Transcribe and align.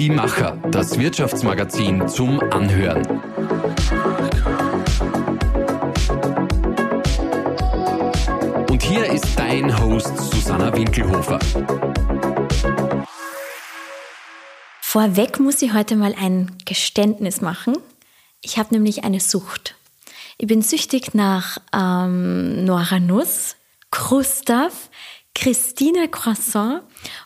Die 0.00 0.08
Macher, 0.08 0.56
das 0.70 0.98
Wirtschaftsmagazin 0.98 2.08
zum 2.08 2.40
Anhören. 2.40 3.06
Und 8.70 8.82
hier 8.82 9.04
ist 9.12 9.26
dein 9.38 9.78
Host 9.78 10.16
Susanna 10.16 10.74
Winkelhofer. 10.74 11.38
Vorweg 14.80 15.38
muss 15.38 15.60
ich 15.60 15.74
heute 15.74 15.96
mal 15.96 16.14
ein 16.18 16.56
Geständnis 16.64 17.42
machen. 17.42 17.76
Ich 18.40 18.56
habe 18.56 18.72
nämlich 18.72 19.04
eine 19.04 19.20
Sucht. 19.20 19.74
Ich 20.38 20.46
bin 20.46 20.62
süchtig 20.62 21.12
nach 21.12 21.58
ähm, 21.74 22.64
Nuss, 22.64 23.56
Gustav, 23.90 24.88
Christine 25.40 26.06
Croissant 26.06 26.82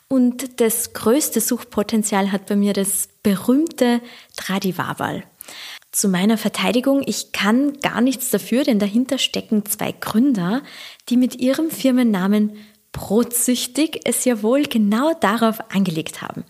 und 0.07 0.61
das 0.61 0.93
größte 0.93 1.41
Suchtpotenzial 1.41 2.31
hat 2.31 2.47
bei 2.47 2.55
mir 2.55 2.73
das 2.73 3.09
berühmte 3.25 4.01
Tradivaval. 4.37 5.25
Zu 5.91 6.09
meiner 6.09 6.39
Verteidigung, 6.39 7.03
ich 7.05 7.33
kann 7.33 7.81
gar 7.81 8.01
nichts 8.01 8.31
dafür, 8.31 8.63
denn 8.63 8.79
dahinter 8.79 9.19
stecken 9.19 9.67
zwei 9.67 9.91
Gründer, 9.91 10.63
die 11.09 11.17
mit 11.17 11.41
ihrem 11.41 11.73
Firmennamen 11.73 12.53
Brotsüchtig 12.93 14.03
es 14.05 14.25
ja 14.25 14.45
wohl 14.45 14.63
genau 14.63 15.15
darauf 15.15 15.59
angelegt 15.73 16.23
haben. 16.23 16.45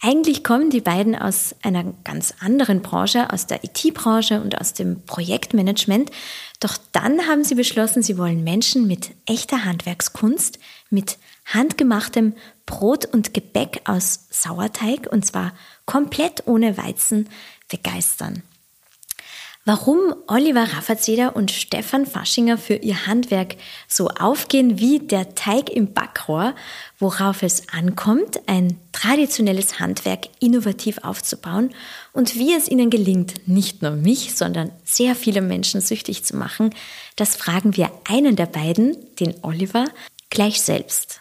Eigentlich 0.00 0.44
kommen 0.44 0.70
die 0.70 0.80
beiden 0.80 1.16
aus 1.16 1.56
einer 1.62 1.84
ganz 2.04 2.34
anderen 2.40 2.82
Branche, 2.82 3.32
aus 3.32 3.46
der 3.46 3.64
IT-Branche 3.64 4.40
und 4.40 4.60
aus 4.60 4.72
dem 4.72 5.02
Projektmanagement. 5.02 6.10
Doch 6.60 6.76
dann 6.92 7.26
haben 7.26 7.42
sie 7.42 7.56
beschlossen, 7.56 8.02
sie 8.02 8.16
wollen 8.16 8.44
Menschen 8.44 8.86
mit 8.86 9.10
echter 9.26 9.64
Handwerkskunst, 9.64 10.60
mit 10.90 11.18
handgemachtem 11.44 12.34
Brot 12.66 13.06
und 13.06 13.34
Gebäck 13.34 13.82
aus 13.84 14.26
Sauerteig 14.30 15.08
und 15.10 15.24
zwar 15.24 15.52
komplett 15.86 16.46
ohne 16.46 16.76
Weizen 16.76 17.28
begeistern. 17.68 18.42
Warum 19.68 20.14
Oliver 20.28 20.62
Raffatzeder 20.62 21.36
und 21.36 21.50
Stefan 21.50 22.06
Faschinger 22.06 22.56
für 22.56 22.76
ihr 22.76 23.06
Handwerk 23.06 23.56
so 23.86 24.08
aufgehen 24.08 24.78
wie 24.78 24.98
der 24.98 25.34
Teig 25.34 25.68
im 25.68 25.92
Backrohr, 25.92 26.54
worauf 26.98 27.42
es 27.42 27.68
ankommt, 27.68 28.40
ein 28.46 28.80
traditionelles 28.92 29.78
Handwerk 29.78 30.28
innovativ 30.40 30.96
aufzubauen 31.04 31.74
und 32.14 32.36
wie 32.36 32.54
es 32.54 32.66
ihnen 32.66 32.88
gelingt, 32.88 33.46
nicht 33.46 33.82
nur 33.82 33.90
mich, 33.90 34.34
sondern 34.36 34.72
sehr 34.84 35.14
viele 35.14 35.42
Menschen 35.42 35.82
süchtig 35.82 36.24
zu 36.24 36.34
machen, 36.34 36.74
das 37.16 37.36
fragen 37.36 37.76
wir 37.76 37.90
einen 38.08 38.36
der 38.36 38.46
beiden, 38.46 38.96
den 39.20 39.34
Oliver, 39.42 39.84
gleich 40.30 40.60
selbst. 40.60 41.20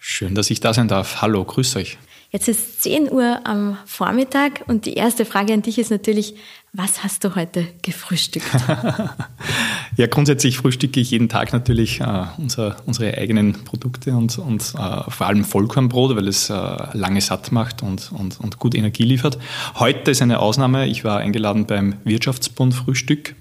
Schön, 0.00 0.34
dass 0.34 0.50
ich 0.50 0.60
da 0.60 0.74
sein 0.74 0.88
darf. 0.88 1.22
Hallo, 1.22 1.44
grüß 1.44 1.76
euch. 1.76 1.98
Jetzt 2.34 2.48
ist 2.48 2.82
10 2.82 3.12
Uhr 3.12 3.46
am 3.46 3.78
Vormittag 3.86 4.64
und 4.66 4.86
die 4.86 4.94
erste 4.94 5.24
Frage 5.24 5.52
an 5.52 5.62
dich 5.62 5.78
ist 5.78 5.92
natürlich, 5.92 6.34
was 6.72 7.04
hast 7.04 7.22
du 7.22 7.36
heute 7.36 7.68
gefrühstückt? 7.82 8.50
ja, 9.96 10.08
grundsätzlich 10.08 10.56
frühstücke 10.56 10.98
ich 10.98 11.12
jeden 11.12 11.28
Tag 11.28 11.52
natürlich 11.52 12.00
äh, 12.00 12.24
unser, 12.36 12.76
unsere 12.86 13.16
eigenen 13.16 13.64
Produkte 13.64 14.14
und, 14.14 14.36
und 14.38 14.62
äh, 14.76 15.10
vor 15.10 15.28
allem 15.28 15.44
Vollkornbrot, 15.44 16.16
weil 16.16 16.26
es 16.26 16.50
äh, 16.50 16.54
lange 16.92 17.20
satt 17.20 17.52
macht 17.52 17.84
und, 17.84 18.10
und, 18.10 18.40
und 18.40 18.58
gut 18.58 18.74
Energie 18.74 19.04
liefert. 19.04 19.38
Heute 19.76 20.10
ist 20.10 20.20
eine 20.20 20.40
Ausnahme. 20.40 20.88
Ich 20.88 21.04
war 21.04 21.18
eingeladen 21.18 21.66
beim 21.66 21.94
Wirtschaftsbund 22.02 22.74
Frühstück 22.74 23.36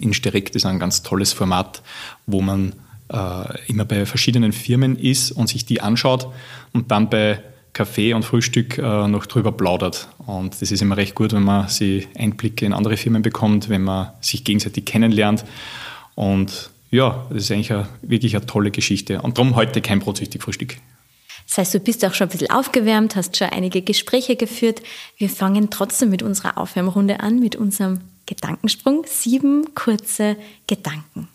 in 0.00 0.12
Sterek. 0.12 0.52
Das 0.52 0.56
ist 0.56 0.66
ein 0.66 0.78
ganz 0.78 1.02
tolles 1.02 1.32
Format, 1.32 1.82
wo 2.26 2.42
man 2.42 2.74
äh, 3.12 3.70
immer 3.70 3.84
bei 3.84 4.06
verschiedenen 4.06 4.52
Firmen 4.52 4.98
ist 4.98 5.32
und 5.32 5.48
sich 5.48 5.66
die 5.66 5.80
anschaut 5.80 6.28
und 6.72 6.90
dann 6.90 7.10
bei 7.10 7.42
Kaffee 7.72 8.12
und 8.12 8.24
Frühstück 8.24 8.78
äh, 8.78 9.08
noch 9.08 9.26
drüber 9.26 9.52
plaudert. 9.52 10.08
Und 10.26 10.60
das 10.60 10.72
ist 10.72 10.82
immer 10.82 10.96
recht 10.96 11.14
gut, 11.14 11.32
wenn 11.32 11.44
man 11.44 11.68
sie 11.68 12.08
Einblicke 12.16 12.66
in 12.66 12.72
andere 12.72 12.96
Firmen 12.96 13.22
bekommt, 13.22 13.68
wenn 13.68 13.82
man 13.82 14.08
sich 14.20 14.44
gegenseitig 14.44 14.84
kennenlernt. 14.84 15.44
Und 16.14 16.70
ja, 16.90 17.26
das 17.28 17.44
ist 17.44 17.52
eigentlich 17.52 17.72
eine, 17.72 17.88
wirklich 18.02 18.34
eine 18.34 18.46
tolle 18.46 18.70
Geschichte. 18.70 19.22
Und 19.22 19.38
darum 19.38 19.54
heute 19.54 19.80
kein 19.80 20.00
brotsüchtig 20.00 20.42
Frühstück. 20.42 20.76
Das 21.46 21.58
heißt, 21.58 21.74
du 21.74 21.80
bist 21.80 22.04
auch 22.04 22.14
schon 22.14 22.26
ein 22.26 22.30
bisschen 22.30 22.50
aufgewärmt, 22.50 23.16
hast 23.16 23.36
schon 23.36 23.48
einige 23.48 23.80
Gespräche 23.80 24.36
geführt. 24.36 24.82
Wir 25.16 25.30
fangen 25.30 25.70
trotzdem 25.70 26.10
mit 26.10 26.22
unserer 26.22 26.58
Aufwärmrunde 26.58 27.20
an, 27.20 27.38
mit 27.38 27.56
unserem 27.56 28.00
Gedankensprung. 28.26 29.04
Sieben 29.06 29.74
kurze 29.74 30.36
Gedanken. 30.66 31.28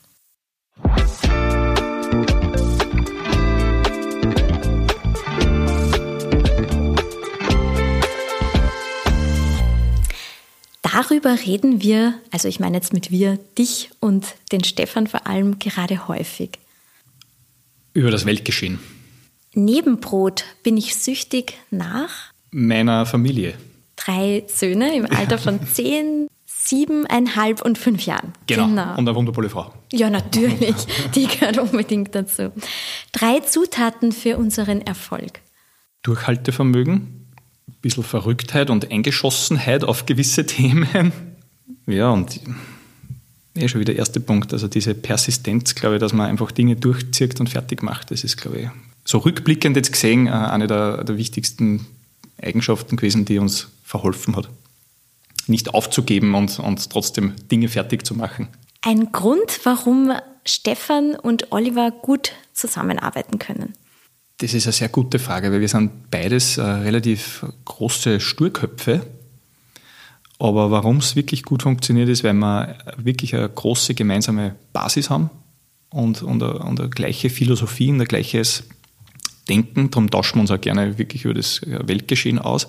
Darüber 10.93 11.37
reden 11.45 11.81
wir, 11.81 12.15
also 12.31 12.47
ich 12.47 12.59
meine 12.59 12.77
jetzt 12.77 12.93
mit 12.93 13.11
wir, 13.11 13.37
dich 13.57 13.89
und 13.99 14.25
den 14.51 14.63
Stefan 14.63 15.07
vor 15.07 15.27
allem 15.27 15.59
gerade 15.59 16.07
häufig. 16.07 16.59
Über 17.93 18.11
das 18.11 18.25
Weltgeschehen. 18.25 18.79
Neben 19.53 19.99
Brot 19.99 20.45
bin 20.63 20.77
ich 20.77 20.95
süchtig 20.95 21.57
nach 21.69 22.31
meiner 22.51 23.05
Familie. 23.05 23.53
Drei 23.95 24.43
Söhne 24.47 24.95
im 24.95 25.05
Alter 25.05 25.37
von 25.37 25.65
zehn, 25.73 26.27
siebeneinhalb 26.45 27.61
und 27.61 27.77
fünf 27.77 28.05
Jahren. 28.05 28.33
Genau. 28.47 28.67
genau. 28.67 28.91
Und 28.91 29.07
eine 29.07 29.15
wundervolle 29.15 29.49
Frau. 29.49 29.73
Ja, 29.91 30.09
natürlich. 30.09 30.75
Die 31.15 31.27
gehört 31.27 31.57
unbedingt 31.59 32.15
dazu. 32.15 32.51
Drei 33.11 33.39
Zutaten 33.41 34.11
für 34.11 34.37
unseren 34.37 34.81
Erfolg. 34.81 35.41
Durchhaltevermögen, 36.01 37.22
bisschen 37.83 38.03
Verrücktheit 38.03 38.71
und 38.71 38.91
Eingeschossenheit 38.91 39.83
auf 39.83 40.07
gewisse 40.07 40.45
Themen. 40.47 41.13
Ja, 41.85 42.09
und 42.09 42.39
ja, 43.55 43.67
schon 43.67 43.81
wieder 43.81 43.93
der 43.93 43.99
erste 43.99 44.19
Punkt, 44.19 44.51
also 44.51 44.67
diese 44.67 44.95
Persistenz, 44.95 45.75
glaube 45.75 45.95
ich, 45.95 45.99
dass 45.99 46.13
man 46.13 46.27
einfach 46.27 46.51
Dinge 46.51 46.75
durchzieht 46.75 47.39
und 47.39 47.49
fertig 47.49 47.83
macht. 47.83 48.09
Das 48.09 48.23
ist, 48.23 48.37
glaube 48.37 48.57
ich, 48.57 48.69
so 49.05 49.19
rückblickend 49.19 49.75
jetzt 49.75 49.91
gesehen, 49.91 50.25
äh, 50.25 50.31
eine 50.31 50.65
der, 50.65 51.03
der 51.03 51.17
wichtigsten 51.17 51.85
Eigenschaften 52.41 52.95
gewesen, 52.95 53.25
die 53.25 53.37
uns 53.37 53.67
verholfen 53.83 54.35
hat. 54.35 54.49
Nicht 55.45 55.73
aufzugeben 55.73 56.33
und, 56.33 56.57
und 56.57 56.89
trotzdem 56.89 57.33
Dinge 57.51 57.67
fertig 57.67 58.07
zu 58.07 58.15
machen. 58.15 58.47
Ein 58.81 59.11
Grund, 59.11 59.59
warum 59.65 60.11
Stefan 60.45 61.15
und 61.15 61.51
Oliver 61.51 61.91
gut 61.91 62.31
zusammenarbeiten 62.53 63.39
können. 63.39 63.73
Das 64.37 64.53
ist 64.53 64.65
eine 64.65 64.73
sehr 64.73 64.89
gute 64.89 65.19
Frage, 65.19 65.51
weil 65.51 65.61
wir 65.61 65.67
sind 65.67 66.09
beides 66.09 66.57
äh, 66.57 66.63
relativ 66.63 67.45
große 67.65 68.19
Sturköpfe. 68.19 69.05
Aber 70.39 70.71
warum 70.71 70.97
es 70.97 71.15
wirklich 71.15 71.43
gut 71.43 71.63
funktioniert, 71.63 72.09
ist, 72.09 72.23
weil 72.23 72.33
wir 72.33 72.77
wirklich 72.97 73.35
eine 73.35 73.47
große 73.47 73.93
gemeinsame 73.93 74.55
Basis 74.73 75.09
haben 75.09 75.29
und, 75.89 76.23
und, 76.23 76.43
eine, 76.43 76.59
und 76.59 76.79
eine 76.79 76.89
gleiche 76.89 77.29
Philosophie 77.29 77.91
und 77.91 78.01
ein 78.01 78.07
gleiches 78.07 78.63
Denken. 79.47 79.91
Darum 79.91 80.09
tauschen 80.09 80.35
wir 80.35 80.41
uns 80.41 80.51
auch 80.51 80.59
gerne 80.59 80.97
wirklich 80.97 81.25
über 81.25 81.33
das 81.33 81.61
Weltgeschehen 81.65 82.39
aus. 82.39 82.67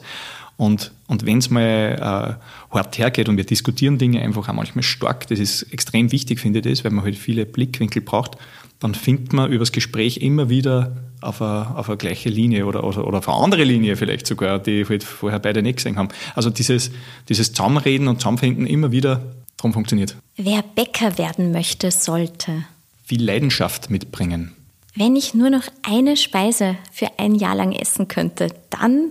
Und, 0.57 0.93
und 1.09 1.27
wenn 1.27 1.39
es 1.39 1.51
mal 1.51 2.39
äh, 2.71 2.75
hart 2.75 2.99
hergeht 2.99 3.29
und 3.29 3.37
wir 3.37 3.45
diskutieren 3.45 3.99
Dinge 3.99 4.23
einfach 4.23 4.49
auch 4.49 4.53
manchmal 4.53 4.85
stark, 4.85 5.27
das 5.27 5.41
ist 5.41 5.63
extrem 5.73 6.13
wichtig, 6.13 6.39
finde 6.39 6.61
ich 6.61 6.67
das, 6.67 6.85
weil 6.85 6.93
man 6.93 7.05
halt 7.05 7.17
viele 7.17 7.45
Blickwinkel 7.45 8.03
braucht, 8.03 8.37
dann 8.81 8.95
findet 8.95 9.33
man 9.33 9.51
übers 9.51 9.73
Gespräch 9.73 10.19
immer 10.19 10.49
wieder 10.49 10.97
auf 11.21 11.41
eine, 11.41 11.77
auf 11.77 11.89
eine 11.89 11.97
gleiche 11.97 12.29
Linie 12.29 12.67
oder, 12.67 12.85
oder, 12.85 13.05
auf 13.05 13.29
eine 13.29 13.37
andere 13.39 13.65
Linie 13.65 13.97
vielleicht 13.97 14.27
sogar, 14.27 14.59
die 14.59 14.85
halt 14.87 15.03
vorher 15.05 15.39
beide 15.39 15.62
nicht 15.62 15.77
gesehen 15.77 15.97
haben. 15.97 16.09
Also 16.35 16.51
dieses, 16.51 16.91
dieses 17.29 17.53
Zusammenreden 17.53 18.09
und 18.09 18.21
Zusammenfinden 18.21 18.67
immer 18.67 18.93
wieder, 18.93 19.34
darum 19.57 19.73
funktioniert. 19.73 20.17
Wer 20.37 20.63
Bäcker 20.63 21.17
werden 21.19 21.53
möchte, 21.53 21.91
sollte 21.91 22.65
viel 23.05 23.25
Leidenschaft 23.25 23.91
mitbringen. 23.91 24.53
Wenn 24.95 25.17
ich 25.17 25.34
nur 25.34 25.51
noch 25.51 25.65
eine 25.83 26.17
Speise 26.17 26.77
für 26.93 27.19
ein 27.19 27.34
Jahr 27.34 27.54
lang 27.54 27.72
essen 27.72 28.07
könnte, 28.09 28.48
dann 28.71 29.10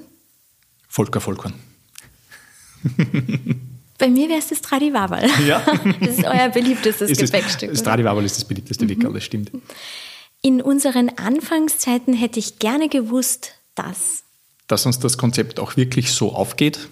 Volker 0.88 1.20
Volkmann. 1.20 1.54
Bei 4.04 4.10
mir 4.10 4.28
wäre 4.28 4.40
es 4.40 4.50
das 4.50 4.60
Tradivaval. 4.62 5.24
Ja. 5.48 5.64
Das 6.02 6.18
ist 6.18 6.26
euer 6.26 6.50
beliebtestes 6.50 7.10
ist 7.10 7.22
Gepäckstück. 7.22 7.70
Das, 7.70 7.80
das 7.80 7.84
Tradivaval 7.84 8.26
ist 8.26 8.36
das 8.36 8.44
beliebteste 8.44 8.84
mhm. 8.84 9.14
das 9.14 9.24
stimmt. 9.24 9.50
In 10.42 10.62
unseren 10.62 11.08
Anfangszeiten 11.08 12.14
hätte 12.14 12.38
ich 12.38 12.60
gerne 12.60 12.90
gewusst, 12.90 13.54
dass. 13.76 14.26
Dass 14.68 14.86
uns 14.86 15.00
das 15.00 15.18
Konzept 15.18 15.58
auch 15.58 15.78
wirklich 15.78 16.12
so 16.12 16.34
aufgeht. 16.34 16.90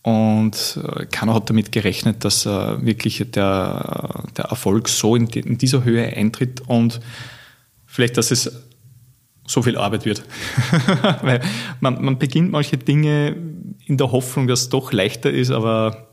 Und 0.00 0.78
äh, 0.82 1.04
keiner 1.04 1.34
hat 1.34 1.50
damit 1.50 1.72
gerechnet, 1.72 2.24
dass 2.24 2.46
äh, 2.46 2.48
wirklich 2.48 3.22
der, 3.32 4.24
der 4.34 4.46
Erfolg 4.46 4.88
so 4.88 5.14
in, 5.14 5.26
in 5.26 5.58
dieser 5.58 5.84
Höhe 5.84 6.06
eintritt 6.06 6.62
und 6.66 7.00
vielleicht, 7.84 8.16
dass 8.16 8.30
es 8.30 8.50
so 9.46 9.60
viel 9.60 9.76
Arbeit 9.76 10.06
wird. 10.06 10.22
Weil 11.20 11.42
man, 11.80 12.02
man 12.02 12.18
beginnt 12.18 12.50
manche 12.50 12.78
Dinge 12.78 13.36
in 13.84 13.98
der 13.98 14.10
Hoffnung, 14.10 14.46
dass 14.46 14.62
es 14.62 14.68
doch 14.70 14.92
leichter 14.92 15.30
ist, 15.30 15.50
aber 15.50 16.05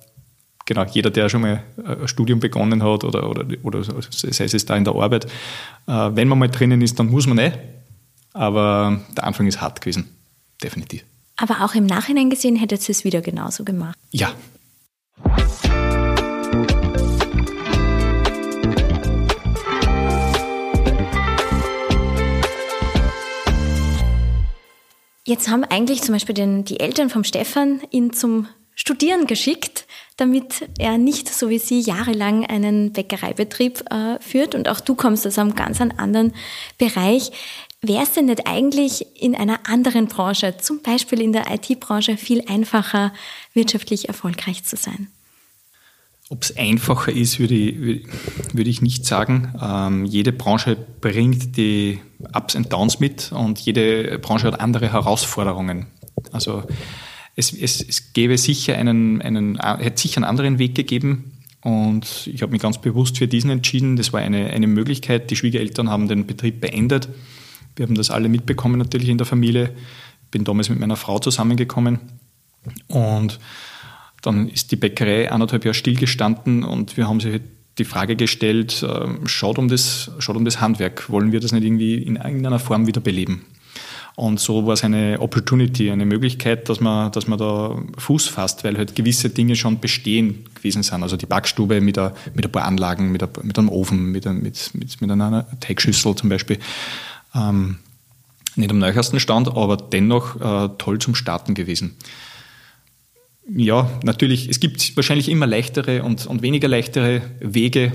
genau, 0.65 0.86
jeder, 0.86 1.10
der 1.10 1.30
schon 1.30 1.42
mal 1.42 1.63
ein 1.86 2.07
Studium 2.07 2.39
begonnen 2.39 2.83
hat 2.83 3.04
oder, 3.04 3.30
oder, 3.30 3.45
oder 3.63 3.83
sei 3.83 4.45
es 4.45 4.65
da 4.65 4.75
in 4.75 4.83
der 4.83 4.95
Arbeit, 4.95 5.25
äh, 5.88 5.92
wenn 6.13 6.27
man 6.27 6.39
mal 6.39 6.50
drinnen 6.50 6.81
ist, 6.81 7.00
dann 7.00 7.10
muss 7.10 7.27
man 7.27 7.38
nicht. 7.38 7.57
Aber 8.33 9.00
der 9.15 9.25
Anfang 9.25 9.45
ist 9.48 9.62
hart 9.62 9.81
gewesen, 9.81 10.10
definitiv. 10.63 11.04
Aber 11.38 11.63
auch 11.63 11.75
im 11.75 11.86
Nachhinein 11.86 12.30
gesehen 12.30 12.56
hättet 12.56 12.88
ihr 12.88 12.94
es 12.94 13.04
wieder 13.04 13.21
genauso 13.21 13.63
gemacht. 13.63 13.98
Ja. 14.12 14.33
Jetzt 25.25 25.50
haben 25.50 25.63
eigentlich 25.63 26.01
zum 26.01 26.13
Beispiel 26.13 26.36
den, 26.36 26.65
die 26.65 26.81
Eltern 26.81 27.10
vom 27.10 27.24
Stefan 27.24 27.81
ihn 27.92 28.12
zum 28.12 28.48
Studieren 28.75 29.25
geschickt, 29.25 29.88
damit 30.18 30.69
er 30.77 30.98
nicht 30.98 31.33
so 31.33 31.50
wie 31.50 31.60
Sie 31.60 31.80
jahrelang 31.80 32.45
einen 32.45 32.94
Bäckereibetrieb 32.94 33.83
äh, 33.92 34.19
führt. 34.19 34.56
Und 34.56 34.69
auch 34.69 34.80
du 34.80 34.95
kommst 34.95 35.25
aus 35.25 35.39
einem 35.39 35.56
ganz 35.56 35.81
anderen 35.81 36.33
Bereich. 36.77 37.31
Wäre 37.81 38.04
es 38.04 38.13
denn 38.13 38.25
nicht 38.25 38.48
eigentlich 38.48 39.21
in 39.21 39.36
einer 39.36 39.68
anderen 39.68 40.07
Branche, 40.07 40.56
zum 40.57 40.81
Beispiel 40.81 41.19
in 41.19 41.33
der 41.33 41.54
IT-Branche, 41.54 42.15
viel 42.15 42.44
einfacher, 42.48 43.12
wirtschaftlich 43.54 44.07
erfolgreich 44.07 44.63
zu 44.63 44.77
sein? 44.77 45.07
Ob 46.30 46.42
es 46.42 46.56
einfacher 46.56 47.12
ist, 47.12 47.39
würde 47.39 47.54
ich, 47.54 48.07
würde 48.54 48.69
ich 48.69 48.81
nicht 48.81 49.06
sagen. 49.06 49.54
Ähm, 49.62 50.06
jede 50.06 50.31
Branche 50.31 50.77
bringt 51.01 51.57
die 51.57 52.00
Ups 52.33 52.56
und 52.56 52.71
Downs 52.71 53.00
mit 53.00 53.31
und 53.33 53.60
jede 53.60 54.18
Branche 54.19 54.48
hat 54.48 54.62
andere 54.62 54.92
Herausforderungen. 54.92 55.88
Also 56.31 56.63
es, 57.35 57.53
es, 57.53 57.81
es 57.81 58.13
gäbe 58.13 58.38
sicher 58.38 58.77
einen, 58.77 59.21
einen, 59.21 59.59
hätte 59.59 60.01
sicher 60.01 60.18
einen 60.18 60.25
anderen 60.25 60.59
Weg 60.59 60.75
gegeben. 60.75 61.31
Und 61.62 62.27
ich 62.31 62.41
habe 62.41 62.51
mich 62.51 62.62
ganz 62.62 62.80
bewusst 62.80 63.18
für 63.18 63.27
diesen 63.27 63.50
entschieden. 63.50 63.95
Das 63.95 64.12
war 64.12 64.19
eine, 64.19 64.50
eine 64.50 64.68
Möglichkeit. 64.68 65.31
Die 65.31 65.35
Schwiegereltern 65.35 65.89
haben 65.89 66.07
den 66.07 66.27
Betrieb 66.27 66.59
beendet. 66.62 67.09
Wir 67.75 67.85
haben 67.85 67.95
das 67.95 68.12
alle 68.12 68.30
mitbekommen 68.30 68.77
natürlich 68.77 69.09
in 69.09 69.18
der 69.18 69.25
Familie. 69.25 69.74
Bin 70.30 70.44
damals 70.44 70.69
mit 70.69 70.80
meiner 70.80 70.97
Frau 70.97 71.19
zusammengekommen. 71.19 72.00
Und 72.88 73.39
dann 74.21 74.50
ist 74.50 74.71
die 74.71 74.75
Bäckerei 74.75 75.31
anderthalb 75.31 75.65
Jahre 75.65 75.74
stillgestanden 75.74 76.63
und 76.63 76.97
wir 76.97 77.07
haben 77.07 77.19
sich 77.19 77.41
die 77.77 77.86
Frage 77.86 78.15
gestellt, 78.15 78.83
äh, 78.83 79.27
schaut 79.27 79.57
um 79.57 79.68
das, 79.68 80.12
schaut 80.19 80.38
um 80.38 80.45
das 80.45 80.62
Handwerk, 80.62 81.09
wollen 81.09 81.31
wir 81.31 81.39
das 81.39 81.51
nicht 81.51 81.63
irgendwie 81.63 81.95
in 81.95 82.15
irgendeiner 82.15 82.59
Form 82.59 82.88
wieder 82.88 83.01
beleben? 83.01 83.45
Und 84.15 84.39
so 84.39 84.65
war 84.68 84.74
es 84.74 84.83
eine 84.83 85.19
Opportunity, 85.19 85.89
eine 85.89 86.06
Möglichkeit, 86.06 86.69
dass 86.69 86.80
man, 86.80 87.12
dass 87.12 87.27
man 87.27 87.39
da 87.39 87.81
Fuß 87.98 88.27
fasst, 88.27 88.63
weil 88.63 88.77
halt 88.77 88.95
gewisse 88.95 89.30
Dinge 89.30 89.56
schon 89.56 89.80
bestehen 89.80 90.45
gewesen 90.54 90.83
sind. 90.83 91.01
Also 91.01 91.18
die 91.18 91.25
Backstube 91.25 91.81
mit, 91.81 91.98
a, 91.98 92.13
mit 92.36 92.45
ein 92.45 92.51
paar 92.51 92.65
Anlagen, 92.65 93.12
mit, 93.12 93.24
a, 93.24 93.30
mit 93.42 93.57
einem 93.57 93.69
Ofen, 93.69 94.12
mit, 94.12 94.27
a, 94.27 94.33
mit, 94.33 94.71
mit, 94.74 95.01
mit 95.01 95.10
einer 95.10 95.48
Teigschüssel 95.60 96.15
zum 96.15 96.30
Beispiel. 96.30 96.60
Ähm, 97.33 97.77
nicht 98.56 98.69
am 98.69 98.77
neuesten 98.77 99.19
Stand, 99.19 99.48
aber 99.48 99.77
dennoch 99.77 100.36
äh, 100.39 100.69
toll 100.77 101.00
zum 101.00 101.15
Starten 101.15 101.56
gewesen. 101.56 101.95
Ja, 103.50 103.89
natürlich, 104.04 104.48
es 104.48 104.60
gibt 104.60 104.95
wahrscheinlich 104.95 105.27
immer 105.27 105.48
leichtere 105.48 106.04
und, 106.04 106.27
und 106.27 106.44
weniger 106.44 106.68
leichtere 106.68 107.21
Wege, 107.39 107.92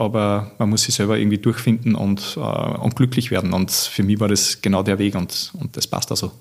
aber 0.00 0.52
man 0.58 0.70
muss 0.70 0.84
sich 0.84 0.94
selber 0.94 1.18
irgendwie 1.18 1.38
durchfinden 1.38 1.94
und, 1.94 2.36
äh, 2.36 2.40
und 2.40 2.96
glücklich 2.96 3.30
werden. 3.30 3.52
Und 3.52 3.70
für 3.70 4.02
mich 4.02 4.18
war 4.18 4.28
das 4.28 4.62
genau 4.62 4.82
der 4.82 4.98
Weg 4.98 5.14
und, 5.14 5.52
und 5.58 5.76
das 5.76 5.86
passt 5.86 6.10
also. 6.10 6.32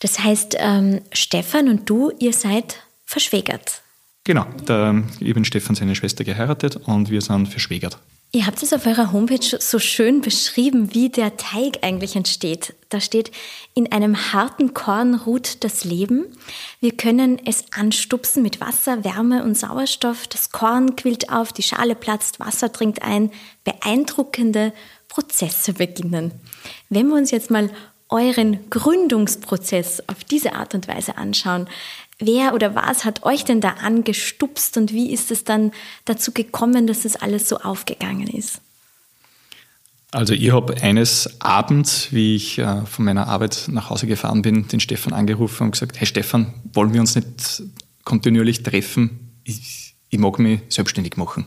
Das 0.00 0.18
heißt, 0.18 0.56
ähm, 0.58 1.00
Stefan 1.12 1.68
und 1.68 1.88
du, 1.88 2.12
ihr 2.18 2.32
seid 2.32 2.82
verschwägert. 3.04 3.82
Genau, 4.24 4.44
der, 4.68 5.02
ich 5.20 5.34
bin 5.34 5.44
Stefan 5.44 5.74
seine 5.74 5.94
Schwester 5.94 6.24
geheiratet 6.24 6.76
und 6.76 7.10
wir 7.10 7.20
sind 7.20 7.48
verschwägert. 7.48 7.98
Ihr 8.32 8.46
habt 8.46 8.62
es 8.62 8.72
auf 8.72 8.86
eurer 8.86 9.10
Homepage 9.10 9.58
so 9.58 9.80
schön 9.80 10.20
beschrieben, 10.20 10.94
wie 10.94 11.08
der 11.08 11.36
Teig 11.36 11.80
eigentlich 11.82 12.14
entsteht. 12.14 12.74
Da 12.88 13.00
steht, 13.00 13.32
in 13.74 13.90
einem 13.90 14.32
harten 14.32 14.72
Korn 14.72 15.16
ruht 15.16 15.64
das 15.64 15.82
Leben. 15.82 16.26
Wir 16.78 16.96
können 16.96 17.44
es 17.44 17.64
anstupsen 17.72 18.44
mit 18.44 18.60
Wasser, 18.60 19.02
Wärme 19.02 19.42
und 19.42 19.58
Sauerstoff. 19.58 20.28
Das 20.28 20.52
Korn 20.52 20.94
quillt 20.94 21.32
auf, 21.32 21.52
die 21.52 21.64
Schale 21.64 21.96
platzt, 21.96 22.38
Wasser 22.38 22.68
dringt 22.68 23.02
ein. 23.02 23.32
Beeindruckende 23.64 24.72
Prozesse 25.08 25.72
beginnen. 25.72 26.30
Wenn 26.88 27.08
wir 27.08 27.16
uns 27.16 27.32
jetzt 27.32 27.50
mal 27.50 27.68
euren 28.10 28.70
Gründungsprozess 28.70 30.04
auf 30.06 30.22
diese 30.22 30.54
Art 30.54 30.74
und 30.74 30.86
Weise 30.86 31.16
anschauen, 31.16 31.68
wer 32.20 32.54
oder 32.54 32.74
was 32.74 33.04
hat 33.04 33.24
euch 33.24 33.44
denn 33.44 33.60
da 33.60 33.70
angestupst 33.70 34.76
und 34.76 34.92
wie 34.92 35.12
ist 35.12 35.30
es 35.30 35.44
dann 35.44 35.72
dazu 36.04 36.32
gekommen, 36.32 36.86
dass 36.86 37.02
das 37.02 37.16
alles 37.16 37.48
so 37.48 37.58
aufgegangen 37.58 38.28
ist? 38.28 38.60
Also 40.12 40.34
ich 40.34 40.52
habe 40.52 40.74
eines 40.82 41.40
Abends, 41.40 42.08
wie 42.10 42.34
ich 42.34 42.58
äh, 42.58 42.84
von 42.84 43.04
meiner 43.04 43.28
Arbeit 43.28 43.68
nach 43.68 43.90
Hause 43.90 44.06
gefahren 44.06 44.42
bin, 44.42 44.66
den 44.66 44.80
Stefan 44.80 45.12
angerufen 45.12 45.64
und 45.64 45.70
gesagt, 45.72 46.00
hey 46.00 46.06
Stefan, 46.06 46.52
wollen 46.72 46.92
wir 46.92 47.00
uns 47.00 47.14
nicht 47.14 47.62
kontinuierlich 48.04 48.62
treffen? 48.64 49.32
Ich, 49.44 49.94
ich 50.08 50.18
mag 50.18 50.38
mich 50.40 50.62
selbstständig 50.68 51.16
machen. 51.16 51.46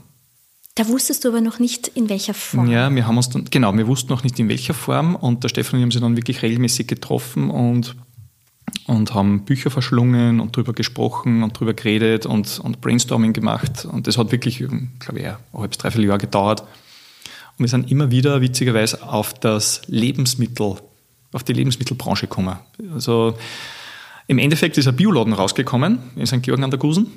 Da 0.76 0.88
wusstest 0.88 1.24
du 1.24 1.30
aber 1.30 1.42
noch 1.42 1.60
nicht, 1.60 1.90
in 1.90 2.10
welcher 2.10 2.34
Form. 2.34 2.68
Ja, 2.72 2.94
wir 2.94 3.06
haben 3.06 3.18
uns 3.18 3.30
dann, 3.30 3.46
genau, 3.46 3.76
wir 3.76 3.86
wussten 3.86 4.10
noch 4.10 4.24
nicht, 4.24 4.40
in 4.40 4.50
welcher 4.50 4.74
Form 4.74 5.16
und 5.16 5.44
der 5.44 5.50
Stefan 5.50 5.76
und 5.76 5.80
ich 5.80 5.84
haben 5.84 5.92
sich 5.92 6.02
dann 6.02 6.16
wirklich 6.16 6.42
regelmäßig 6.42 6.88
getroffen 6.88 7.52
und 7.52 7.96
und 8.88 9.14
haben 9.14 9.46
Bücher 9.46 9.70
verschlungen 9.70 10.40
und 10.40 10.56
drüber 10.56 10.74
gesprochen 10.74 11.44
und 11.44 11.58
drüber 11.58 11.74
geredet 11.74 12.26
und, 12.26 12.60
und 12.60 12.82
Brainstorming 12.82 13.34
gemacht. 13.34 13.86
Und 13.86 14.08
das 14.08 14.18
hat 14.18 14.32
wirklich, 14.32 14.58
glaube 14.58 15.20
ich, 15.20 15.28
ein 15.28 15.38
halbes, 15.54 15.78
dreiviertel 15.78 16.08
Jahr 16.08 16.18
gedauert. 16.18 16.62
Und 16.62 17.60
wir 17.60 17.68
sind 17.68 17.92
immer 17.92 18.12
wieder 18.12 18.42
witzigerweise 18.42 19.04
auf 19.04 19.34
das 19.34 19.82
Lebensmittel, 19.88 20.76
auf 21.32 21.44
die 21.44 21.54
Lebensmittelbranche 21.54 22.28
gekommen. 22.28 22.58
Also 22.94 23.38
im 24.28 24.40
Endeffekt 24.40 24.78
ist 24.78 24.88
ein 24.88 24.96
Bioladen 24.96 25.34
rausgekommen 25.34 26.00
in 26.16 26.26
St. 26.26 26.42
Georgen 26.42 26.64
an 26.64 26.72
der 26.72 26.80
Gusen. 26.80 27.08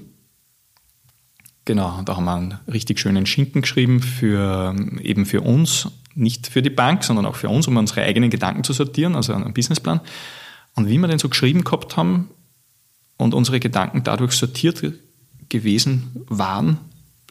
Genau, 1.64 2.00
da 2.04 2.16
haben 2.16 2.24
wir 2.24 2.34
einen 2.34 2.58
richtig 2.72 3.00
schönen 3.00 3.26
Schinken 3.26 3.62
geschrieben 3.62 4.00
für 4.00 4.74
eben 5.02 5.26
für 5.26 5.40
uns, 5.40 5.88
nicht 6.14 6.46
für 6.46 6.62
die 6.62 6.70
Bank, 6.70 7.02
sondern 7.02 7.26
auch 7.26 7.34
für 7.34 7.48
uns, 7.48 7.66
um 7.66 7.76
unsere 7.76 8.02
eigenen 8.02 8.30
Gedanken 8.30 8.62
zu 8.62 8.72
sortieren, 8.72 9.16
also 9.16 9.32
einen 9.32 9.52
Businessplan. 9.52 10.00
Und 10.76 10.88
wie 10.88 10.98
wir 10.98 11.08
den 11.08 11.18
so 11.18 11.28
geschrieben 11.28 11.64
gehabt 11.64 11.96
haben 11.96 12.30
und 13.16 13.34
unsere 13.34 13.60
Gedanken 13.60 14.04
dadurch 14.04 14.32
sortiert 14.32 14.82
gewesen 15.48 16.24
waren, 16.28 16.78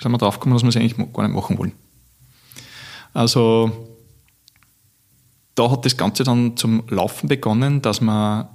sind 0.02 0.12
wir 0.12 0.18
drauf 0.18 0.40
gekommen, 0.40 0.56
dass 0.56 0.64
wir 0.64 0.70
es 0.70 0.76
eigentlich 0.76 0.98
gar 1.14 1.28
nicht 1.28 1.36
machen 1.36 1.58
wollen. 1.58 1.74
Also 3.14 3.88
da 5.54 5.72
hat 5.72 5.86
das 5.86 5.96
Ganze 5.96 6.24
dann 6.24 6.58
zum 6.58 6.84
Laufen 6.90 7.30
begonnen, 7.30 7.82
dass 7.82 8.02
wir 8.02 8.50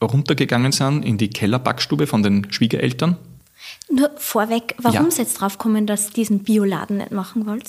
runtergegangen 0.00 0.72
sind 0.72 1.04
in 1.04 1.18
die 1.18 1.28
Kellerbackstube 1.28 2.06
von 2.06 2.22
den 2.22 2.50
Schwiegereltern. 2.50 3.16
Nur 3.90 4.10
vorweg, 4.16 4.74
warum 4.78 5.04
ja. 5.04 5.10
seid 5.10 5.28
ihr 5.28 5.34
drauf 5.34 5.58
gekommen, 5.58 5.86
dass 5.86 6.08
ihr 6.08 6.14
diesen 6.14 6.42
Bioladen 6.42 6.96
nicht 6.96 7.12
machen 7.12 7.46
wollt? 7.46 7.68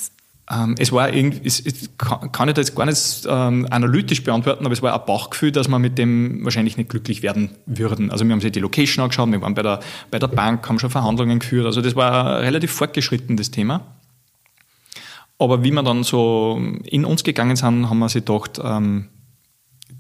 Ähm, 0.51 0.75
es 0.77 0.91
war 0.91 1.13
irgendwie, 1.13 1.47
es, 1.47 1.59
es 1.61 1.89
kann 1.97 2.49
ich 2.49 2.53
das 2.53 2.75
gar 2.75 2.85
nicht 2.85 3.25
ähm, 3.29 3.65
analytisch 3.69 4.23
beantworten, 4.23 4.65
aber 4.65 4.73
es 4.73 4.81
war 4.81 4.93
ein 4.93 5.05
Bauchgefühl, 5.05 5.51
dass 5.51 5.69
wir 5.69 5.79
mit 5.79 5.97
dem 5.97 6.43
wahrscheinlich 6.43 6.75
nicht 6.75 6.89
glücklich 6.89 7.23
werden 7.23 7.51
würden. 7.65 8.11
Also 8.11 8.25
wir 8.25 8.33
haben 8.33 8.41
sich 8.41 8.51
die 8.51 8.59
Location 8.59 9.03
angeschaut, 9.03 9.31
wir 9.31 9.41
waren 9.41 9.53
bei 9.53 9.63
der, 9.63 9.79
bei 10.11 10.19
der 10.19 10.27
Bank, 10.27 10.67
haben 10.67 10.79
schon 10.79 10.89
Verhandlungen 10.89 11.39
geführt. 11.39 11.65
Also 11.65 11.81
das 11.81 11.95
war 11.95 12.41
relativ 12.41 12.71
fortgeschritten, 12.71 13.37
das 13.37 13.51
Thema. 13.51 13.81
Aber 15.39 15.63
wie 15.63 15.71
wir 15.71 15.83
dann 15.83 16.03
so 16.03 16.61
in 16.83 17.05
uns 17.05 17.23
gegangen 17.23 17.55
sind, 17.55 17.89
haben 17.89 17.99
wir 17.99 18.09
sich 18.09 18.25
gedacht, 18.25 18.59
ähm, 18.63 19.07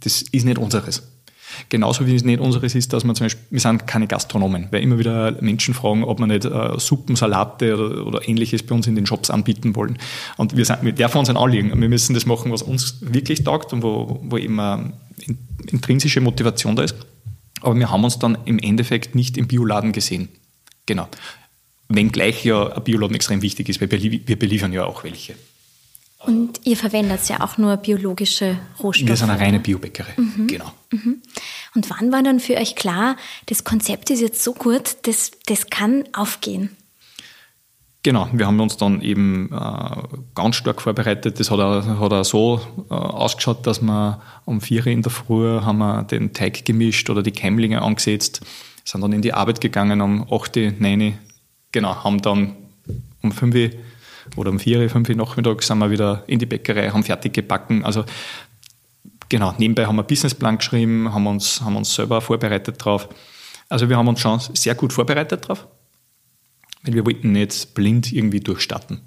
das 0.01 0.21
ist 0.23 0.45
nicht 0.45 0.57
unseres. 0.57 1.12
Genauso 1.69 2.05
wie 2.07 2.15
es 2.15 2.23
nicht 2.23 2.39
unseres 2.39 2.75
ist, 2.75 2.93
dass 2.93 3.03
man 3.03 3.15
zum 3.15 3.25
Beispiel, 3.25 3.43
wir 3.49 3.59
sind 3.59 3.87
keine 3.87 4.07
Gastronomen, 4.07 4.67
weil 4.71 4.83
immer 4.83 4.99
wieder 4.99 5.31
Menschen 5.41 5.73
fragen, 5.73 6.03
ob 6.03 6.19
wir 6.19 6.27
nicht 6.27 6.45
äh, 6.45 6.79
Suppen, 6.79 7.15
Salate 7.15 7.75
oder, 7.75 8.07
oder, 8.07 8.27
ähnliches 8.27 8.63
bei 8.63 8.75
uns 8.75 8.87
in 8.87 8.95
den 8.95 9.05
Shops 9.05 9.29
anbieten 9.29 9.75
wollen. 9.75 9.97
Und 10.37 10.55
wir 10.55 10.65
sind, 10.65 10.83
wir 10.83 10.91
dürfen 10.93 11.17
uns 11.17 11.29
ein 11.29 11.37
Anliegen. 11.37 11.69
Wir 11.79 11.89
müssen 11.89 12.13
das 12.13 12.25
machen, 12.25 12.51
was 12.51 12.61
uns 12.61 12.97
wirklich 13.01 13.43
taugt 13.43 13.73
und 13.73 13.83
wo, 13.83 14.19
wo 14.23 14.37
eben 14.37 14.59
eine 14.59 14.93
intrinsische 15.71 16.21
Motivation 16.21 16.75
da 16.75 16.83
ist. 16.83 16.95
Aber 17.61 17.75
wir 17.75 17.89
haben 17.89 18.03
uns 18.03 18.19
dann 18.19 18.37
im 18.45 18.59
Endeffekt 18.59 19.15
nicht 19.15 19.37
im 19.37 19.47
Bioladen 19.47 19.91
gesehen. 19.91 20.29
Genau. 20.85 21.07
Wenngleich 21.87 22.43
ja 22.43 22.73
ein 22.73 22.83
Bioladen 22.83 23.15
extrem 23.15 23.41
wichtig 23.41 23.69
ist, 23.69 23.79
weil 23.79 23.91
wir 23.91 24.39
beliefern 24.39 24.73
ja 24.73 24.85
auch 24.85 25.03
welche. 25.03 25.35
Und 26.25 26.61
ihr 26.63 26.77
verwendet 26.77 27.27
ja 27.27 27.41
auch 27.41 27.57
nur 27.57 27.75
biologische 27.77 28.57
Rohstoffe. 28.81 29.07
Wir 29.07 29.17
sind 29.17 29.29
eine 29.29 29.39
reine 29.39 29.59
Biobäckerei, 29.59 30.13
mhm. 30.15 30.47
genau. 30.47 30.71
Mhm. 30.91 31.21
Und 31.75 31.89
wann 31.89 32.11
war 32.11 32.23
dann 32.23 32.39
für 32.39 32.55
euch 32.55 32.75
klar, 32.75 33.17
das 33.47 33.63
Konzept 33.63 34.09
ist 34.09 34.21
jetzt 34.21 34.41
so 34.41 34.53
gut, 34.53 34.97
das, 35.03 35.31
das 35.47 35.69
kann 35.69 36.05
aufgehen? 36.13 36.69
Genau, 38.03 38.27
wir 38.33 38.47
haben 38.47 38.59
uns 38.59 38.75
dann 38.75 39.01
eben 39.01 39.49
äh, 39.53 39.95
ganz 40.35 40.57
stark 40.57 40.81
vorbereitet. 40.81 41.39
Das 41.39 41.49
hat 41.49 41.59
auch, 41.59 41.85
hat 41.85 42.13
auch 42.13 42.23
so 42.25 42.61
äh, 42.89 42.93
ausgeschaut, 42.93 43.65
dass 43.65 43.81
wir 43.81 44.21
um 44.43 44.59
vier 44.59 44.85
in 44.87 45.01
der 45.01 45.11
Früh 45.11 45.61
haben 45.61 45.77
wir 45.77 46.03
den 46.03 46.33
Teig 46.33 46.65
gemischt 46.65 47.09
oder 47.09 47.23
die 47.23 47.31
Keimlinge 47.31 47.81
angesetzt, 47.81 48.41
sind 48.83 49.01
dann 49.01 49.13
in 49.13 49.21
die 49.21 49.33
Arbeit 49.33 49.61
gegangen 49.61 50.01
um 50.01 50.27
8, 50.29 50.79
9, 50.79 51.17
genau, 51.71 52.03
haben 52.03 52.21
dann 52.21 52.55
um 53.21 53.31
5 53.31 53.73
oder 54.35 54.49
um 54.49 54.59
vier, 54.59 54.89
fünf 54.89 55.09
Uhr 55.09 55.15
Nachmittag 55.15 55.63
sind 55.63 55.77
wir 55.79 55.89
wieder 55.89 56.23
in 56.27 56.39
die 56.39 56.45
Bäckerei, 56.45 56.89
haben 56.89 57.03
fertig 57.03 57.33
gebacken. 57.33 57.83
Also 57.83 58.05
genau, 59.29 59.53
nebenbei 59.57 59.85
haben 59.85 59.95
wir 59.95 60.01
einen 60.01 60.07
Businessplan 60.07 60.57
geschrieben, 60.57 61.13
haben 61.13 61.27
uns, 61.27 61.61
haben 61.61 61.75
uns 61.75 61.93
selber 61.93 62.21
vorbereitet 62.21 62.83
drauf. 62.83 63.09
Also 63.69 63.89
wir 63.89 63.97
haben 63.97 64.07
uns 64.07 64.19
schon 64.19 64.39
sehr 64.39 64.75
gut 64.75 64.93
vorbereitet 64.93 65.47
drauf, 65.47 65.67
weil 66.83 66.93
wir 66.93 67.05
wollten 67.05 67.31
nicht 67.31 67.73
blind 67.73 68.11
irgendwie 68.11 68.39
durchstarten. 68.39 69.01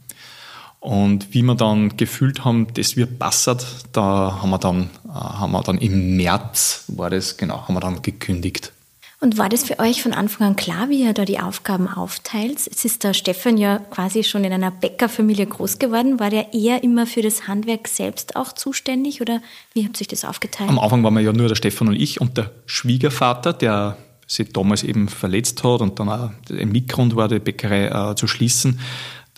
Und 0.81 1.35
wie 1.35 1.43
wir 1.43 1.55
dann 1.55 1.97
gefühlt 1.97 2.45
haben, 2.45 2.73
das 2.75 2.97
wird 2.97 3.19
passert, 3.19 3.67
da 3.93 4.39
haben 4.41 4.51
wir 4.51 4.59
dann, 4.59 4.91
äh, 5.05 5.09
haben 5.09 5.53
wir 5.53 5.63
dann 5.63 5.79
im 5.79 6.17
März, 6.17 6.85
war 6.89 7.11
das, 7.11 7.37
genau, 7.37 7.67
haben 7.67 7.75
wir 7.75 7.81
dann 7.81 8.03
gekündigt. 8.03 8.73
Und 9.19 9.39
war 9.39 9.49
das 9.49 9.65
für 9.65 9.79
euch 9.79 10.03
von 10.03 10.13
Anfang 10.13 10.49
an 10.49 10.57
klar, 10.57 10.91
wie 10.91 11.03
ihr 11.03 11.15
da 11.15 11.25
die 11.25 11.39
Aufgaben 11.39 11.89
aufteilt? 11.89 12.59
Es 12.71 12.85
ist 12.85 13.03
der 13.03 13.15
Stefan 13.15 13.57
ja 13.57 13.79
quasi 13.79 14.23
schon 14.25 14.45
in 14.45 14.53
einer 14.53 14.71
Bäckerfamilie 14.71 15.47
groß 15.47 15.79
geworden. 15.79 16.21
War 16.21 16.29
der 16.29 16.53
eher 16.53 16.85
immer 16.85 17.07
für 17.07 17.23
das 17.23 17.49
Handwerk 17.49 17.89
selbst 17.89 18.37
auch 18.37 18.53
zuständig 18.53 19.23
oder 19.23 19.41
wie 19.73 19.87
habt 19.87 19.97
sich 19.97 20.07
das 20.07 20.27
aufgeteilt? 20.27 20.69
Am 20.69 20.79
Anfang 20.79 21.03
waren 21.03 21.15
wir 21.15 21.23
ja 21.23 21.33
nur 21.33 21.49
der 21.49 21.55
Stefan 21.55 21.89
und 21.89 21.95
ich 21.95 22.21
und 22.21 22.37
der 22.37 22.51
Schwiegervater, 22.67 23.55
der 23.55 23.97
sich 24.27 24.53
damals 24.53 24.83
eben 24.83 25.09
verletzt 25.09 25.65
hat 25.65 25.81
und 25.81 25.99
dann 25.99 26.11
auch 26.11 26.31
ein 26.51 26.71
Mitgrund 26.71 27.17
war, 27.17 27.29
die 27.29 27.39
Bäckerei 27.39 27.87
äh, 27.87 28.17
zu 28.17 28.27
schließen. 28.27 28.81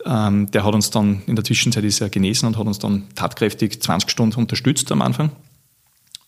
Ähm, 0.05 0.51
der 0.51 0.65
hat 0.65 0.75
uns 0.75 0.91
dann 0.91 1.23
in 1.27 1.37
der 1.37 1.45
Zwischenzeit 1.45 1.85
ist 1.85 2.01
er 2.01 2.09
genesen 2.09 2.47
und 2.47 2.57
hat 2.57 2.67
uns 2.67 2.81
dann 2.81 3.07
tatkräftig 3.15 3.81
20 3.81 4.11
Stunden 4.11 4.41
unterstützt 4.41 4.91
am 4.91 5.03
Anfang. 5.03 5.31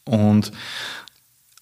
Und 0.04 0.52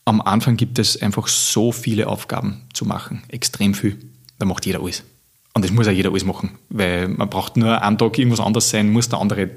am 0.08 0.22
Anfang 0.22 0.56
gibt 0.56 0.78
es 0.78 1.00
einfach 1.00 1.28
so 1.28 1.70
viele 1.70 2.08
Aufgaben 2.08 2.62
zu 2.72 2.86
machen, 2.86 3.22
extrem 3.28 3.74
viel. 3.74 3.98
Da 4.38 4.46
macht 4.46 4.64
jeder 4.64 4.80
alles. 4.80 5.04
Und 5.52 5.64
das 5.64 5.70
muss 5.70 5.86
auch 5.86 5.92
jeder 5.92 6.10
alles 6.10 6.24
machen, 6.24 6.50
weil 6.70 7.08
man 7.08 7.28
braucht 7.28 7.56
nur 7.56 7.82
einen 7.82 7.98
Tag 7.98 8.18
irgendwas 8.18 8.40
anderes 8.40 8.70
sein, 8.70 8.90
muss 8.90 9.08
der 9.08 9.18
andere 9.18 9.50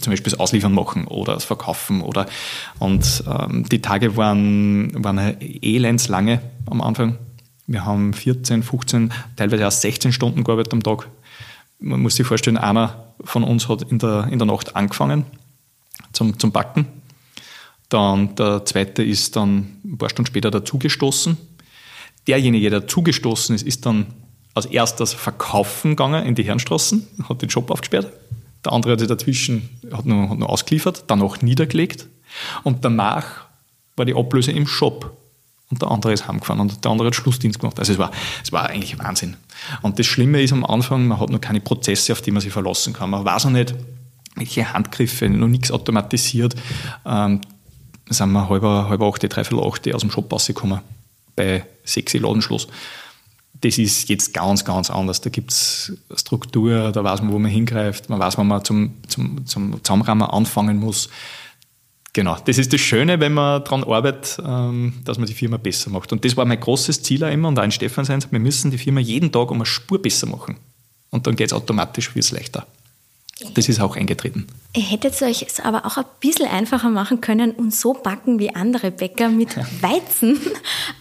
zum 0.00 0.12
Beispiel 0.12 0.30
das 0.30 0.40
Ausliefern 0.40 0.72
machen 0.72 1.06
oder 1.06 1.34
das 1.34 1.44
Verkaufen 1.44 2.00
oder 2.00 2.26
und 2.78 3.24
ähm, 3.26 3.64
die 3.68 3.80
Tage 3.80 4.16
waren, 4.16 4.92
waren 5.04 5.18
elendslange 5.40 6.40
am 6.68 6.80
Anfang. 6.80 7.18
Wir 7.66 7.84
haben 7.84 8.12
14, 8.12 8.62
15, 8.62 9.12
teilweise 9.36 9.66
auch 9.66 9.72
16 9.72 10.12
Stunden 10.12 10.42
gearbeitet 10.42 10.72
am 10.72 10.82
Tag. 10.82 11.08
Man 11.78 12.00
muss 12.00 12.16
sich 12.16 12.26
vorstellen, 12.26 12.56
einer 12.56 13.14
von 13.22 13.44
uns 13.44 13.68
hat 13.68 13.82
in 13.82 13.98
der, 13.98 14.28
in 14.30 14.38
der 14.38 14.46
Nacht 14.46 14.74
angefangen 14.74 15.24
zum, 16.12 16.38
zum 16.38 16.50
Backen 16.50 16.86
dann 17.88 18.34
der 18.34 18.64
zweite 18.64 19.02
ist 19.02 19.36
dann 19.36 19.78
ein 19.84 19.98
paar 19.98 20.10
Stunden 20.10 20.26
später 20.26 20.50
dazugestoßen. 20.50 21.36
Derjenige, 22.26 22.70
der 22.70 22.80
dazugestoßen 22.80 23.54
ist, 23.54 23.62
ist 23.62 23.86
dann 23.86 24.06
als 24.54 24.66
erstes 24.66 25.12
verkaufen 25.12 25.90
gegangen 25.90 26.26
in 26.26 26.34
die 26.34 26.42
Herrenstraßen, 26.42 27.06
hat 27.28 27.42
den 27.42 27.50
Shop 27.50 27.70
aufgesperrt. 27.70 28.10
Der 28.64 28.72
andere 28.72 28.92
hat 28.92 29.00
sich 29.00 29.08
dazwischen 29.08 29.68
hat 29.92 30.06
nur, 30.06 30.30
hat 30.30 30.38
nur 30.38 30.50
ausgeliefert, 30.50 31.04
dann 31.06 31.22
auch 31.22 31.40
niedergelegt. 31.42 32.08
Und 32.64 32.84
danach 32.84 33.46
war 33.96 34.04
die 34.04 34.14
Ablöse 34.14 34.52
im 34.52 34.66
Shop. 34.66 35.16
Und 35.68 35.82
der 35.82 35.90
andere 35.90 36.12
ist 36.12 36.28
heimgefahren 36.28 36.60
und 36.60 36.84
der 36.84 36.90
andere 36.90 37.08
hat 37.08 37.16
Schlussdienst 37.16 37.58
gemacht. 37.58 37.78
Also 37.78 37.92
es 37.92 37.98
war, 37.98 38.12
es 38.42 38.52
war 38.52 38.68
eigentlich 38.68 38.98
Wahnsinn. 38.98 39.36
Und 39.82 39.98
das 39.98 40.06
Schlimme 40.06 40.40
ist 40.42 40.52
am 40.52 40.64
Anfang, 40.64 41.06
man 41.06 41.18
hat 41.18 41.30
noch 41.30 41.40
keine 41.40 41.60
Prozesse, 41.60 42.12
auf 42.12 42.22
die 42.22 42.30
man 42.30 42.40
sich 42.40 42.52
verlassen 42.52 42.92
kann. 42.92 43.10
Man 43.10 43.24
weiß 43.24 43.46
auch 43.46 43.50
nicht, 43.50 43.74
welche 44.36 44.72
Handgriffe, 44.72 45.28
noch 45.28 45.48
nichts 45.48 45.72
automatisiert. 45.72 46.54
Ähm, 47.04 47.40
sind 48.08 48.32
wir 48.32 48.48
halb, 48.48 48.62
halb 48.62 49.02
acht, 49.02 49.22
dreiviertel 49.22 49.66
acht 49.66 49.94
aus 49.94 50.00
dem 50.00 50.10
Shop 50.10 50.32
rausgekommen 50.32 50.80
bei 51.34 51.64
sexy 51.84 52.18
Ladenschluss. 52.18 52.68
Das 53.60 53.78
ist 53.78 54.08
jetzt 54.08 54.34
ganz, 54.34 54.64
ganz 54.64 54.90
anders. 54.90 55.20
Da 55.20 55.30
gibt 55.30 55.50
es 55.50 55.92
Struktur, 56.14 56.92
da 56.92 57.02
weiß 57.02 57.22
man, 57.22 57.32
wo 57.32 57.38
man 57.38 57.50
hingreift, 57.50 58.08
man 58.10 58.18
weiß, 58.18 58.36
wann 58.38 58.48
man 58.48 58.64
zum, 58.64 58.94
zum, 59.08 59.46
zum 59.46 59.82
Zusammenrahmen 59.82 60.28
anfangen 60.28 60.78
muss. 60.78 61.08
Genau, 62.12 62.36
das 62.44 62.56
ist 62.56 62.72
das 62.72 62.80
Schöne, 62.80 63.20
wenn 63.20 63.34
man 63.34 63.62
daran 63.62 63.84
arbeitet, 63.84 64.38
ähm, 64.42 64.94
dass 65.04 65.18
man 65.18 65.26
die 65.26 65.34
Firma 65.34 65.58
besser 65.58 65.90
macht. 65.90 66.12
Und 66.12 66.24
das 66.24 66.34
war 66.36 66.46
mein 66.46 66.58
großes 66.58 67.02
Ziel 67.02 67.22
auch 67.22 67.30
immer 67.30 67.48
und 67.48 67.58
auch 67.58 67.64
in 67.64 67.70
Stefan 67.70 68.06
sein, 68.06 68.24
wir 68.30 68.38
müssen 68.38 68.70
die 68.70 68.78
Firma 68.78 69.00
jeden 69.00 69.30
Tag 69.32 69.50
um 69.50 69.58
eine 69.58 69.66
Spur 69.66 70.00
besser 70.00 70.26
machen. 70.26 70.56
Und 71.10 71.26
dann 71.26 71.36
geht 71.36 71.48
es 71.48 71.52
automatisch 71.52 72.08
viel 72.08 72.24
leichter. 72.30 72.66
Das 73.54 73.68
ist 73.68 73.80
auch 73.80 73.96
eingetreten. 73.96 74.46
Ihr 74.74 74.82
hättet 74.82 75.20
euch 75.20 75.42
es 75.42 75.60
aber 75.60 75.84
auch 75.84 75.98
ein 75.98 76.06
bisschen 76.20 76.48
einfacher 76.48 76.88
machen 76.88 77.20
können 77.20 77.50
und 77.50 77.74
so 77.74 77.92
backen 77.92 78.38
wie 78.38 78.54
andere 78.54 78.90
Bäcker 78.90 79.28
mit 79.28 79.56
Weizen. 79.82 80.40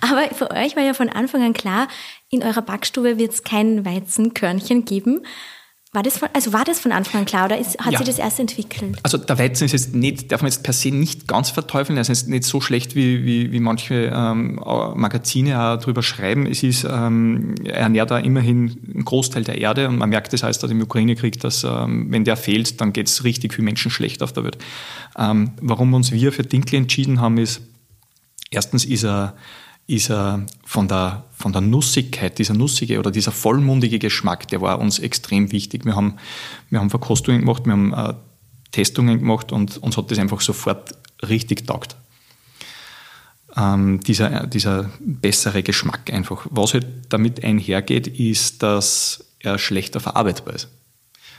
Aber 0.02 0.34
für 0.36 0.52
euch 0.52 0.76
war 0.76 0.84
ja 0.84 0.94
von 0.94 1.08
Anfang 1.08 1.44
an 1.44 1.54
klar, 1.54 1.88
in 2.30 2.44
eurer 2.44 2.62
Backstube 2.62 3.18
wird 3.18 3.34
es 3.34 3.44
kein 3.44 3.86
Weizenkörnchen 3.86 4.84
geben. 4.84 5.26
War 5.96 6.04
das 6.04 6.18
von, 6.18 6.28
also 6.34 6.52
war 6.52 6.66
das 6.66 6.80
von 6.80 6.92
Anfang 6.92 7.22
an 7.22 7.26
klar 7.26 7.46
oder 7.46 7.58
ist, 7.58 7.80
hat 7.80 7.94
ja. 7.94 8.00
sich 8.00 8.08
das 8.08 8.20
erst 8.20 8.40
entwickelt? 8.42 9.00
Also 9.02 9.18
der 9.18 9.40
Weizen 9.40 9.64
ist 9.64 9.72
jetzt 9.72 9.96
nicht, 9.96 10.30
darf 10.30 10.42
man 10.42 10.52
jetzt 10.52 10.62
per 10.62 10.74
se 10.74 10.90
nicht 10.90 11.26
ganz 11.26 11.50
verteufeln. 11.50 11.98
Er 11.98 12.02
ist 12.02 12.10
jetzt 12.10 12.28
nicht 12.28 12.44
so 12.44 12.60
schlecht, 12.60 12.96
wie, 12.96 13.24
wie, 13.24 13.54
wie 13.54 13.62
manche 13.62 14.12
ähm, 14.14 14.56
Magazine 14.96 15.58
auch 15.58 15.78
darüber 15.78 16.04
schreiben. 16.04 16.48
Es 16.48 16.64
ist, 16.64 16.84
ähm, 16.84 17.56
er 17.64 17.76
ernährt 17.76 18.12
da 18.12 18.20
immerhin 18.20 18.78
einen 18.94 19.06
Großteil 19.06 19.46
der 19.46 19.58
Erde 19.60 19.88
und 19.88 19.98
man 19.98 20.10
merkt 20.10 20.34
das 20.34 20.44
heißt, 20.44 20.62
dass 20.62 20.70
im 20.70 20.82
Ukraine-Krieg, 20.82 21.40
dass 21.40 21.64
ähm, 21.64 22.08
wenn 22.12 22.26
der 22.26 22.36
fehlt, 22.36 22.82
dann 22.82 22.92
geht 22.92 23.08
es 23.08 23.24
richtig 23.24 23.54
für 23.54 23.62
Menschen 23.62 23.90
schlecht 23.90 24.22
auf 24.22 24.34
der 24.34 24.44
Welt. 24.44 24.58
Ähm, 25.18 25.52
warum 25.62 25.94
uns 25.94 26.12
wir 26.12 26.34
für 26.34 26.44
Dinkel 26.44 26.76
entschieden 26.76 27.22
haben, 27.22 27.38
ist, 27.38 27.62
erstens 28.52 28.84
ist 28.84 29.06
er 29.06 29.36
ist 29.88 30.10
er 30.10 30.46
von 30.66 30.88
der, 30.88 31.26
von 31.32 31.52
der 31.52 31.62
Nussigkeit, 31.62 32.40
dieser 32.40 32.56
nussige 32.56 33.00
oder 33.00 33.12
dieser 33.12 33.32
vollmundige 33.32 34.00
Geschmack, 34.00 34.48
der 34.48 34.62
war 34.62 34.80
uns 34.80 35.00
extrem 35.00 35.52
wichtig. 35.52 35.86
Wir 35.86 35.96
haben, 35.96 36.16
wir 36.70 36.80
haben 36.80 36.90
Verkostungen 36.90 37.42
gemacht, 37.42 37.66
wir 37.66 37.74
haben 37.74 37.94
äh, 37.94 38.14
Testungen 38.72 39.20
gemacht 39.20 39.52
und 39.52 39.78
uns 39.78 39.96
hat 39.96 40.10
das 40.10 40.18
einfach 40.18 40.42
sofort 40.42 40.96
richtig 41.28 41.68
taugt. 41.68 41.96
Ähm, 43.56 44.02
dieser, 44.02 44.48
dieser 44.48 44.90
bessere 45.00 45.64
Geschmack 45.64 46.12
einfach. 46.12 46.46
Was 46.50 46.74
halt 46.74 46.88
damit 47.10 47.44
einhergeht, 47.44 48.08
ist, 48.08 48.64
dass 48.64 49.24
er 49.40 49.58
schlechter 49.58 50.00
verarbeitbar 50.00 50.56
ist. 50.56 50.68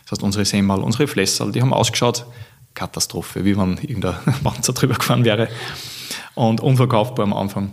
Das 0.05 0.13
heißt, 0.13 0.23
unsere 0.23 0.45
Semmel, 0.45 0.79
unsere 0.79 1.09
Flässerl, 1.09 1.51
die 1.51 1.61
haben 1.61 1.75
ausgeschaut, 1.75 2.27
Katastrophe, 2.75 3.45
wie 3.45 3.57
wenn 3.57 3.77
irgendein 3.79 4.15
Panzer 4.45 4.73
drüber 4.73 4.95
gefahren 4.95 5.25
wäre. 5.25 5.49
Und 6.35 6.61
unverkaufbar 6.61 7.25
am 7.25 7.33
Anfang. 7.33 7.73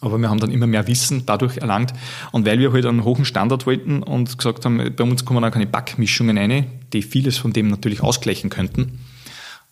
Aber 0.00 0.18
wir 0.18 0.28
haben 0.28 0.40
dann 0.40 0.50
immer 0.50 0.66
mehr 0.66 0.86
Wissen 0.86 1.24
dadurch 1.26 1.58
erlangt. 1.58 1.92
Und 2.32 2.46
weil 2.46 2.58
wir 2.58 2.72
halt 2.72 2.86
einen 2.86 3.04
hohen 3.04 3.24
Standard 3.24 3.66
wollten 3.66 4.02
und 4.02 4.36
gesagt 4.36 4.64
haben, 4.64 4.94
bei 4.94 5.04
uns 5.04 5.24
kommen 5.24 5.44
auch 5.44 5.50
keine 5.50 5.66
Backmischungen 5.66 6.38
rein, 6.38 6.66
die 6.92 7.02
vieles 7.02 7.38
von 7.38 7.52
dem 7.52 7.68
natürlich 7.68 8.02
ausgleichen 8.02 8.50
könnten, 8.50 9.00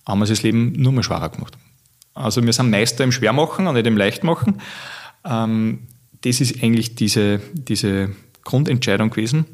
haben 0.07 0.21
wir 0.21 0.27
das 0.27 0.43
Leben 0.43 0.73
nur 0.73 0.93
mal 0.93 1.03
schwerer 1.03 1.29
gemacht. 1.29 1.57
Also 2.15 2.45
wir 2.45 2.53
sind 2.53 2.71
Meister 2.71 3.05
im 3.05 3.12
Schwermachen 3.12 3.67
und 3.67 3.75
nicht 3.75 3.87
im 3.87 3.97
Leichtmachen. 3.97 4.61
Ähm, 5.25 5.81
das 6.23 6.41
ist 6.41 6.62
eigentlich 6.62 6.95
diese, 6.97 7.41
diese 7.53 8.11
Grundentscheidung 8.43 9.11
gewesen. 9.11 9.45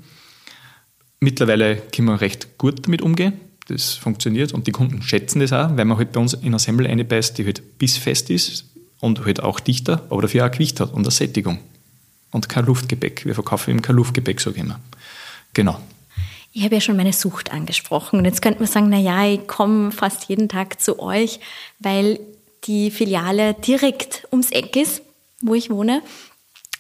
Mittlerweile 1.21 1.77
können 1.77 2.09
wir 2.09 2.21
recht 2.21 2.59
gut 2.59 2.87
damit 2.87 3.03
umgehen. 3.03 3.35
Das 3.69 3.95
funktioniert 3.95 4.53
und 4.53 4.67
die 4.67 4.73
Kunden 4.73 5.03
schätzen 5.03 5.41
das 5.41 5.53
auch, 5.53 5.77
weil 5.77 5.85
man 5.85 5.97
halt 5.97 6.13
bei 6.13 6.21
uns 6.21 6.35
in 6.35 6.49
eine 6.49 6.59
Semmel 6.59 6.87
einbeißt, 6.87 7.39
die 7.39 7.47
halt 7.47 7.79
bissfest 7.79 8.31
ist, 8.31 8.74
und 9.05 9.27
halt 9.27 9.43
auch 9.43 9.61
dichter, 9.61 10.03
aber 10.09 10.23
dafür 10.23 10.47
auch 10.47 10.51
Gewicht 10.51 10.81
hat 10.81 10.95
und 10.95 11.03
eine 11.03 11.11
Sättigung. 11.11 11.59
Und 12.31 12.49
kein 12.49 12.65
Luftgepäck. 12.65 13.27
Wir 13.27 13.35
verkaufen 13.35 13.71
eben 13.71 13.83
kein 13.83 13.97
Luftgepäck, 13.97 14.41
sage 14.41 14.57
ich 14.57 14.63
immer. 14.63 14.81
Genau. 15.53 15.79
Ich 16.53 16.65
habe 16.65 16.77
ja 16.77 16.81
schon 16.81 16.97
meine 16.97 17.13
Sucht 17.13 17.53
angesprochen. 17.53 18.19
Und 18.19 18.25
jetzt 18.25 18.41
könnte 18.41 18.61
man 18.61 18.69
sagen, 18.69 18.89
na 18.89 18.99
ja, 18.99 19.27
ich 19.27 19.47
komme 19.47 19.93
fast 19.93 20.25
jeden 20.31 20.49
Tag 20.49 20.81
zu 20.81 20.99
euch, 21.01 21.39
weil 21.81 22.19
die 22.65 22.91
Filiale 22.91 23.53
direkt 23.53 24.27
ums 24.33 24.51
Eck 24.51 24.75
ist, 24.75 25.03
wo 25.43 25.55
ich 25.55 25.69
wohne. 25.69 26.01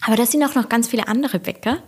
Aber 0.06 0.16
da 0.16 0.26
sind 0.26 0.44
auch 0.44 0.54
noch 0.54 0.68
ganz 0.68 0.88
viele 0.88 1.08
andere 1.08 1.38
Bäcker 1.38 1.78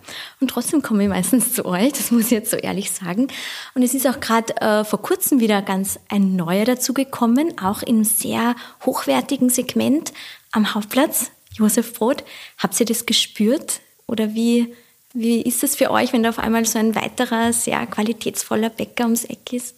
und 0.41 0.49
trotzdem 0.49 0.81
komme 0.81 1.03
ich 1.03 1.09
meistens 1.09 1.53
zu 1.53 1.67
euch, 1.67 1.93
das 1.93 2.11
muss 2.11 2.27
ich 2.27 2.31
jetzt 2.31 2.51
so 2.51 2.57
ehrlich 2.57 2.91
sagen. 2.91 3.29
Und 3.75 3.83
es 3.83 3.93
ist 3.93 4.07
auch 4.07 4.21
gerade 4.21 4.57
äh, 4.57 4.85
vor 4.85 5.03
kurzem 5.03 5.39
wieder 5.39 5.61
ganz 5.61 5.99
ein 6.09 6.35
neuer 6.35 6.65
dazugekommen, 6.65 7.59
auch 7.59 7.83
im 7.83 8.05
sehr 8.05 8.57
hochwertigen 8.87 9.51
Segment 9.51 10.15
am 10.51 10.75
Hauptplatz, 10.75 11.31
Josef 11.53 11.93
Brot. 11.93 12.25
Habt 12.57 12.81
ihr 12.81 12.87
das 12.87 13.05
gespürt 13.05 13.81
oder 14.07 14.35
wie, 14.35 14.75
wie 15.13 15.43
ist 15.43 15.63
es 15.63 15.77
für 15.77 15.91
euch, 15.91 16.15
wenn 16.15 16.23
da 16.23 16.31
auf 16.31 16.39
einmal 16.39 16.65
so 16.65 16.79
ein 16.79 16.95
weiterer, 16.95 17.53
sehr 17.53 17.87
qualitätsvoller 17.87 18.71
Bäcker 18.71 19.05
ums 19.05 19.25
Eck 19.25 19.53
ist? 19.53 19.77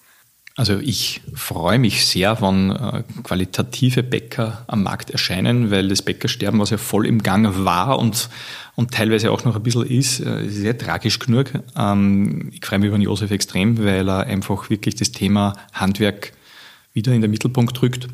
Also 0.59 0.81
ich 0.81 1.21
freue 1.35 1.79
mich 1.79 2.05
sehr, 2.05 2.43
wenn 2.43 2.73
äh, 2.73 3.05
qualitative 3.23 4.03
Bäcker 4.03 4.65
am 4.67 4.83
Markt 4.83 5.09
erscheinen, 5.09 5.71
weil 5.71 5.87
das 5.87 6.03
Bäckersterben, 6.03 6.59
was 6.59 6.71
ja 6.71 6.79
voll 6.79 7.07
im 7.07 7.23
Gang 7.23 7.65
war 7.65 7.97
und, 7.97 8.29
und 8.75 8.91
teilweise 8.91 9.31
auch 9.31 9.45
noch 9.45 9.55
ein 9.55 9.63
bisschen 9.63 9.87
ist, 9.87 10.19
äh, 10.19 10.49
sehr 10.49 10.77
tragisch 10.77 11.21
genug. 11.21 11.53
Ähm, 11.77 12.51
ich 12.53 12.67
freue 12.67 12.81
mich 12.81 12.89
über 12.89 12.99
Josef 12.99 13.31
extrem, 13.31 13.79
weil 13.79 14.09
er 14.09 14.27
einfach 14.27 14.69
wirklich 14.69 14.97
das 14.97 15.13
Thema 15.13 15.53
Handwerk 15.73 16.33
wieder 16.93 17.13
in 17.13 17.23
den 17.23 17.31
Mittelpunkt 17.31 17.81
drückt. 17.81 18.09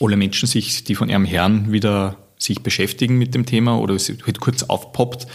Alle 0.00 0.16
Menschen 0.16 0.48
sich, 0.48 0.82
die 0.82 0.96
von 0.96 1.08
ihrem 1.08 1.24
Herrn 1.24 1.70
wieder 1.70 2.16
sich 2.38 2.64
beschäftigen 2.64 3.18
mit 3.18 3.36
dem 3.36 3.46
Thema 3.46 3.78
oder 3.78 3.94
es 3.94 4.08
halt 4.08 4.40
kurz 4.40 4.64
aufpoppt 4.64 5.28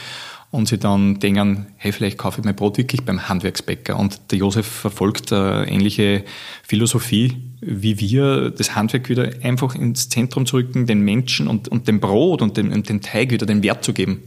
und 0.50 0.68
sie 0.68 0.77
dann 0.77 1.20
denken, 1.20 1.68
hey, 1.75 1.92
vielleicht 1.92 2.18
kaufe 2.18 2.39
ich 2.39 2.46
mein 2.46 2.56
Brot 2.56 2.77
wirklich 2.77 3.04
beim 3.04 3.27
Handwerksbäcker. 3.27 3.98
Und 3.98 4.32
der 4.32 4.39
Josef 4.39 4.66
verfolgt 4.66 5.34
eine 5.34 5.70
ähnliche 5.70 6.24
Philosophie 6.63 7.48
wie 7.60 8.00
wir, 8.00 8.51
das 8.51 8.75
Handwerk 8.75 9.10
wieder 9.10 9.32
einfach 9.42 9.75
ins 9.75 10.10
Zentrum 10.10 10.46
zu 10.46 10.58
rücken, 10.58 10.86
den 10.86 11.01
Menschen 11.01 11.48
und, 11.48 11.68
und 11.68 11.88
dem 11.88 12.00
Brot 12.00 12.42
und 12.42 12.58
dem, 12.58 12.72
und 12.72 12.88
dem 12.88 13.01
Teig 13.01 13.32
wieder 13.32 13.46
den 13.46 13.63
Wert 13.63 13.84
zu 13.84 13.94
geben. 13.94 14.22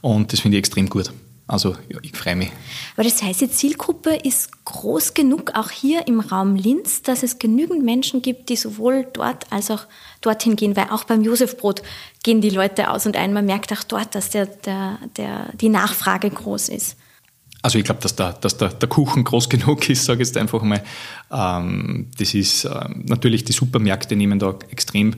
Und 0.00 0.32
das 0.32 0.40
finde 0.40 0.56
ich 0.56 0.60
extrem 0.60 0.88
gut. 0.88 1.12
Also 1.46 1.76
ich 2.02 2.12
freue 2.12 2.36
mich. 2.36 2.50
Aber 2.96 3.04
das 3.04 3.22
heißt, 3.22 3.42
die 3.42 3.50
Zielgruppe 3.50 4.14
ist 4.14 4.64
groß 4.64 5.12
genug, 5.12 5.52
auch 5.54 5.70
hier 5.70 6.06
im 6.06 6.20
Raum 6.20 6.56
Linz, 6.56 7.02
dass 7.02 7.22
es 7.22 7.38
genügend 7.38 7.84
Menschen 7.84 8.22
gibt, 8.22 8.48
die 8.48 8.56
sowohl 8.56 9.06
dort 9.12 9.52
als 9.52 9.70
auch 9.70 9.82
dorthin 10.22 10.56
gehen, 10.56 10.74
weil 10.74 10.88
auch 10.90 11.04
beim 11.04 11.22
Josefbrot 11.22 11.82
gehen 12.22 12.40
die 12.40 12.48
Leute 12.48 12.90
aus 12.90 13.04
und 13.04 13.16
ein, 13.16 13.34
man 13.34 13.44
merkt 13.44 13.72
auch 13.74 13.82
dort, 13.82 14.14
dass 14.14 14.30
der, 14.30 14.46
der, 14.46 14.98
der, 15.18 15.50
die 15.60 15.68
Nachfrage 15.68 16.30
groß 16.30 16.70
ist. 16.70 16.96
Also 17.60 17.78
ich 17.78 17.84
glaube, 17.84 18.00
dass, 18.00 18.16
der, 18.16 18.32
dass 18.34 18.56
der, 18.56 18.70
der 18.70 18.88
Kuchen 18.88 19.24
groß 19.24 19.48
genug 19.50 19.88
ist, 19.90 20.06
sage 20.06 20.22
ich 20.22 20.28
jetzt 20.28 20.38
einfach 20.38 20.62
mal. 20.62 20.82
Ähm, 21.30 22.10
das 22.18 22.32
ist 22.32 22.64
äh, 22.64 22.88
natürlich, 23.04 23.44
die 23.44 23.52
Supermärkte 23.52 24.16
nehmen 24.16 24.38
da 24.38 24.58
extrem 24.70 25.16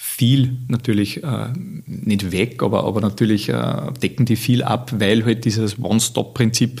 viel 0.00 0.56
natürlich 0.68 1.24
äh, 1.24 1.48
nicht 1.86 2.30
weg, 2.30 2.62
aber, 2.62 2.84
aber 2.84 3.00
natürlich 3.00 3.48
äh, 3.48 3.90
decken 4.00 4.26
die 4.26 4.36
viel 4.36 4.62
ab, 4.62 4.92
weil 4.96 5.24
halt 5.24 5.44
dieses 5.44 5.76
One-Stop-Prinzip 5.76 6.80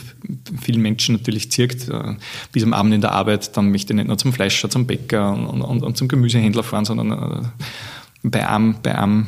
vielen 0.60 0.80
Menschen 0.80 1.16
natürlich 1.16 1.50
zirkt. 1.50 1.88
Äh, 1.88 2.14
bis 2.52 2.62
am 2.62 2.72
Abend 2.72 2.94
in 2.94 3.00
der 3.00 3.10
Arbeit, 3.10 3.56
dann 3.56 3.72
möchte 3.72 3.92
ich 3.92 3.96
nicht 3.96 4.06
nur 4.06 4.18
zum 4.18 4.32
Fleischer, 4.32 4.70
zum 4.70 4.86
Bäcker 4.86 5.32
und, 5.32 5.62
und, 5.62 5.82
und 5.82 5.96
zum 5.96 6.06
Gemüsehändler 6.06 6.62
fahren, 6.62 6.84
sondern 6.84 7.10
äh, 7.10 7.48
bei 8.22 8.48
einem, 8.48 8.76
bei 8.84 8.96
einem 8.96 9.26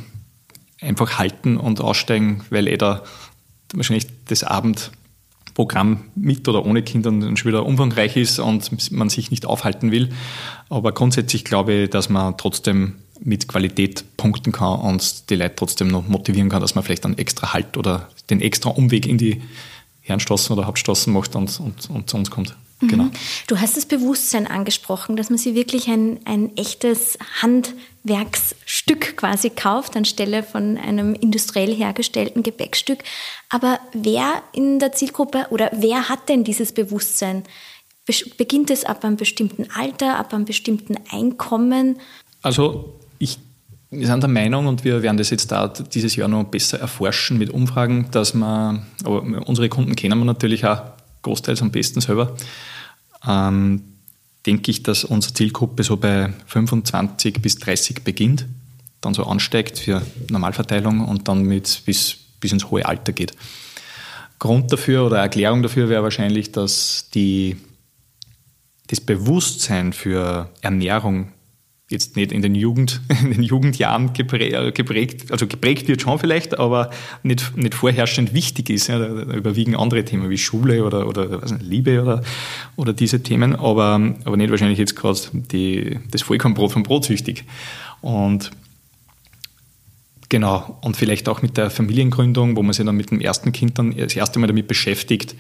einfach 0.81 1.19
halten 1.19 1.57
und 1.57 1.81
aussteigen, 1.81 2.45
weil 2.51 2.69
eh 2.69 2.77
da 2.77 3.03
wahrscheinlich 3.75 4.07
das 4.27 4.45
Abendprogramm 4.45 6.05
mit 6.15 6.47
oder 6.47 6.65
ohne 6.65 6.85
Kindern 6.85 7.37
schon 7.37 7.51
wieder 7.51 7.67
umfangreich 7.67 8.17
ist 8.17 8.39
und 8.39 8.93
man 8.93 9.09
sich 9.09 9.33
nicht 9.33 9.47
aufhalten 9.47 9.91
will. 9.91 10.11
Aber 10.69 10.93
grundsätzlich 10.93 11.45
glaube 11.45 11.73
ich, 11.73 11.91
dass 11.91 12.09
man 12.09 12.39
trotzdem 12.39 12.95
mit 13.23 13.49
Qualität 13.49 14.05
punkten 14.17 14.53
kann 14.53 14.81
und 14.81 15.31
die 15.31 15.37
Leute 15.37 15.57
trotzdem 15.57 15.89
noch 15.89 16.09
motivieren 16.09 16.49
kann, 16.49 16.61
dass 16.61 16.75
man 16.75 16.85
vielleicht 16.85 17.05
einen 17.05 17.19
extra 17.19 17.53
Halt 17.53 17.77
oder 17.77 18.09
den 18.31 18.41
extra 18.41 18.71
Umweg 18.71 19.07
in 19.07 19.19
die 19.19 19.43
Herrenstraßen 20.03 20.57
oder 20.57 20.67
Hauptstraßen 20.67 21.13
macht 21.13 21.37
und, 21.37 21.61
und, 21.61 21.91
und 21.91 22.11
zu 22.11 22.17
uns 22.17 22.31
kommt. 22.31 22.57
Mhm. 22.81 22.89
Genau. 22.89 23.07
Du 23.47 23.61
hast 23.61 23.77
das 23.77 23.87
Bewusstsein 23.87 24.47
angesprochen, 24.47 25.17
dass 25.17 25.31
man 25.31 25.39
sich 25.39 25.55
wirklich 25.55 25.89
ein, 25.89 26.21
ein 26.25 26.57
echtes 26.57 27.19
Handwerksstück 27.43 29.17
quasi 29.17 29.51
kauft, 29.51 29.97
anstelle 29.97 30.43
von 30.43 30.79
einem 30.79 31.15
industriell 31.15 31.75
hergestellten 31.75 32.43
Gebäckstück. 32.43 33.01
Aber 33.49 33.79
wer 33.93 34.43
in 34.53 34.79
der 34.79 34.93
Zielgruppe 34.93 35.47
oder 35.51 35.71
wer 35.75 36.09
hat 36.09 36.29
denn 36.29 36.45
dieses 36.45 36.73
Bewusstsein? 36.73 37.45
Beginnt 38.39 38.71
es 38.71 38.85
ab 38.85 39.05
einem 39.05 39.17
bestimmten 39.17 39.71
Alter, 39.73 40.17
ab 40.17 40.33
einem 40.33 40.45
bestimmten 40.45 40.97
Einkommen? 41.13 42.01
Also 42.43 43.00
ich, 43.21 43.39
wir 43.91 44.07
sind 44.07 44.23
der 44.23 44.31
Meinung 44.31 44.67
und 44.67 44.83
wir 44.83 45.03
werden 45.03 45.17
das 45.17 45.31
jetzt 45.31 45.53
da 45.53 45.69
dieses 45.69 46.17
Jahr 46.17 46.27
noch 46.27 46.45
besser 46.45 46.81
erforschen 46.81 47.39
mit 47.39 47.51
Umfragen, 47.51 48.09
dass 48.11 48.35
man, 48.35 48.87
aber 49.05 49.23
unsere 49.47 49.69
Kunden 49.69 49.95
kennen 49.95 50.19
wir 50.19 50.25
natürlich 50.25 50.67
auch 50.67 50.83
großteils 51.23 51.63
am 51.63 51.71
besten 51.71 52.01
selber, 52.01 52.35
ähm, 53.29 53.83
denke 54.47 54.71
ich, 54.71 54.83
dass 54.83 55.05
unsere 55.05 55.35
Zielgruppe 55.35 55.85
so 55.85 55.97
bei 55.97 56.33
25 56.47 57.43
bis 57.43 57.57
30 57.57 58.03
beginnt, 58.03 58.47
dann 59.03 59.15
so 59.15 59.25
ansteigt 59.25 59.79
für 59.79 60.03
Normalverteilung 60.31 61.07
und 61.07 61.29
dann 61.29 61.43
mit 61.43 61.83
bis, 61.85 62.17
bis 62.41 62.53
ins 62.53 62.71
hohe 62.71 62.87
Alter 62.87 63.13
geht. 63.13 63.35
Grund 64.39 64.73
dafür 64.73 65.05
oder 65.05 65.19
Erklärung 65.19 65.63
dafür 65.63 65.91
wäre 65.91 66.03
wahrscheinlich, 66.03 66.53
dass 66.53 67.11
die, 67.13 67.59
das 68.87 69.01
Bewusstsein 69.01 69.93
für 69.93 70.49
Ernährung 70.63 71.33
jetzt 71.91 72.17
nicht 72.17 72.33
in 72.33 72.41
den 72.41 72.55
Jugend, 72.55 73.01
in 73.23 73.33
den 73.33 73.43
Jugendjahren 73.43 74.13
geprägt, 74.13 75.31
also 75.31 75.47
geprägt 75.47 75.89
wird 75.89 76.01
schon 76.01 76.19
vielleicht, 76.19 76.59
aber 76.59 76.91
nicht, 77.23 77.57
nicht 77.57 77.75
vorherrschend 77.75 78.33
wichtig 78.33 78.71
ist. 78.71 78.87
Ja. 78.87 78.99
Da, 78.99 79.09
überwiegen 79.35 79.77
andere 79.77 80.05
Themen 80.05 80.31
wie 80.31 80.39
Schule 80.39 80.85
oder, 80.85 81.07
oder 81.07 81.41
nicht, 81.45 81.63
Liebe 81.63 82.01
oder, 82.01 82.23
oder 82.77 82.93
diese 82.93 83.23
Themen, 83.23 83.55
aber, 83.57 84.15
aber 84.25 84.37
nicht 84.37 84.51
wahrscheinlich 84.51 84.79
jetzt 84.79 84.97
gerade 84.97 85.19
das 86.11 86.23
Vollkornbrot 86.23 86.73
vom 86.73 86.83
Brot 86.83 87.05
süchtig. 87.05 87.45
Und 88.01 88.51
Genau, 90.31 90.79
und 90.83 90.97
vielleicht 90.97 91.29
auch 91.29 91.43
mit 91.43 91.57
der 91.57 91.71
Familiengründung, 91.71 92.57
wo 92.57 92.63
man 92.63 92.73
sich 92.73 92.87
dann 92.87 92.95
mit 92.95 93.11
dem 93.11 93.21
ersten 93.21 93.51
Kind 93.51 93.81
dann 93.81 93.97
das 93.97 94.15
erste 94.15 94.39
Mal 94.39 94.47
damit 94.47 94.69
beschäftigt, 94.69 95.35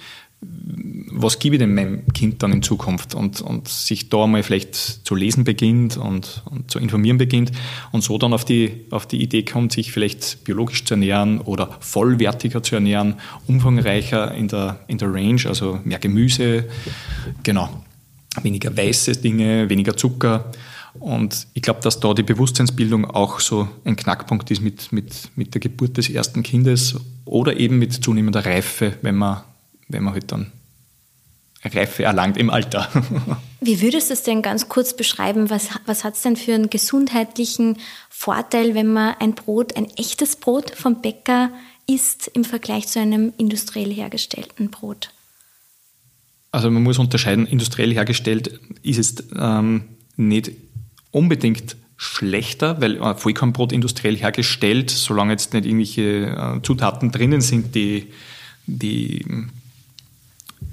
was 1.22 1.38
gebe 1.38 1.56
ich 1.56 1.60
denn 1.60 1.74
meinem 1.74 2.06
Kind 2.08 2.42
dann 2.42 2.52
in 2.52 2.62
Zukunft 2.62 3.14
und, 3.14 3.40
und 3.40 3.68
sich 3.68 4.08
da 4.08 4.26
mal 4.26 4.42
vielleicht 4.42 4.74
zu 4.74 5.14
lesen 5.14 5.44
beginnt 5.44 5.96
und, 5.96 6.42
und 6.50 6.70
zu 6.70 6.78
informieren 6.78 7.18
beginnt 7.18 7.52
und 7.92 8.02
so 8.02 8.18
dann 8.18 8.32
auf 8.32 8.44
die, 8.44 8.86
auf 8.90 9.06
die 9.06 9.22
Idee 9.22 9.44
kommt, 9.44 9.72
sich 9.72 9.92
vielleicht 9.92 10.44
biologisch 10.44 10.84
zu 10.84 10.94
ernähren 10.94 11.40
oder 11.40 11.76
vollwertiger 11.80 12.62
zu 12.62 12.76
ernähren, 12.76 13.14
umfangreicher 13.46 14.34
in 14.34 14.48
der, 14.48 14.80
in 14.88 14.98
der 14.98 15.12
Range, 15.12 15.42
also 15.46 15.80
mehr 15.84 15.98
Gemüse, 15.98 16.68
genau, 17.42 17.68
weniger 18.42 18.76
weiße 18.76 19.12
Dinge, 19.12 19.68
weniger 19.68 19.96
Zucker. 19.96 20.50
Und 20.98 21.46
ich 21.54 21.62
glaube, 21.62 21.80
dass 21.82 22.00
da 22.00 22.14
die 22.14 22.24
Bewusstseinsbildung 22.24 23.04
auch 23.04 23.38
so 23.38 23.68
ein 23.84 23.94
Knackpunkt 23.94 24.50
ist 24.50 24.60
mit, 24.60 24.90
mit, 24.92 25.30
mit 25.36 25.54
der 25.54 25.60
Geburt 25.60 25.96
des 25.96 26.10
ersten 26.10 26.42
Kindes 26.42 26.96
oder 27.24 27.56
eben 27.56 27.78
mit 27.78 27.92
zunehmender 27.92 28.44
Reife, 28.44 28.94
wenn 29.02 29.14
man 29.14 29.42
wenn 29.90 30.04
man 30.04 30.14
halt 30.14 30.32
dann 30.32 30.46
Reife 31.64 32.04
erlangt 32.04 32.36
im 32.36 32.50
Alter. 32.50 32.88
Wie 33.60 33.82
würdest 33.82 34.08
du 34.08 34.14
es 34.14 34.22
denn 34.22 34.40
ganz 34.40 34.68
kurz 34.68 34.96
beschreiben? 34.96 35.50
Was, 35.50 35.68
was 35.84 36.04
hat 36.04 36.14
es 36.14 36.22
denn 36.22 36.36
für 36.36 36.54
einen 36.54 36.70
gesundheitlichen 36.70 37.76
Vorteil, 38.08 38.74
wenn 38.74 38.92
man 38.92 39.14
ein 39.20 39.34
Brot, 39.34 39.76
ein 39.76 39.86
echtes 39.96 40.36
Brot 40.36 40.70
vom 40.74 41.02
Bäcker 41.02 41.50
isst 41.86 42.28
im 42.28 42.44
Vergleich 42.44 42.86
zu 42.86 43.00
einem 43.00 43.34
industriell 43.36 43.92
hergestellten 43.92 44.70
Brot? 44.70 45.10
Also 46.52 46.70
man 46.70 46.82
muss 46.82 46.98
unterscheiden, 46.98 47.46
industriell 47.46 47.92
hergestellt 47.92 48.58
ist 48.82 48.98
es 48.98 49.24
ähm, 49.38 49.84
nicht 50.16 50.52
unbedingt 51.10 51.76
schlechter, 51.96 52.80
weil 52.80 52.98
Vollkornbrot 53.16 53.72
industriell 53.72 54.16
hergestellt, 54.16 54.90
solange 54.90 55.32
jetzt 55.32 55.52
nicht 55.52 55.66
irgendwelche 55.66 56.02
äh, 56.02 56.62
Zutaten 56.62 57.10
drinnen 57.10 57.42
sind, 57.42 57.74
die, 57.74 58.06
die 58.66 59.24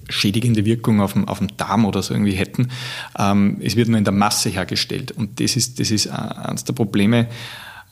schädigende 0.09 0.65
Wirkung 0.65 1.01
auf 1.01 1.13
dem, 1.13 1.27
auf 1.27 1.39
dem 1.39 1.55
Darm 1.57 1.85
oder 1.85 2.01
so 2.01 2.13
irgendwie 2.13 2.33
hätten. 2.33 2.69
Ähm, 3.17 3.57
es 3.61 3.75
wird 3.75 3.89
nur 3.89 3.97
in 3.97 4.03
der 4.03 4.13
Masse 4.13 4.49
hergestellt. 4.49 5.11
Und 5.11 5.39
das 5.39 5.55
ist, 5.55 5.79
das 5.79 5.91
ist 5.91 6.07
eines 6.07 6.63
der 6.63 6.73
Probleme, 6.73 7.27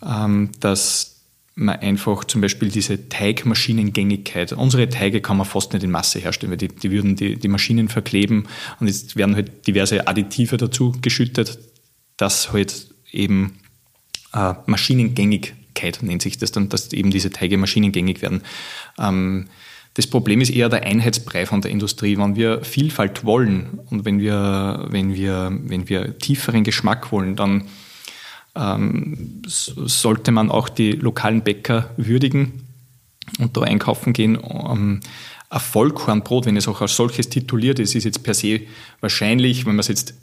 ähm, 0.06 0.51
dass 0.60 1.15
man 1.56 1.80
einfach 1.80 2.25
zum 2.25 2.41
Beispiel 2.41 2.69
diese 2.69 3.08
Teigmaschinengängigkeit, 3.08 4.51
unsere 4.51 4.89
Teige 4.89 5.21
kann 5.21 5.38
man 5.38 5.45
fast 5.45 5.71
nicht 5.71 5.84
in 5.84 5.91
Masse 5.91 6.19
herstellen, 6.19 6.51
weil 6.51 6.58
die, 6.58 6.67
die 6.67 6.91
würden 6.91 7.15
die, 7.15 7.38
die 7.38 7.47
Maschinen 7.47 7.88
verkleben 7.88 8.47
und 8.80 8.88
jetzt 8.88 9.15
werden 9.15 9.36
halt 9.36 9.65
diverse 9.65 10.06
Additive 10.08 10.58
dazu 10.58 10.91
geschüttet, 11.01 11.58
dass 12.17 12.51
halt 12.51 12.89
eben 13.10 13.60
äh, 14.34 14.54
Maschinengängigkeit 14.65 15.99
nennt 16.01 16.21
sich 16.21 16.38
das 16.38 16.51
dann, 16.51 16.67
dass 16.67 16.91
eben 16.91 17.10
diese 17.10 17.30
Teige 17.30 17.58
maschinengängig 17.58 18.21
werden. 18.21 18.41
Ähm, 18.99 19.47
das 19.95 20.08
Problem 20.08 20.41
ist 20.41 20.49
eher 20.49 20.67
der 20.69 20.84
Einheitsbrei 20.84 21.45
von 21.45 21.62
der 21.62 21.71
Industrie. 21.71 22.17
Wenn 22.17 22.36
wir 22.36 22.63
Vielfalt 22.63 23.23
wollen 23.23 23.79
und 23.89 24.03
wenn 24.03 24.19
wir, 24.19 24.86
wenn 24.89 25.15
wir, 25.15 25.58
wenn 25.63 25.88
wir 25.88 26.19
tieferen 26.19 26.65
Geschmack 26.65 27.12
wollen, 27.13 27.38
dann 27.38 27.69
ähm, 28.55 29.41
sollte 29.45 30.31
man 30.31 30.51
auch 30.51 30.67
die 30.67 30.91
lokalen 30.91 31.43
Bäcker 31.43 31.89
würdigen 31.95 32.67
und 33.39 33.55
da 33.55 33.62
einkaufen 33.62 34.12
gehen. 34.12 34.38
Ähm, 34.43 34.99
ein 35.49 35.60
Vollkornbrot, 35.60 36.45
wenn 36.45 36.58
es 36.58 36.67
auch 36.67 36.81
als 36.81 36.97
solches 36.97 37.29
tituliert 37.29 37.79
ist, 37.79 37.95
ist 37.95 38.03
jetzt 38.03 38.23
per 38.23 38.34
se 38.34 38.62
wahrscheinlich, 38.99 39.65
wenn 39.65 39.75
man 39.75 39.79
es 39.79 39.88
jetzt 39.88 40.13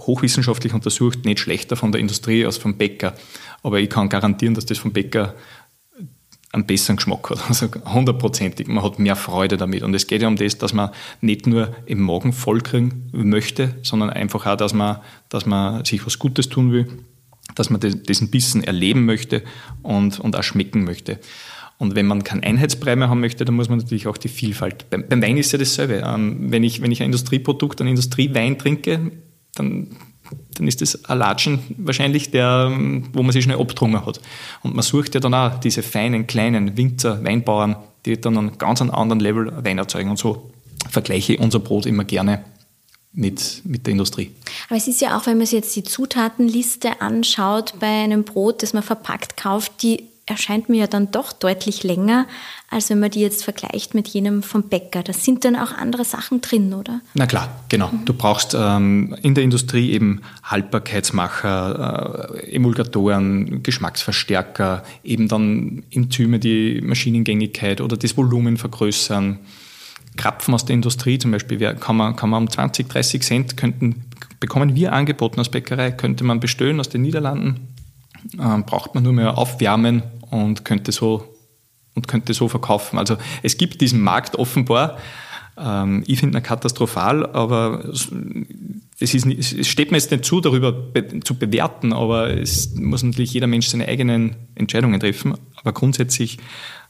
hochwissenschaftlich 0.00 0.72
untersucht, 0.72 1.26
nicht 1.26 1.40
schlechter 1.40 1.76
von 1.76 1.92
der 1.92 2.00
Industrie 2.00 2.46
als 2.46 2.56
vom 2.56 2.78
Bäcker. 2.78 3.14
Aber 3.62 3.80
ich 3.80 3.90
kann 3.90 4.08
garantieren, 4.08 4.54
dass 4.54 4.64
das 4.64 4.78
vom 4.78 4.92
Bäcker 4.92 5.34
einen 6.52 6.66
besseren 6.66 6.96
Geschmack 6.96 7.30
hat. 7.30 7.48
Also 7.48 7.68
hundertprozentig. 7.84 8.68
Man 8.68 8.82
hat 8.82 8.98
mehr 8.98 9.16
Freude 9.16 9.56
damit. 9.56 9.82
Und 9.82 9.94
es 9.94 10.06
geht 10.06 10.22
ja 10.22 10.28
um 10.28 10.36
das, 10.36 10.58
dass 10.58 10.72
man 10.72 10.90
nicht 11.20 11.46
nur 11.46 11.74
im 11.86 12.00
Magen 12.00 12.32
voll 12.32 12.60
kriegen 12.60 13.10
möchte, 13.12 13.74
sondern 13.82 14.10
einfach 14.10 14.46
auch, 14.46 14.56
dass 14.56 14.72
man, 14.72 14.98
dass 15.28 15.46
man 15.46 15.84
sich 15.84 16.04
was 16.06 16.18
Gutes 16.18 16.48
tun 16.48 16.72
will, 16.72 16.88
dass 17.54 17.70
man 17.70 17.80
diesen 17.80 18.30
Bissen 18.30 18.64
erleben 18.64 19.04
möchte 19.04 19.42
und, 19.82 20.20
und 20.20 20.36
auch 20.36 20.42
schmecken 20.42 20.84
möchte. 20.84 21.18
Und 21.76 21.94
wenn 21.94 22.06
man 22.06 22.24
keinen 22.24 22.42
Einheitsbrei 22.42 22.96
mehr 22.96 23.08
haben 23.08 23.20
möchte, 23.20 23.44
dann 23.44 23.54
muss 23.54 23.68
man 23.68 23.78
natürlich 23.78 24.08
auch 24.08 24.16
die 24.16 24.28
Vielfalt. 24.28 24.90
Beim, 24.90 25.06
beim 25.08 25.22
Wein 25.22 25.36
ist 25.36 25.52
ja 25.52 25.58
dasselbe. 25.58 26.02
Ähm, 26.04 26.50
wenn, 26.50 26.64
ich, 26.64 26.82
wenn 26.82 26.90
ich 26.90 27.02
ein 27.02 27.06
Industrieprodukt, 27.06 27.80
einen 27.80 27.90
Industriewein 27.90 28.58
trinke, 28.58 29.12
dann 29.54 29.96
dann 30.54 30.66
ist 30.66 30.80
das 30.80 31.04
ein 31.06 31.18
Latschen 31.18 31.60
wahrscheinlich 31.78 32.30
der, 32.30 32.70
wo 33.12 33.22
man 33.22 33.32
sich 33.32 33.44
schnell 33.44 33.60
abdrungen 33.60 34.04
hat. 34.04 34.20
Und 34.62 34.74
man 34.74 34.82
sucht 34.82 35.14
ja 35.14 35.20
dann 35.20 35.34
auch 35.34 35.58
diese 35.60 35.82
feinen, 35.82 36.26
kleinen 36.26 36.76
Winzer, 36.76 37.22
Weinbauern, 37.24 37.76
die 38.04 38.20
dann 38.20 38.36
einen 38.36 38.58
ganz 38.58 38.80
anderen 38.80 39.20
Level 39.20 39.52
Wein 39.64 39.78
erzeugen. 39.78 40.10
Und 40.10 40.18
so 40.18 40.50
vergleiche 40.90 41.34
ich 41.34 41.40
unser 41.40 41.60
Brot 41.60 41.86
immer 41.86 42.04
gerne 42.04 42.44
mit, 43.12 43.62
mit 43.64 43.86
der 43.86 43.92
Industrie. 43.92 44.30
Aber 44.68 44.76
es 44.76 44.88
ist 44.88 45.00
ja 45.00 45.16
auch, 45.16 45.26
wenn 45.26 45.38
man 45.38 45.46
sich 45.46 45.58
jetzt 45.58 45.76
die 45.76 45.82
Zutatenliste 45.82 47.00
anschaut 47.00 47.74
bei 47.80 47.86
einem 47.86 48.24
Brot, 48.24 48.62
das 48.62 48.72
man 48.72 48.82
verpackt 48.82 49.36
kauft, 49.36 49.82
die 49.82 50.07
erscheint 50.30 50.68
mir 50.68 50.80
ja 50.80 50.86
dann 50.86 51.10
doch 51.10 51.32
deutlich 51.32 51.82
länger, 51.82 52.26
als 52.70 52.90
wenn 52.90 53.00
man 53.00 53.10
die 53.10 53.20
jetzt 53.20 53.44
vergleicht 53.44 53.94
mit 53.94 54.08
jenem 54.08 54.42
vom 54.42 54.64
Bäcker. 54.64 55.02
Da 55.02 55.12
sind 55.12 55.44
dann 55.44 55.56
auch 55.56 55.72
andere 55.72 56.04
Sachen 56.04 56.40
drin, 56.40 56.74
oder? 56.74 57.00
Na 57.14 57.26
klar, 57.26 57.62
genau. 57.68 57.88
Mhm. 57.88 58.04
Du 58.04 58.12
brauchst 58.12 58.54
ähm, 58.58 59.16
in 59.22 59.34
der 59.34 59.44
Industrie 59.44 59.92
eben 59.92 60.22
Haltbarkeitsmacher, 60.42 62.34
äh, 62.34 62.54
Emulgatoren, 62.54 63.62
Geschmacksverstärker, 63.62 64.84
eben 65.02 65.28
dann 65.28 65.84
Enzyme, 65.90 66.38
die 66.38 66.80
Maschinengängigkeit 66.82 67.80
oder 67.80 67.96
das 67.96 68.16
Volumen 68.16 68.56
vergrößern. 68.56 69.38
Krapfen 70.16 70.52
aus 70.52 70.64
der 70.64 70.74
Industrie 70.74 71.18
zum 71.18 71.30
Beispiel 71.30 71.74
kann 71.76 71.96
man, 71.96 72.16
kann 72.16 72.28
man 72.28 72.42
um 72.42 72.50
20, 72.50 72.88
30 72.88 73.22
Cent 73.22 73.56
könnten, 73.56 74.04
bekommen 74.40 74.74
wir 74.74 74.92
angeboten 74.92 75.38
als 75.38 75.48
Bäckerei, 75.48 75.92
könnte 75.92 76.24
man 76.24 76.40
bestellen 76.40 76.80
aus 76.80 76.88
den 76.88 77.02
Niederlanden. 77.02 77.68
Ähm, 78.38 78.64
braucht 78.64 78.94
man 78.94 79.04
nur 79.04 79.12
mehr 79.12 79.38
aufwärmen 79.38 80.02
und 80.30 80.64
könnte 80.64 80.92
so 80.92 81.34
und 81.94 82.08
könnte 82.08 82.32
so 82.32 82.48
verkaufen. 82.48 82.98
Also 82.98 83.16
es 83.42 83.58
gibt 83.58 83.80
diesen 83.80 84.00
Markt 84.00 84.36
offenbar. 84.36 84.98
Ähm, 85.58 86.04
ich 86.06 86.20
finde 86.20 86.38
ihn 86.38 86.42
katastrophal, 86.42 87.26
aber 87.26 87.84
es, 89.00 89.14
ist, 89.14 89.26
es 89.26 89.68
steht 89.68 89.90
mir 89.90 89.98
jetzt 89.98 90.10
nicht 90.10 90.24
zu, 90.24 90.40
darüber 90.40 90.72
be, 90.72 91.20
zu 91.20 91.34
bewerten, 91.34 91.92
aber 91.92 92.30
es 92.30 92.74
muss 92.74 93.02
natürlich 93.02 93.32
jeder 93.32 93.46
Mensch 93.46 93.66
seine 93.68 93.88
eigenen 93.88 94.36
Entscheidungen 94.54 95.00
treffen. 95.00 95.34
Aber 95.56 95.72
grundsätzlich 95.72 96.38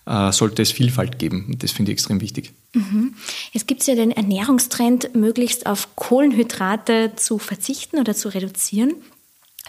äh, 0.07 0.33
sollte 0.33 0.63
es 0.63 0.73
Vielfalt 0.73 1.19
geben. 1.19 1.47
Und 1.49 1.63
das 1.63 1.73
finde 1.73 1.91
ich 1.91 1.97
extrem 1.97 2.21
wichtig. 2.21 2.53
Mhm. 2.75 3.15
Jetzt 3.53 3.67
gibt 3.67 3.81
es 3.81 3.87
ja 3.87 3.95
den 3.95 4.11
Ernährungstrend, 4.11 5.15
möglichst 5.15 5.67
auf 5.67 5.97
Kohlenhydrate 5.97 7.13
zu 7.17 7.39
verzichten 7.39 7.99
oder 7.99 8.15
zu 8.15 8.29
reduzieren. 8.29 8.95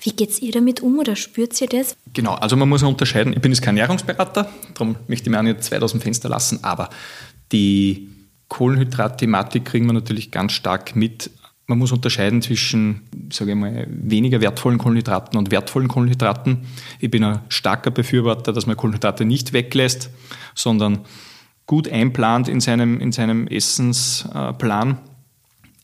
Wie 0.02 0.12
geht 0.12 0.30
es 0.30 0.42
ihr 0.42 0.52
damit 0.52 0.82
um 0.82 1.00
oder 1.00 1.16
spürt 1.16 1.60
ihr 1.62 1.68
das? 1.68 1.96
Genau, 2.14 2.34
also 2.36 2.56
man 2.56 2.70
muss 2.70 2.84
unterscheiden. 2.84 3.34
Ich 3.34 3.42
bin 3.42 3.52
jetzt 3.52 3.62
kein 3.62 3.78
Ernährungsberater, 3.78 4.50
darum 4.74 4.96
möchte 5.08 5.30
ich 5.30 5.32
mir 5.32 5.40
auch 5.40 5.44
nicht 5.44 5.64
2000 5.64 6.02
Fenster 6.02 6.30
lassen, 6.30 6.64
aber 6.64 6.90
die 7.52 8.10
Kohlenhydrat-Thematik 8.48 9.66
kriegen 9.66 9.86
wir 9.86 9.94
natürlich 9.94 10.32
ganz 10.32 10.54
stark 10.54 10.96
mit. 10.96 11.30
Man 11.68 11.78
muss 11.78 11.92
unterscheiden 11.92 12.42
zwischen, 12.42 13.02
sage 13.32 13.52
ich 13.52 13.58
mal, 13.58 13.88
weniger 13.90 14.42
wertvollen 14.42 14.80
Kohlenhydraten 14.80 15.38
und 15.38 15.52
wertvollen 15.52 15.88
Kohlenhydraten. 15.88 16.66
Ich 17.00 17.12
bin 17.12 17.24
ein 17.24 17.42
starker 17.50 17.92
Befürworter, 17.92 18.54
dass 18.54 18.66
man 18.66 18.76
Kohlenhydrate 18.76 19.24
nicht 19.24 19.54
weglässt, 19.54 20.10
sondern 20.56 21.02
gut 21.68 21.88
einplant 21.88 22.48
in 22.48 22.60
seinem, 22.60 23.00
in 23.00 23.12
seinem 23.12 23.46
Essensplan 23.46 24.98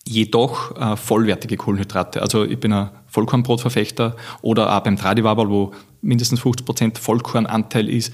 jedoch 0.07 0.75
äh, 0.79 0.95
vollwertige 0.95 1.57
Kohlenhydrate. 1.57 2.21
Also 2.21 2.45
ich 2.45 2.59
bin 2.59 2.73
ein 2.73 2.89
Vollkornbrotverfechter 3.07 4.15
oder 4.41 4.75
auch 4.75 4.81
beim 4.81 4.97
Tradiwabel, 4.97 5.49
wo 5.49 5.71
mindestens 6.01 6.41
50% 6.41 6.99
Vollkornanteil 6.99 7.89
ist, 7.89 8.13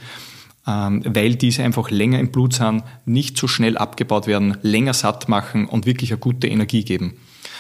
ähm, 0.68 1.04
weil 1.06 1.36
diese 1.36 1.64
einfach 1.64 1.90
länger 1.92 2.20
im 2.20 2.32
Blut 2.32 2.54
sind, 2.54 2.84
nicht 3.06 3.38
so 3.38 3.48
schnell 3.48 3.78
abgebaut 3.78 4.28
werden, 4.28 4.58
länger 4.62 4.94
satt 4.94 5.28
machen 5.28 5.66
und 5.68 5.86
wirklich 5.86 6.12
eine 6.12 6.20
gute 6.20 6.48
Energie 6.48 6.84
geben. 6.84 7.18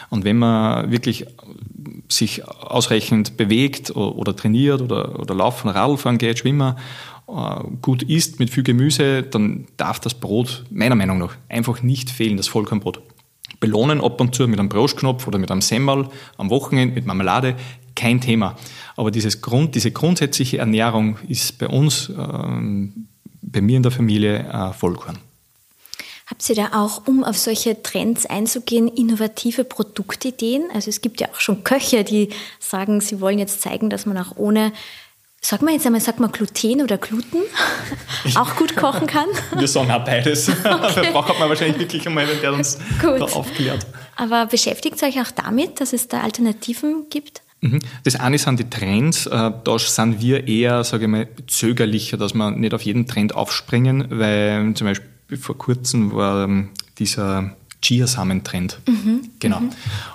Und 0.10 0.24
wenn 0.24 0.38
man 0.38 0.92
wirklich 0.92 1.26
sich 2.08 2.46
ausreichend 2.48 3.38
bewegt 3.38 3.92
oder, 3.96 4.16
oder 4.16 4.36
trainiert 4.36 4.82
oder, 4.82 5.20
oder 5.20 5.36
laufen, 5.36 5.70
Radfahren 5.70 6.18
geht, 6.18 6.40
schwimmen, 6.40 6.76
äh, 7.28 7.64
gut 7.82 8.04
isst 8.04 8.40
mit 8.40 8.50
viel 8.50 8.64
Gemüse, 8.64 9.24
dann 9.24 9.66
darf 9.78 10.00
das 10.00 10.14
Brot 10.14 10.66
meiner 10.70 10.96
Meinung 10.96 11.18
nach 11.18 11.36
einfach 11.50 11.82
nicht 11.82 12.10
fehlen, 12.10 12.38
das 12.38 12.48
Vollkornbrot 12.48 13.02
belohnen 13.62 14.02
ab 14.02 14.20
und 14.20 14.36
zu 14.36 14.46
mit 14.50 14.60
einem 14.60 14.68
Brostknopf 14.68 15.26
oder 15.28 15.40
mit 15.40 15.50
einem 15.50 15.62
Semmel 15.62 16.10
am 16.38 16.50
Wochenende 16.50 16.96
mit 16.96 17.06
Marmelade, 17.06 17.56
kein 17.96 18.20
Thema. 18.20 18.58
Aber 18.98 19.12
dieses 19.12 19.42
Grund, 19.42 19.76
diese 19.76 19.92
grundsätzliche 19.92 20.58
Ernährung 20.58 21.18
ist 21.30 21.58
bei 21.60 21.68
uns, 21.68 22.10
ähm, 22.10 23.08
bei 23.42 23.62
mir 23.62 23.78
in 23.78 23.84
der 23.84 23.92
Familie, 23.92 24.40
äh, 24.52 24.74
Vollkorn. 24.74 25.18
Habt 26.26 26.50
ihr 26.50 26.56
da 26.56 26.70
auch, 26.74 27.08
um 27.08 27.24
auf 27.24 27.38
solche 27.38 27.84
Trends 27.84 28.26
einzugehen, 28.26 28.88
innovative 28.88 29.66
Produktideen? 29.66 30.64
Also 30.74 30.90
es 30.90 31.02
gibt 31.02 31.20
ja 31.20 31.28
auch 31.28 31.40
schon 31.42 31.64
Köche, 31.64 32.04
die 32.04 32.30
sagen, 32.60 33.02
sie 33.02 33.20
wollen 33.20 33.38
jetzt 33.38 33.62
zeigen, 33.62 33.90
dass 33.90 34.06
man 34.06 34.18
auch 34.18 34.38
ohne 34.38 34.72
Sag 35.44 35.64
mal 35.64 35.74
jetzt 35.74 35.88
einmal, 35.88 36.02
sag 36.02 36.20
mal 36.20 36.30
Gluten 36.30 36.84
oder 36.84 37.00
Gluten 37.00 37.42
auch 38.36 38.56
gut 38.56 38.76
kochen 38.76 39.08
kann? 39.08 39.26
Wir 39.58 39.68
sagen 39.68 39.90
auch 39.92 40.06
beides. 40.06 40.50
Okay. 40.64 41.02
Da 41.04 41.12
braucht 41.12 41.40
man 41.40 41.50
wahrscheinlich 41.50 41.80
wirklich 41.80 42.08
einmal, 42.08 42.28
der 42.28 42.54
uns 42.54 42.78
gut. 43.02 43.20
da 43.20 43.26
aufklärt. 43.26 43.86
Aber 44.16 44.46
beschäftigt 44.46 45.02
euch 45.04 45.20
auch 45.20 45.32
damit, 45.32 45.82
dass 45.82 45.94
es 45.94 46.08
da 46.08 46.22
Alternativen 46.22 47.06
gibt? 47.10 47.42
Mhm. 47.62 47.80
Das 48.04 48.16
eine 48.16 48.38
sind 48.38 48.60
die 48.60 48.70
Trends, 48.70 49.26
äh, 49.26 49.52
da 49.64 49.80
sind 49.80 50.22
wir 50.22 50.48
eher, 50.48 50.84
sage 50.84 51.06
ich 51.06 51.10
mal, 51.10 51.28
zögerlicher, 51.48 52.18
dass 52.18 52.34
wir 52.34 52.52
nicht 52.52 52.74
auf 52.74 52.84
jeden 52.84 53.08
Trend 53.08 53.36
aufspringen, 53.36 54.08
weil 54.10 54.74
zum 54.76 54.88
Beispiel 54.88 55.38
vor 55.40 55.58
kurzem 55.58 56.14
war 56.14 56.44
ähm, 56.44 56.70
dieser 57.00 57.56
Chiasamen-Trend. 57.82 58.80
Mhm. 58.88 59.22
Genau. 59.40 59.60
Mhm. 59.60 59.72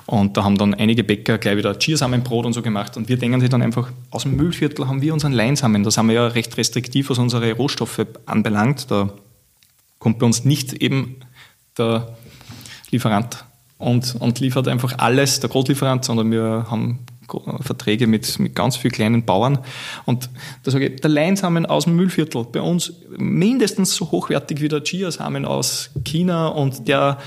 Und 0.07 0.37
da 0.37 0.45
haben 0.45 0.57
dann 0.57 0.75
einige 0.75 1.05
Bäcker 1.05 1.39
gleich 1.39 1.57
wieder 1.57 1.77
Chiasamenbrot 1.79 2.47
und 2.47 2.53
so 2.53 2.63
gemacht. 2.63 2.97
Und 2.97 3.09
wir 3.09 3.17
denken 3.17 3.41
sich 3.41 3.51
dann 3.51 3.63
einfach, 3.63 3.91
aus 4.11 4.23
dem 4.23 4.37
Müllviertel 4.37 4.87
haben 4.87 5.03
wir 5.03 5.13
unseren 5.13 5.33
Leinsamen. 5.33 5.83
Da 5.83 5.91
sind 5.91 6.07
wir 6.07 6.15
ja 6.15 6.27
recht 6.29 6.57
restriktiv, 6.57 7.11
was 7.11 7.19
unsere 7.19 7.53
Rohstoffe 7.53 8.07
anbelangt. 8.27 8.91
Da 8.91 9.11
kommt 9.99 10.19
bei 10.19 10.27
uns 10.27 10.45
nicht 10.45 10.75
eben 10.75 11.17
der 11.77 12.17
Lieferant 12.91 13.45
und, 13.79 14.15
und 14.21 14.41
liefert 14.41 14.69
einfach 14.69 14.99
alles, 14.99 15.41
der 15.41 15.51
Großlieferant, 15.51 16.05
sondern 16.05 16.31
wir 16.31 16.67
haben 16.71 17.01
Verträge 17.61 18.07
mit, 18.07 18.39
mit 18.39 18.55
ganz 18.55 18.77
vielen 18.77 18.93
kleinen 18.93 19.25
Bauern. 19.25 19.59
Und 20.05 20.31
da 20.63 20.71
sage 20.71 20.87
ich, 20.87 21.01
der 21.01 21.11
Leinsamen 21.11 21.67
aus 21.67 21.85
dem 21.85 21.97
Müllviertel, 21.97 22.45
bei 22.45 22.61
uns 22.61 22.93
mindestens 23.17 23.95
so 23.95 24.11
hochwertig 24.11 24.61
wie 24.61 24.69
der 24.69 24.83
Chiasamen 24.83 25.45
aus 25.45 25.91
China 26.05 26.49
und 26.49 26.87
der 26.89 27.19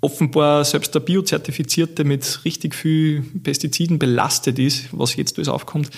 offenbar 0.00 0.64
selbst 0.64 0.94
der 0.94 1.00
Biozertifizierte 1.00 2.04
mit 2.04 2.44
richtig 2.44 2.74
viel 2.74 3.22
Pestiziden 3.42 3.98
belastet 3.98 4.58
ist, 4.58 4.88
was 4.92 5.16
jetzt 5.16 5.38
alles 5.38 5.48
aufkommt, 5.48 5.90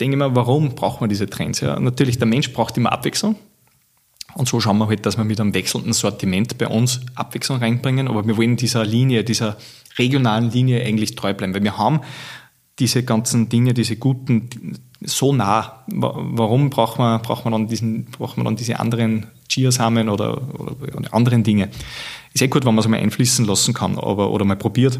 denke 0.00 0.16
ich 0.16 0.18
mir, 0.18 0.34
warum 0.34 0.74
braucht 0.74 1.00
man 1.00 1.08
diese 1.08 1.28
Trends? 1.28 1.60
Ja, 1.60 1.78
natürlich, 1.78 2.18
der 2.18 2.26
Mensch 2.26 2.52
braucht 2.52 2.76
immer 2.76 2.92
Abwechslung. 2.92 3.36
Und 4.34 4.48
so 4.48 4.60
schauen 4.60 4.78
wir 4.78 4.88
halt, 4.88 5.06
dass 5.06 5.16
wir 5.16 5.24
mit 5.24 5.40
einem 5.40 5.54
wechselnden 5.54 5.92
Sortiment 5.92 6.58
bei 6.58 6.68
uns 6.68 7.00
Abwechslung 7.14 7.58
reinbringen. 7.58 8.08
Aber 8.08 8.26
wir 8.26 8.36
wollen 8.36 8.56
dieser 8.56 8.84
Linie, 8.84 9.24
dieser 9.24 9.56
regionalen 9.96 10.50
Linie 10.50 10.84
eigentlich 10.84 11.14
treu 11.14 11.32
bleiben, 11.32 11.54
weil 11.54 11.64
wir 11.64 11.78
haben 11.78 12.00
diese 12.78 13.02
ganzen 13.02 13.48
Dinge, 13.48 13.74
diese 13.74 13.96
guten, 13.96 14.78
so 15.00 15.32
nah. 15.32 15.84
Warum 15.88 16.70
braucht 16.70 16.98
man, 16.98 17.20
braucht 17.22 17.44
man, 17.44 17.52
dann, 17.52 17.66
diesen, 17.68 18.04
braucht 18.04 18.36
man 18.36 18.44
dann 18.44 18.56
diese 18.56 18.78
anderen 18.78 19.26
Chiasamen 19.48 20.08
oder, 20.08 20.42
oder, 20.58 21.12
anderen 21.12 21.42
Dinge? 21.42 21.70
Ist 22.34 22.42
eh 22.42 22.48
gut, 22.48 22.64
wenn 22.64 22.74
man 22.74 22.84
es 22.84 22.88
mal 22.88 23.00
einfließen 23.00 23.44
lassen 23.44 23.74
kann 23.74 23.98
aber, 23.98 24.30
oder 24.30 24.44
mal 24.44 24.56
probiert. 24.56 24.98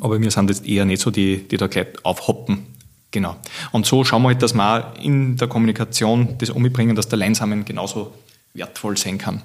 Aber 0.00 0.20
wir 0.20 0.30
sind 0.30 0.50
jetzt 0.50 0.66
eher 0.66 0.84
nicht 0.84 1.02
so 1.02 1.10
die, 1.10 1.46
die 1.48 1.56
da 1.56 1.66
gleich 1.66 1.86
aufhoppen. 2.02 2.66
Genau. 3.10 3.36
Und 3.72 3.86
so 3.86 4.04
schauen 4.04 4.22
wir 4.22 4.28
halt, 4.28 4.42
dass 4.42 4.54
wir 4.54 4.94
in 5.02 5.36
der 5.36 5.48
Kommunikation 5.48 6.36
das 6.38 6.50
umbringen, 6.50 6.94
dass 6.94 7.08
der 7.08 7.18
Leinsamen 7.18 7.64
genauso 7.64 8.12
wertvoll 8.54 8.96
sein 8.96 9.18
kann. 9.18 9.42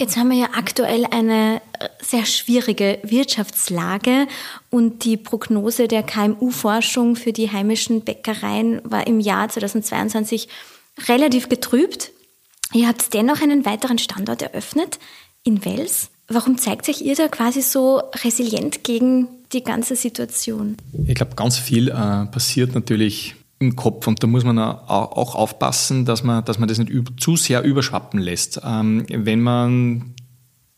Jetzt 0.00 0.16
haben 0.16 0.30
wir 0.30 0.38
ja 0.38 0.48
aktuell 0.54 1.04
eine 1.10 1.60
äh, 1.78 1.88
sehr 2.00 2.24
schwierige 2.24 2.98
Wirtschaftslage 3.02 4.28
und 4.70 5.04
die 5.04 5.18
Prognose 5.18 5.88
der 5.88 6.02
KMU-Forschung 6.02 7.16
für 7.16 7.34
die 7.34 7.52
heimischen 7.52 8.00
Bäckereien 8.00 8.80
war 8.82 9.06
im 9.06 9.20
Jahr 9.20 9.50
2022 9.50 10.48
relativ 11.06 11.50
getrübt. 11.50 12.12
Ihr 12.72 12.86
habt 12.86 13.12
dennoch 13.14 13.42
einen 13.42 13.64
weiteren 13.64 13.98
Standort 13.98 14.42
eröffnet 14.42 14.98
in 15.42 15.64
Wels. 15.64 16.10
Warum 16.28 16.58
zeigt 16.58 16.84
sich 16.84 17.04
ihr 17.04 17.16
da 17.16 17.26
quasi 17.28 17.60
so 17.60 18.00
resilient 18.24 18.84
gegen 18.84 19.26
die 19.52 19.64
ganze 19.64 19.96
Situation? 19.96 20.76
Ich 21.06 21.16
glaube, 21.16 21.34
ganz 21.34 21.58
viel 21.58 21.88
äh, 21.88 22.26
passiert 22.26 22.74
natürlich 22.74 23.34
im 23.58 23.74
Kopf 23.76 24.06
und 24.06 24.22
da 24.22 24.26
muss 24.26 24.44
man 24.44 24.58
auch 24.58 25.34
aufpassen, 25.34 26.04
dass 26.04 26.22
man, 26.22 26.44
dass 26.44 26.58
man 26.58 26.68
das 26.68 26.78
nicht 26.78 26.92
zu 27.20 27.36
sehr 27.36 27.62
überschwappen 27.62 28.20
lässt. 28.20 28.60
Ähm, 28.64 29.04
wenn 29.08 29.40
man 29.40 30.14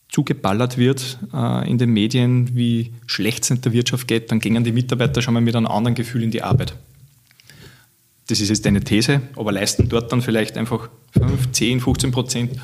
zugeballert 0.08 0.78
wird 0.78 1.18
äh, 1.32 1.70
in 1.70 1.78
den 1.78 1.90
Medien, 1.90 2.56
wie 2.56 2.92
schlecht 3.06 3.44
es 3.44 3.50
in 3.50 3.60
der 3.60 3.72
Wirtschaft 3.72 4.08
geht, 4.08 4.30
dann 4.30 4.40
gehen 4.40 4.62
die 4.64 4.72
Mitarbeiter 4.72 5.22
schon 5.22 5.34
mal 5.34 5.40
mit 5.40 5.54
einem 5.54 5.66
anderen 5.66 5.94
Gefühl 5.94 6.22
in 6.22 6.30
die 6.30 6.42
Arbeit. 6.42 6.74
Das 8.28 8.40
ist 8.40 8.48
jetzt 8.48 8.66
eine 8.66 8.80
These, 8.80 9.20
aber 9.36 9.52
leisten 9.52 9.88
dort 9.88 10.12
dann 10.12 10.22
vielleicht 10.22 10.56
einfach 10.56 10.88
5, 11.18 11.52
10, 11.52 11.80
15 11.80 12.12
Prozent 12.12 12.60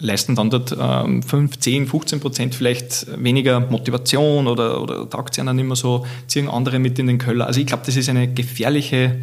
leisten 0.00 0.34
dann 0.34 0.50
dort 0.50 0.76
ähm, 0.78 1.22
5, 1.22 1.58
10, 1.58 1.86
15 1.86 2.20
Prozent 2.20 2.54
vielleicht 2.54 3.06
weniger 3.22 3.60
Motivation 3.60 4.46
oder, 4.46 4.82
oder 4.82 5.08
taugt 5.08 5.32
es 5.32 5.38
ihnen 5.38 5.56
nicht 5.56 5.66
mehr 5.66 5.76
so, 5.76 6.04
ziehen 6.26 6.48
andere 6.48 6.78
mit 6.78 6.98
in 6.98 7.06
den 7.06 7.18
Köller. 7.18 7.46
Also 7.46 7.60
ich 7.60 7.66
glaube, 7.66 7.84
das 7.86 7.96
ist 7.96 8.08
eine 8.08 8.32
gefährliche 8.32 9.20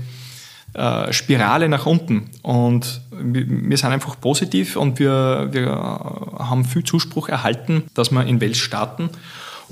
äh, 0.74 1.12
Spirale 1.12 1.68
nach 1.68 1.86
unten. 1.86 2.30
Und 2.42 3.02
wir 3.12 3.78
sind 3.78 3.92
einfach 3.92 4.20
positiv 4.20 4.78
und 4.78 5.00
wir, 5.00 5.50
wir 5.52 5.70
haben 5.70 6.66
viel 6.66 6.84
Zuspruch 6.84 7.28
erhalten, 7.30 7.84
dass 7.94 8.12
wir 8.12 8.26
in 8.26 8.40
Wels 8.40 8.58
starten. 8.58 9.10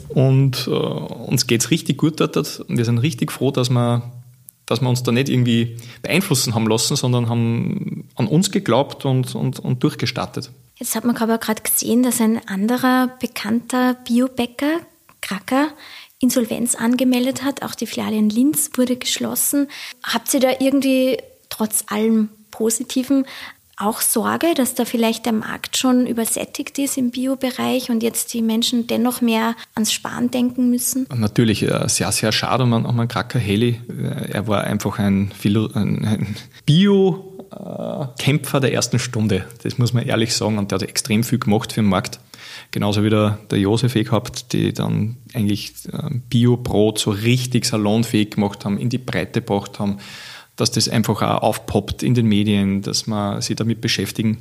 Und 0.09 0.67
äh, 0.67 0.71
uns 0.71 1.47
geht's 1.47 1.71
richtig 1.71 1.97
gut 1.97 2.19
dort. 2.19 2.63
Wir 2.67 2.85
sind 2.85 2.97
richtig 2.99 3.31
froh, 3.31 3.51
dass 3.51 3.69
wir, 3.69 4.03
dass 4.69 4.81
wir 4.81 4.89
uns 4.89 5.01
da 5.03 5.11
nicht 5.11 5.29
irgendwie 5.29 5.77
beeinflussen 6.01 6.53
haben 6.53 6.67
lassen, 6.67 6.95
sondern 6.95 7.27
haben 7.27 8.07
an 8.15 8.27
uns 8.27 8.51
geglaubt 8.51 9.03
und, 9.03 9.33
und, 9.33 9.59
und 9.59 9.83
durchgestartet. 9.83 10.51
Jetzt 10.77 10.95
hat 10.95 11.05
man 11.05 11.17
aber 11.17 11.39
gerade 11.39 11.61
gesehen, 11.61 12.03
dass 12.03 12.21
ein 12.21 12.39
anderer 12.47 13.07
bekannter 13.19 13.95
Biobäcker, 13.95 14.79
Kracker, 15.21 15.69
Insolvenz 16.19 16.75
angemeldet 16.75 17.43
hat. 17.43 17.63
Auch 17.63 17.75
die 17.75 17.87
Filiale 17.87 18.15
in 18.15 18.29
Linz 18.29 18.69
wurde 18.75 18.95
geschlossen. 18.95 19.67
Habt 20.03 20.33
ihr 20.33 20.39
da 20.39 20.51
irgendwie 20.59 21.17
trotz 21.49 21.85
allem 21.87 22.29
Positiven 22.51 23.25
auch 23.79 24.01
Sorge, 24.01 24.47
dass 24.55 24.75
da 24.75 24.83
vielleicht 24.83 25.25
der 25.25 25.31
Markt 25.33 25.77
schon 25.77 26.05
übersättigt 26.05 26.77
ist 26.77 26.97
im 26.97 27.11
Biobereich 27.11 27.89
und 27.89 28.03
jetzt 28.03 28.33
die 28.33 28.41
Menschen 28.41 28.87
dennoch 28.87 29.21
mehr 29.21 29.55
ans 29.73 29.93
Sparen 29.93 30.29
denken 30.29 30.69
müssen? 30.69 31.07
Natürlich, 31.15 31.63
äh, 31.63 31.87
sehr, 31.87 32.11
sehr 32.11 32.33
schade 32.33 32.63
um 32.63 32.73
einen 32.73 33.07
Kracker 33.07 33.39
Heli. 33.39 33.79
Äh, 33.89 34.31
er 34.31 34.47
war 34.47 34.65
einfach 34.65 34.99
ein, 34.99 35.31
ein 35.43 36.35
Bio-Kämpfer 36.65 38.59
der 38.59 38.73
ersten 38.73 38.99
Stunde. 38.99 39.45
Das 39.63 39.77
muss 39.77 39.93
man 39.93 40.05
ehrlich 40.05 40.35
sagen. 40.35 40.57
Und 40.57 40.71
der 40.71 40.79
hat 40.79 40.87
extrem 40.87 41.23
viel 41.23 41.39
gemacht 41.39 41.71
für 41.71 41.81
den 41.81 41.89
Markt. 41.89 42.19
Genauso 42.71 43.03
wie 43.03 43.09
der, 43.09 43.39
der 43.49 43.59
Josef 43.59 43.95
eh 43.95 44.03
gehabt, 44.03 44.51
die 44.51 44.73
dann 44.73 45.15
eigentlich 45.33 45.71
äh, 45.93 46.09
Bio-Brot 46.29 46.99
so 46.99 47.11
richtig 47.11 47.63
salonfähig 47.63 48.31
gemacht 48.31 48.65
haben, 48.65 48.77
in 48.77 48.89
die 48.89 48.97
Breite 48.97 49.39
gebracht 49.39 49.79
haben 49.79 49.99
dass 50.59 50.71
das 50.71 50.89
einfach 50.89 51.21
auch 51.21 51.41
aufpoppt 51.41 52.03
in 52.03 52.13
den 52.13 52.27
Medien, 52.27 52.81
dass 52.81 53.07
man 53.07 53.41
sich 53.41 53.55
damit 53.55 53.81
beschäftigen. 53.81 54.37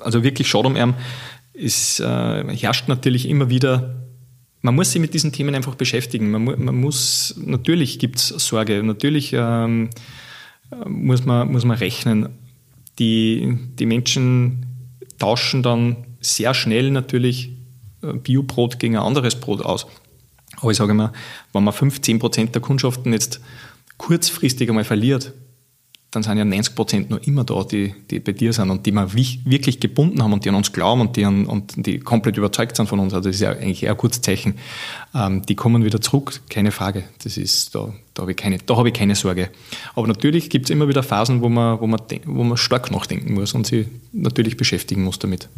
Also 0.00 0.22
wirklich 0.22 0.48
schade 0.48 0.68
um 0.68 0.76
ihn. 0.76 0.94
Es 1.54 2.00
äh, 2.00 2.56
herrscht 2.56 2.88
natürlich 2.88 3.28
immer 3.28 3.50
wieder, 3.50 4.02
man 4.62 4.74
muss 4.74 4.92
sich 4.92 5.00
mit 5.00 5.12
diesen 5.14 5.32
Themen 5.32 5.54
einfach 5.54 5.74
beschäftigen. 5.74 6.30
Man, 6.30 6.44
man 6.44 6.74
muss, 6.74 7.34
natürlich 7.38 7.98
gibt 7.98 8.16
es 8.16 8.28
Sorge, 8.28 8.82
natürlich 8.82 9.32
ähm, 9.34 9.90
muss, 10.86 11.24
man, 11.24 11.50
muss 11.52 11.64
man 11.64 11.76
rechnen. 11.76 12.30
Die, 12.98 13.58
die 13.78 13.86
Menschen 13.86 14.66
tauschen 15.18 15.62
dann 15.62 15.96
sehr 16.20 16.54
schnell 16.54 16.90
natürlich 16.90 17.50
äh, 18.02 18.12
Biobrot 18.14 18.78
gegen 18.78 18.96
ein 18.96 19.02
anderes 19.02 19.36
Brot 19.36 19.62
aus. 19.62 19.86
Aber 20.60 20.70
ich 20.70 20.76
sage 20.76 20.94
mal, 20.94 21.12
wenn 21.52 21.64
man 21.64 21.74
15 21.74 22.18
Prozent 22.18 22.54
der 22.54 22.62
Kundschaften 22.62 23.12
jetzt 23.12 23.40
kurzfristig 24.02 24.68
einmal 24.68 24.84
verliert, 24.84 25.32
dann 26.10 26.22
sind 26.22 26.36
ja 26.36 26.44
90 26.44 26.74
Prozent 26.74 27.10
noch 27.10 27.20
immer 27.20 27.44
da, 27.44 27.64
die, 27.64 27.94
die 28.10 28.20
bei 28.20 28.32
dir 28.32 28.52
sind 28.52 28.68
und 28.68 28.84
die 28.84 28.92
wir 28.92 29.14
wirklich 29.14 29.80
gebunden 29.80 30.22
haben 30.22 30.32
und 30.34 30.44
die 30.44 30.50
an 30.50 30.56
uns 30.56 30.72
glauben 30.72 31.00
und 31.00 31.16
die, 31.16 31.24
an, 31.24 31.46
und 31.46 31.86
die 31.86 32.00
komplett 32.00 32.36
überzeugt 32.36 32.76
sind 32.76 32.86
von 32.86 32.98
uns. 32.98 33.14
Also 33.14 33.30
das 33.30 33.36
ist 33.36 33.40
ja 33.40 33.52
eigentlich 33.52 33.84
eher 33.84 33.92
ein 33.92 33.96
gutes 33.96 34.20
Zeichen. 34.20 34.58
Ähm, 35.14 35.46
die 35.46 35.54
kommen 35.54 35.84
wieder 35.84 36.02
zurück, 36.02 36.40
keine 36.50 36.70
Frage. 36.70 37.04
Das 37.22 37.38
ist, 37.38 37.74
da, 37.74 37.94
da 38.12 38.22
habe 38.22 38.32
ich 38.32 38.36
keine, 38.36 38.58
da 38.58 38.76
habe 38.76 38.88
ich 38.88 38.94
keine 38.94 39.14
Sorge. 39.14 39.48
Aber 39.94 40.06
natürlich 40.06 40.50
gibt 40.50 40.66
es 40.66 40.70
immer 40.70 40.86
wieder 40.86 41.02
Phasen, 41.02 41.40
wo 41.40 41.48
man, 41.48 41.80
wo 41.80 41.86
man, 41.86 42.00
wo 42.26 42.44
man 42.44 42.58
stark 42.58 42.90
nachdenken 42.90 43.32
muss 43.32 43.54
und 43.54 43.66
sich 43.66 43.86
natürlich 44.12 44.58
beschäftigen 44.58 45.04
muss 45.04 45.18
damit. 45.18 45.48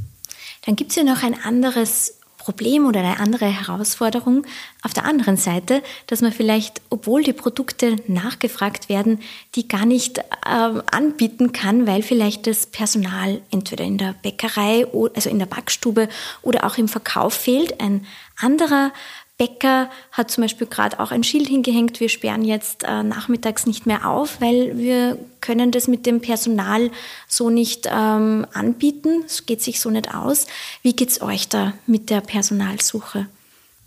Dann 0.67 0.77
gibt 0.77 0.91
es 0.91 0.97
ja 0.97 1.03
noch 1.03 1.25
ein 1.25 1.35
anderes 1.43 2.21
Problem 2.45 2.85
oder 2.85 3.01
eine 3.01 3.21
andere 3.21 3.47
Herausforderung 3.47 4.45
auf 4.83 4.93
der 4.93 5.07
anderen 5.07 5.39
Seite, 5.39 5.83
dass 6.09 6.21
man 6.21 6.31
vielleicht, 6.31 6.83
obwohl 6.91 7.23
die 7.23 7.33
Produkte 7.33 7.97
nachgefragt 8.07 8.91
werden, 8.91 9.21
die 9.55 9.67
gar 9.67 9.87
nicht 9.87 10.19
äh, 10.19 10.23
anbieten 10.45 11.53
kann, 11.53 11.87
weil 11.87 12.03
vielleicht 12.03 12.47
das 12.47 12.67
Personal 12.67 13.41
entweder 13.51 13.85
in 13.85 13.97
der 13.97 14.15
Bäckerei, 14.23 14.87
also 15.15 15.31
in 15.31 15.39
der 15.39 15.47
Backstube 15.47 16.11
oder 16.43 16.65
auch 16.65 16.77
im 16.77 16.89
Verkauf 16.89 17.33
fehlt. 17.33 17.81
Ein 17.81 18.07
anderer 18.39 18.93
Bäcker 19.37 19.91
hat 20.13 20.31
zum 20.31 20.43
Beispiel 20.43 20.69
gerade 20.69 21.01
auch 21.01 21.11
ein 21.11 21.25
Schild 21.25 21.49
hingehängt, 21.49 21.99
wir 21.99 22.09
sperren 22.09 22.45
jetzt 22.45 22.85
äh, 22.85 23.03
nachmittags 23.03 23.67
nicht 23.67 23.85
mehr 23.85 24.09
auf, 24.09 24.41
weil 24.41 24.79
wir 24.79 25.19
können 25.41 25.73
das 25.73 25.89
mit 25.89 26.07
dem 26.07 26.21
Personal 26.21 26.91
so 27.27 27.51
nicht 27.51 27.89
ähm, 27.91 28.47
anbieten. 28.53 29.25
Es 29.27 29.45
geht 29.45 29.61
sich 29.61 29.81
so 29.81 29.91
nicht 29.91 30.15
aus. 30.15 30.47
Wie 30.83 30.95
geht 30.95 31.11
es 31.11 31.21
euch 31.21 31.49
da 31.49 31.75
mit 31.87 32.11
der 32.11 32.21
Personalsuche? 32.21 33.27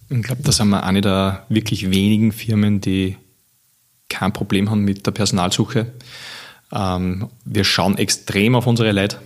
Ich 0.10 0.22
glaube, 0.22 0.44
da 0.44 0.52
sind 0.52 0.70
wir 0.70 0.84
eine 0.84 1.02
der 1.02 1.46
wirklich 1.48 1.92
wenigen 1.92 2.34
Firmen, 2.34 2.82
die 2.82 3.16
kein 4.10 4.34
Problem 4.34 4.70
haben 4.70 4.84
mit 4.84 5.06
der 5.06 5.12
Personalsuche. 5.12 5.94
Ähm, 6.74 7.30
wir 7.46 7.64
schauen 7.64 7.98
extrem 7.98 8.56
auf 8.56 8.68
unsere 8.68 8.92
Leute. 8.92 9.22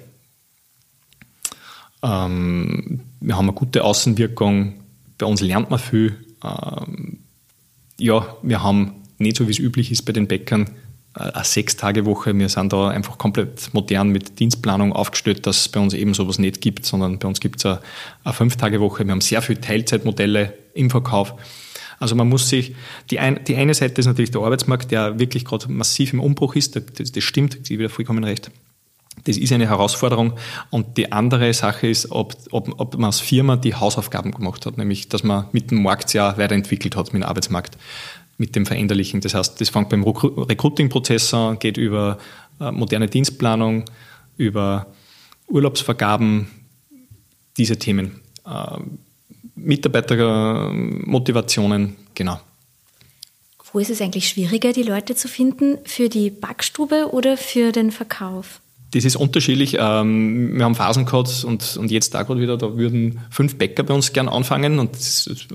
Ähm, 2.04 3.02
wir 3.20 3.38
haben 3.38 3.46
eine 3.46 3.54
gute 3.54 3.84
Außenwirkung 3.84 4.81
bei 5.22 5.28
uns 5.28 5.42
lernt 5.42 5.70
man 5.70 5.80
viel. 5.80 6.18
Ähm, 6.44 7.20
ja, 8.00 8.36
wir 8.42 8.64
haben 8.64 8.96
nicht 9.20 9.38
so 9.38 9.48
wie 9.48 9.52
es 9.52 9.60
üblich 9.60 9.92
ist 9.92 10.02
bei 10.02 10.14
den 10.14 10.28
Bäckern 10.28 10.72
äh, 11.16 11.20
eine 11.20 11.44
Sechs-Tage-Woche. 11.44 12.38
Wir 12.38 12.50
sind 12.50 12.74
da 12.74 12.90
einfach 12.90 13.20
komplett 13.20 13.72
modern 13.72 14.10
mit 14.10 14.40
Dienstplanung 14.40 14.94
aufgestellt, 14.94 15.46
dass 15.46 15.62
es 15.62 15.70
bei 15.70 15.80
uns 15.80 15.94
eben 15.94 16.16
sowas 16.16 16.40
nicht 16.40 16.60
gibt, 16.60 16.86
sondern 16.88 17.20
bei 17.20 17.28
uns 17.28 17.40
gibt 17.40 17.60
es 17.60 17.66
eine, 17.68 17.82
eine 18.24 18.34
Fünf-Tage-Woche. 18.34 19.06
Wir 19.06 19.12
haben 19.12 19.22
sehr 19.22 19.44
viele 19.44 19.62
Teilzeitmodelle 19.62 20.56
im 20.74 20.90
Verkauf. 20.90 21.36
Also 22.00 22.16
man 22.16 22.28
muss 22.28 22.50
sich, 22.50 22.74
die, 23.12 23.20
ein, 23.20 23.44
die 23.44 23.56
eine 23.58 23.76
Seite 23.76 24.02
ist 24.02 24.08
natürlich 24.08 24.32
der 24.32 24.42
Arbeitsmarkt, 24.42 24.90
der 24.90 25.20
wirklich 25.20 25.46
gerade 25.46 25.72
massiv 25.72 26.14
im 26.14 26.20
Umbruch 26.20 26.56
ist, 26.56 26.76
das, 26.76 27.12
das 27.12 27.24
stimmt, 27.24 27.60
ich 27.70 27.78
wieder 27.78 27.90
vollkommen 27.90 28.24
recht. 28.24 28.50
Das 29.24 29.38
ist 29.38 29.52
eine 29.52 29.68
Herausforderung. 29.68 30.34
Und 30.70 30.98
die 30.98 31.12
andere 31.12 31.54
Sache 31.54 31.88
ist, 31.88 32.12
ob, 32.12 32.36
ob, 32.52 32.80
ob 32.80 32.94
man 32.96 33.06
als 33.06 33.20
Firma 33.20 33.56
die 33.56 33.74
Hausaufgaben 33.76 34.32
gemacht 34.32 34.66
hat, 34.66 34.78
nämlich 34.78 35.10
dass 35.10 35.24
man 35.24 35.48
mit 35.52 35.72
dem 35.72 35.82
Markt 35.84 36.14
ja 36.14 36.38
weiterentwickelt 36.38 36.96
hat, 36.96 37.12
mit 37.14 37.22
dem 37.22 37.28
Arbeitsmarkt, 37.28 37.78
mit 38.38 38.56
dem 38.56 38.66
Veränderlichen. 38.66 39.20
Das 39.22 39.36
heißt, 39.36 39.62
das 39.62 39.70
fängt 39.70 39.90
beim 39.90 40.04
Recruiting-Prozess 40.04 41.34
an, 41.34 41.60
geht 41.60 41.78
über 41.78 42.18
äh, 42.60 42.72
moderne 42.72 43.08
Dienstplanung, 43.08 43.86
über 44.38 44.88
Urlaubsvergaben, 45.48 46.48
diese 47.58 47.78
Themen. 47.78 48.22
Äh, 48.46 48.78
Mitarbeitermotivationen, 49.56 51.96
genau. 52.16 52.40
Wo 53.72 53.80
ist 53.80 53.90
es 53.90 54.02
eigentlich 54.02 54.28
schwieriger, 54.28 54.74
die 54.74 54.84
Leute 54.84 55.16
zu 55.16 55.28
finden? 55.28 55.78
Für 55.86 56.10
die 56.10 56.30
Backstube 56.30 57.10
oder 57.12 57.38
für 57.38 57.72
den 57.72 57.92
Verkauf? 57.92 58.61
Das 58.92 59.06
ist 59.06 59.16
unterschiedlich. 59.16 59.78
Ähm, 59.80 60.58
wir 60.58 60.66
haben 60.66 60.76
Phasen 60.76 61.06
gehabt 61.06 61.44
und, 61.46 61.78
und 61.78 61.92
jetzt 61.92 62.14
da 62.14 62.24
gerade 62.24 62.42
wieder, 62.42 62.58
da 62.58 62.78
würden 62.78 63.22
fünf 63.30 63.58
Bäcker 63.58 63.84
bei 63.84 63.94
uns 63.94 64.12
gern 64.12 64.28
anfangen 64.28 64.80
und, 64.80 64.92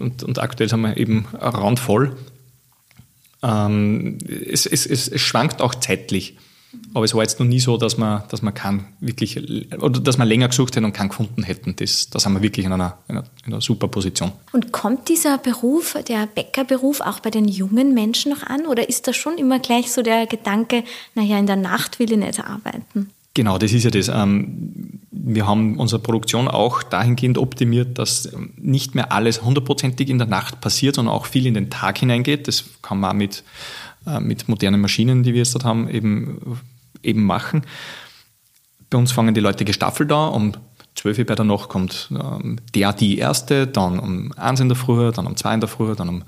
und, 0.01 0.22
und 0.22 0.38
aktuell 0.38 0.68
sind 0.68 0.81
wir 0.81 0.96
eben 0.96 1.27
randvoll. 1.35 2.16
Ähm, 3.42 4.18
es, 4.27 4.64
es, 4.66 4.87
es, 4.87 5.09
es 5.09 5.20
schwankt 5.20 5.61
auch 5.61 5.75
zeitlich. 5.75 6.37
Aber 6.94 7.05
es 7.05 7.14
war 7.14 7.22
jetzt 7.22 7.38
noch 7.38 7.46
nie 7.46 7.61
so, 7.61 7.77
dass 7.77 7.96
man, 7.96 8.22
dass 8.29 8.42
man 8.42 8.55
kann 8.55 8.87
wirklich, 9.01 9.38
oder 9.81 10.01
dass 10.01 10.18
man 10.18 10.29
länger 10.29 10.49
gesucht 10.49 10.77
hätten 10.77 10.85
und 10.85 10.92
keinen 10.92 11.09
gefunden 11.09 11.42
hätten. 11.42 11.77
Das, 11.77 12.11
da 12.11 12.18
sind 12.18 12.33
wir 12.33 12.42
wirklich 12.42 12.66
in 12.66 12.72
einer, 12.72 12.99
in 13.09 13.16
einer, 13.16 13.27
in 13.46 13.53
einer 13.53 13.61
super 13.61 13.88
Position. 13.88 14.33
Und 14.53 14.72
kommt 14.72 15.09
dieser 15.09 15.38
Beruf, 15.38 15.96
der 16.09 16.27
Bäckerberuf, 16.27 17.01
auch 17.01 17.20
bei 17.20 17.31
den 17.31 17.49
jungen 17.49 17.94
Menschen 17.94 18.33
noch 18.33 18.42
an? 18.42 18.66
Oder 18.66 18.88
ist 18.88 19.07
da 19.07 19.12
schon 19.12 19.38
immer 19.38 19.59
gleich 19.59 19.92
so 19.92 20.03
der 20.03 20.27
Gedanke, 20.27 20.85
naja, 21.14 21.38
in 21.38 21.46
der 21.46 21.57
Nacht 21.57 21.99
will 21.99 22.11
ich 22.11 22.18
nicht 22.18 22.40
arbeiten? 22.40 23.11
Genau, 23.37 23.59
das 23.59 23.75
ist 23.75 23.85
ja 23.85 23.90
das. 23.90 24.09
Ähm, 24.09 24.99
wir 25.11 25.46
haben 25.46 25.79
unsere 25.79 26.01
Produktion 26.01 26.49
auch 26.49 26.83
dahingehend 26.83 27.37
optimiert, 27.37 27.99
dass 27.99 28.31
nicht 28.57 28.94
mehr 28.94 29.12
alles 29.12 29.42
hundertprozentig 29.42 30.09
in 30.09 30.16
der 30.16 30.27
Nacht 30.27 30.62
passiert, 30.62 30.94
sondern 30.94 31.14
auch 31.14 31.27
viel 31.27 31.44
in 31.44 31.53
den 31.53 31.68
Tag 31.68 31.99
hineingeht. 31.99 32.49
Das 32.49 32.64
kann 32.81 32.99
man 32.99 33.14
mit, 33.18 33.44
äh, 34.07 34.20
mit 34.20 34.49
modernen 34.49 34.81
Maschinen, 34.81 35.22
die 35.22 35.35
wir 35.35 35.40
jetzt 35.40 35.55
dort 35.55 35.66
haben, 35.66 35.87
eben, 35.90 36.59
eben 37.03 37.25
machen. 37.25 37.66
Bei 38.88 38.96
uns 38.96 39.12
fangen 39.12 39.35
die 39.35 39.42
Leute 39.42 39.66
gestaffelt 39.66 40.11
an. 40.12 40.33
Um 40.33 40.53
12 40.94 41.18
Uhr 41.18 41.25
bei 41.27 41.35
der 41.35 41.44
Nacht 41.44 41.68
kommt 41.68 42.09
ähm, 42.12 42.57
der, 42.75 42.94
die 42.94 43.18
erste, 43.18 43.66
dann 43.66 43.99
um 43.99 44.33
1 44.33 44.61
in 44.61 44.68
der 44.70 44.77
Früh, 44.77 45.12
dann 45.12 45.27
um 45.27 45.37
2 45.37 45.53
in 45.53 45.61
der 45.61 45.68
Früh, 45.68 45.94
dann 45.94 46.09
um 46.09 46.25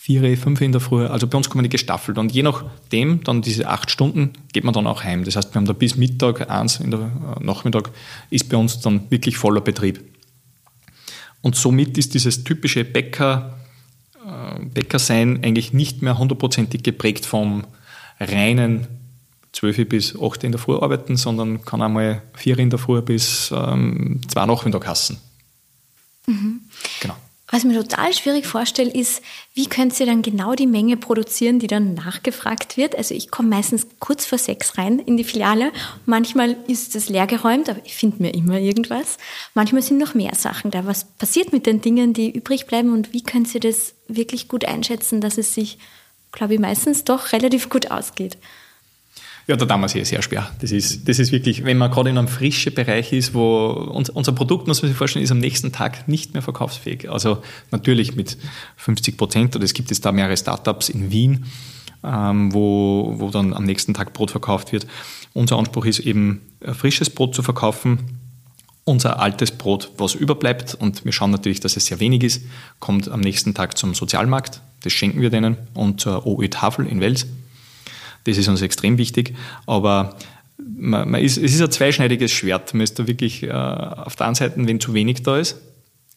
vier, 0.00 0.38
fünf 0.38 0.62
in 0.62 0.72
der 0.72 0.80
Früh. 0.80 1.04
Also 1.04 1.26
bei 1.26 1.36
uns 1.36 1.50
kommen 1.50 1.62
die 1.62 1.68
gestaffelt. 1.68 2.16
Und 2.16 2.32
je 2.32 2.42
nachdem, 2.42 3.22
dann 3.22 3.42
diese 3.42 3.68
acht 3.68 3.90
Stunden, 3.90 4.30
geht 4.50 4.64
man 4.64 4.72
dann 4.72 4.86
auch 4.86 5.04
heim. 5.04 5.24
Das 5.24 5.36
heißt, 5.36 5.52
wir 5.52 5.56
haben 5.56 5.66
da 5.66 5.74
bis 5.74 5.96
Mittag, 5.96 6.48
eins 6.50 6.80
in 6.80 6.90
der 6.90 7.00
äh, 7.00 7.44
Nachmittag, 7.44 7.90
ist 8.30 8.48
bei 8.48 8.56
uns 8.56 8.80
dann 8.80 9.10
wirklich 9.10 9.36
voller 9.36 9.60
Betrieb. 9.60 10.00
Und 11.42 11.54
somit 11.54 11.98
ist 11.98 12.14
dieses 12.14 12.44
typische 12.44 12.82
Bäcker, 12.86 13.58
äh, 14.24 14.64
Bäckersein 14.64 15.44
eigentlich 15.44 15.74
nicht 15.74 16.00
mehr 16.00 16.16
hundertprozentig 16.16 16.82
geprägt 16.82 17.26
vom 17.26 17.66
reinen 18.18 18.86
12 19.52 19.86
bis 19.86 20.18
8 20.18 20.44
in 20.44 20.52
der 20.52 20.60
Früh 20.60 20.76
arbeiten, 20.76 21.18
sondern 21.18 21.62
kann 21.66 21.82
einmal 21.82 22.22
4 22.36 22.58
in 22.58 22.70
der 22.70 22.78
Früh 22.78 23.02
bis 23.02 23.52
ähm, 23.54 24.22
2 24.28 24.46
Nachmittag 24.46 24.86
hassen. 24.86 25.18
Mhm. 26.26 26.60
Genau. 27.00 27.16
Was 27.50 27.64
ich 27.64 27.64
mir 27.64 27.74
total 27.74 28.12
schwierig 28.12 28.46
vorstelle, 28.46 28.90
ist, 28.90 29.22
wie 29.54 29.66
könnt 29.66 29.98
ihr 29.98 30.06
dann 30.06 30.22
genau 30.22 30.54
die 30.54 30.68
Menge 30.68 30.96
produzieren, 30.96 31.58
die 31.58 31.66
dann 31.66 31.94
nachgefragt 31.94 32.76
wird? 32.76 32.96
Also 32.96 33.12
ich 33.12 33.30
komme 33.30 33.48
meistens 33.48 33.88
kurz 33.98 34.24
vor 34.24 34.38
sechs 34.38 34.78
rein 34.78 35.00
in 35.00 35.16
die 35.16 35.24
Filiale. 35.24 35.72
Manchmal 36.06 36.56
ist 36.68 36.94
es 36.94 37.08
leergeräumt, 37.08 37.68
aber 37.68 37.80
ich 37.84 37.96
finde 37.96 38.22
mir 38.22 38.34
immer 38.34 38.58
irgendwas. 38.60 39.18
Manchmal 39.54 39.82
sind 39.82 39.98
noch 39.98 40.14
mehr 40.14 40.34
Sachen 40.36 40.70
da. 40.70 40.86
Was 40.86 41.04
passiert 41.04 41.52
mit 41.52 41.66
den 41.66 41.80
Dingen, 41.80 42.12
die 42.12 42.30
übrig 42.30 42.66
bleiben 42.66 42.92
und 42.92 43.12
wie 43.12 43.22
könnt 43.22 43.52
ihr 43.52 43.60
das 43.60 43.94
wirklich 44.06 44.46
gut 44.46 44.64
einschätzen, 44.64 45.20
dass 45.20 45.36
es 45.36 45.52
sich, 45.52 45.78
glaube 46.30 46.54
ich, 46.54 46.60
meistens 46.60 47.02
doch 47.02 47.32
relativ 47.32 47.68
gut 47.68 47.90
ausgeht? 47.90 48.38
Ja, 49.46 49.56
da 49.56 49.64
damals 49.64 49.92
hier 49.92 50.04
sehr 50.04 50.22
schwer. 50.22 50.50
Das 50.60 50.70
ist, 50.70 51.08
das 51.08 51.18
ist 51.18 51.32
wirklich, 51.32 51.64
wenn 51.64 51.78
man 51.78 51.90
gerade 51.90 52.10
in 52.10 52.18
einem 52.18 52.28
frischen 52.28 52.74
Bereich 52.74 53.12
ist, 53.12 53.34
wo 53.34 53.66
uns, 53.68 54.10
unser 54.10 54.32
Produkt, 54.32 54.68
muss 54.68 54.82
man 54.82 54.90
sich 54.90 54.98
vorstellen, 54.98 55.24
ist 55.24 55.32
am 55.32 55.38
nächsten 55.38 55.72
Tag 55.72 56.06
nicht 56.08 56.34
mehr 56.34 56.42
verkaufsfähig. 56.42 57.10
Also 57.10 57.38
natürlich 57.70 58.14
mit 58.14 58.36
50 58.76 59.16
Prozent, 59.16 59.56
oder 59.56 59.64
es 59.64 59.74
gibt 59.74 59.90
jetzt 59.90 60.04
da 60.04 60.12
mehrere 60.12 60.36
Startups 60.36 60.88
in 60.88 61.10
Wien, 61.10 61.46
ähm, 62.04 62.52
wo, 62.52 63.14
wo 63.16 63.30
dann 63.30 63.52
am 63.52 63.64
nächsten 63.64 63.94
Tag 63.94 64.12
Brot 64.12 64.30
verkauft 64.30 64.72
wird. 64.72 64.86
Unser 65.32 65.58
Anspruch 65.58 65.86
ist 65.86 66.00
eben, 66.00 66.42
frisches 66.72 67.10
Brot 67.10 67.34
zu 67.34 67.42
verkaufen. 67.42 67.98
Unser 68.84 69.20
altes 69.20 69.52
Brot, 69.52 69.90
was 69.98 70.14
überbleibt, 70.14 70.74
und 70.74 71.04
wir 71.04 71.12
schauen 71.12 71.30
natürlich, 71.30 71.60
dass 71.60 71.76
es 71.76 71.86
sehr 71.86 72.00
wenig 72.00 72.22
ist, 72.22 72.42
kommt 72.78 73.08
am 73.08 73.20
nächsten 73.20 73.54
Tag 73.54 73.76
zum 73.76 73.94
Sozialmarkt. 73.94 74.60
Das 74.82 74.92
schenken 74.92 75.20
wir 75.20 75.30
denen 75.30 75.56
und 75.74 76.00
zur 76.00 76.26
OE 76.26 76.48
Tafel 76.48 76.86
in 76.86 77.00
Wels 77.00 77.26
das 78.24 78.38
ist 78.38 78.48
uns 78.48 78.62
extrem 78.62 78.98
wichtig. 78.98 79.34
Aber 79.66 80.16
man, 80.58 81.10
man 81.10 81.20
ist, 81.20 81.36
es 81.36 81.54
ist 81.54 81.62
ein 81.62 81.70
zweischneidiges 81.70 82.30
Schwert. 82.30 82.74
Man 82.74 82.82
ist 82.82 82.98
da 82.98 83.06
wirklich 83.06 83.42
äh, 83.42 83.50
auf 83.50 84.16
der 84.16 84.26
einen 84.26 84.34
Seite, 84.34 84.54
wenn 84.56 84.80
zu 84.80 84.94
wenig 84.94 85.22
da 85.22 85.38
ist, 85.38 85.56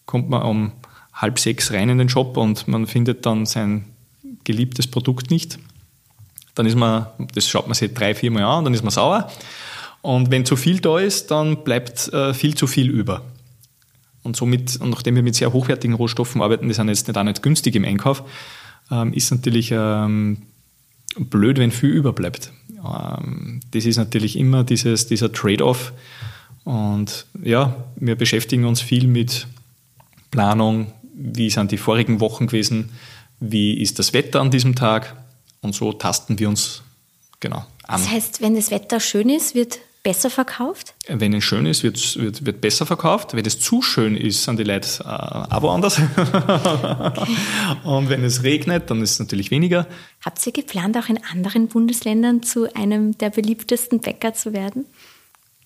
kommt 0.05 0.29
man 0.29 0.43
um 0.43 0.71
halb 1.13 1.39
sechs 1.39 1.71
rein 1.71 1.89
in 1.89 1.97
den 1.97 2.09
Shop 2.09 2.37
und 2.37 2.67
man 2.67 2.87
findet 2.87 3.25
dann 3.25 3.45
sein 3.45 3.85
geliebtes 4.43 4.87
Produkt 4.87 5.31
nicht. 5.31 5.59
Dann 6.55 6.65
ist 6.65 6.75
man, 6.75 7.07
das 7.33 7.47
schaut 7.47 7.67
man 7.67 7.75
sich 7.75 7.93
drei, 7.93 8.13
vier 8.13 8.31
Mal 8.31 8.43
an, 8.43 8.63
dann 8.63 8.73
ist 8.73 8.83
man 8.83 8.91
sauer. 8.91 9.31
Und 10.01 10.31
wenn 10.31 10.45
zu 10.45 10.55
viel 10.55 10.79
da 10.79 10.99
ist, 10.99 11.31
dann 11.31 11.63
bleibt 11.63 12.11
äh, 12.13 12.33
viel 12.33 12.55
zu 12.55 12.67
viel 12.67 12.89
über. 12.89 13.21
Und 14.21 14.35
somit, 14.35 14.77
und 14.77 14.89
nachdem 14.89 15.15
wir 15.15 15.23
mit 15.23 15.35
sehr 15.35 15.53
hochwertigen 15.53 15.95
Rohstoffen 15.95 16.41
arbeiten, 16.41 16.67
die 16.67 16.73
sind 16.73 16.89
jetzt 16.89 17.07
nicht 17.07 17.17
auch 17.17 17.23
nicht 17.23 17.41
günstig 17.41 17.75
im 17.75 17.85
Einkauf, 17.85 18.23
ähm, 18.91 19.13
ist 19.13 19.31
natürlich 19.31 19.71
ähm, 19.71 20.43
blöd, 21.17 21.57
wenn 21.57 21.71
viel 21.71 21.91
überbleibt. 21.91 22.51
Ähm, 22.83 23.61
das 23.71 23.85
ist 23.85 23.97
natürlich 23.97 24.37
immer 24.37 24.63
dieses, 24.63 25.07
dieser 25.07 25.31
Trade-off. 25.31 25.93
Und 26.63 27.25
ja, 27.43 27.75
wir 27.95 28.15
beschäftigen 28.15 28.65
uns 28.65 28.81
viel 28.81 29.07
mit 29.07 29.47
Planung, 30.31 30.91
wie 31.13 31.49
sind 31.49 31.71
die 31.71 31.77
vorigen 31.77 32.19
Wochen 32.19 32.47
gewesen, 32.47 32.91
wie 33.39 33.81
ist 33.81 33.99
das 33.99 34.13
Wetter 34.13 34.41
an 34.41 34.51
diesem 34.51 34.75
Tag 34.75 35.15
und 35.61 35.75
so 35.75 35.93
tasten 35.93 36.39
wir 36.39 36.49
uns 36.49 36.83
genau 37.39 37.65
an. 37.83 38.01
Das 38.01 38.09
heißt, 38.09 38.41
wenn 38.41 38.55
das 38.55 38.71
Wetter 38.71 38.99
schön 38.99 39.29
ist, 39.29 39.55
wird 39.55 39.79
besser 40.03 40.29
verkauft? 40.29 40.93
Wenn 41.07 41.33
es 41.33 41.43
schön 41.43 41.65
ist, 41.65 41.81
wird, 41.81 42.17
wird, 42.17 42.45
wird 42.45 42.61
besser 42.61 42.85
verkauft. 42.85 43.33
Wenn 43.33 43.45
es 43.45 43.59
zu 43.59 43.81
schön 43.81 44.15
ist, 44.17 44.43
sind 44.43 44.59
die 44.59 44.63
Leute 44.63 45.03
äh, 45.03 45.07
aber 45.07 45.71
anders. 45.71 45.99
okay. 46.17 47.37
Und 47.83 48.09
wenn 48.09 48.23
es 48.23 48.43
regnet, 48.43 48.89
dann 48.89 49.01
ist 49.01 49.11
es 49.11 49.19
natürlich 49.19 49.49
weniger. 49.49 49.87
Habt 50.23 50.45
ihr 50.45 50.51
geplant, 50.51 50.97
auch 50.97 51.07
in 51.07 51.19
anderen 51.31 51.67
Bundesländern 51.69 52.43
zu 52.43 52.73
einem 52.75 53.17
der 53.17 53.29
beliebtesten 53.29 54.01
Bäcker 54.01 54.33
zu 54.33 54.53
werden? 54.53 54.85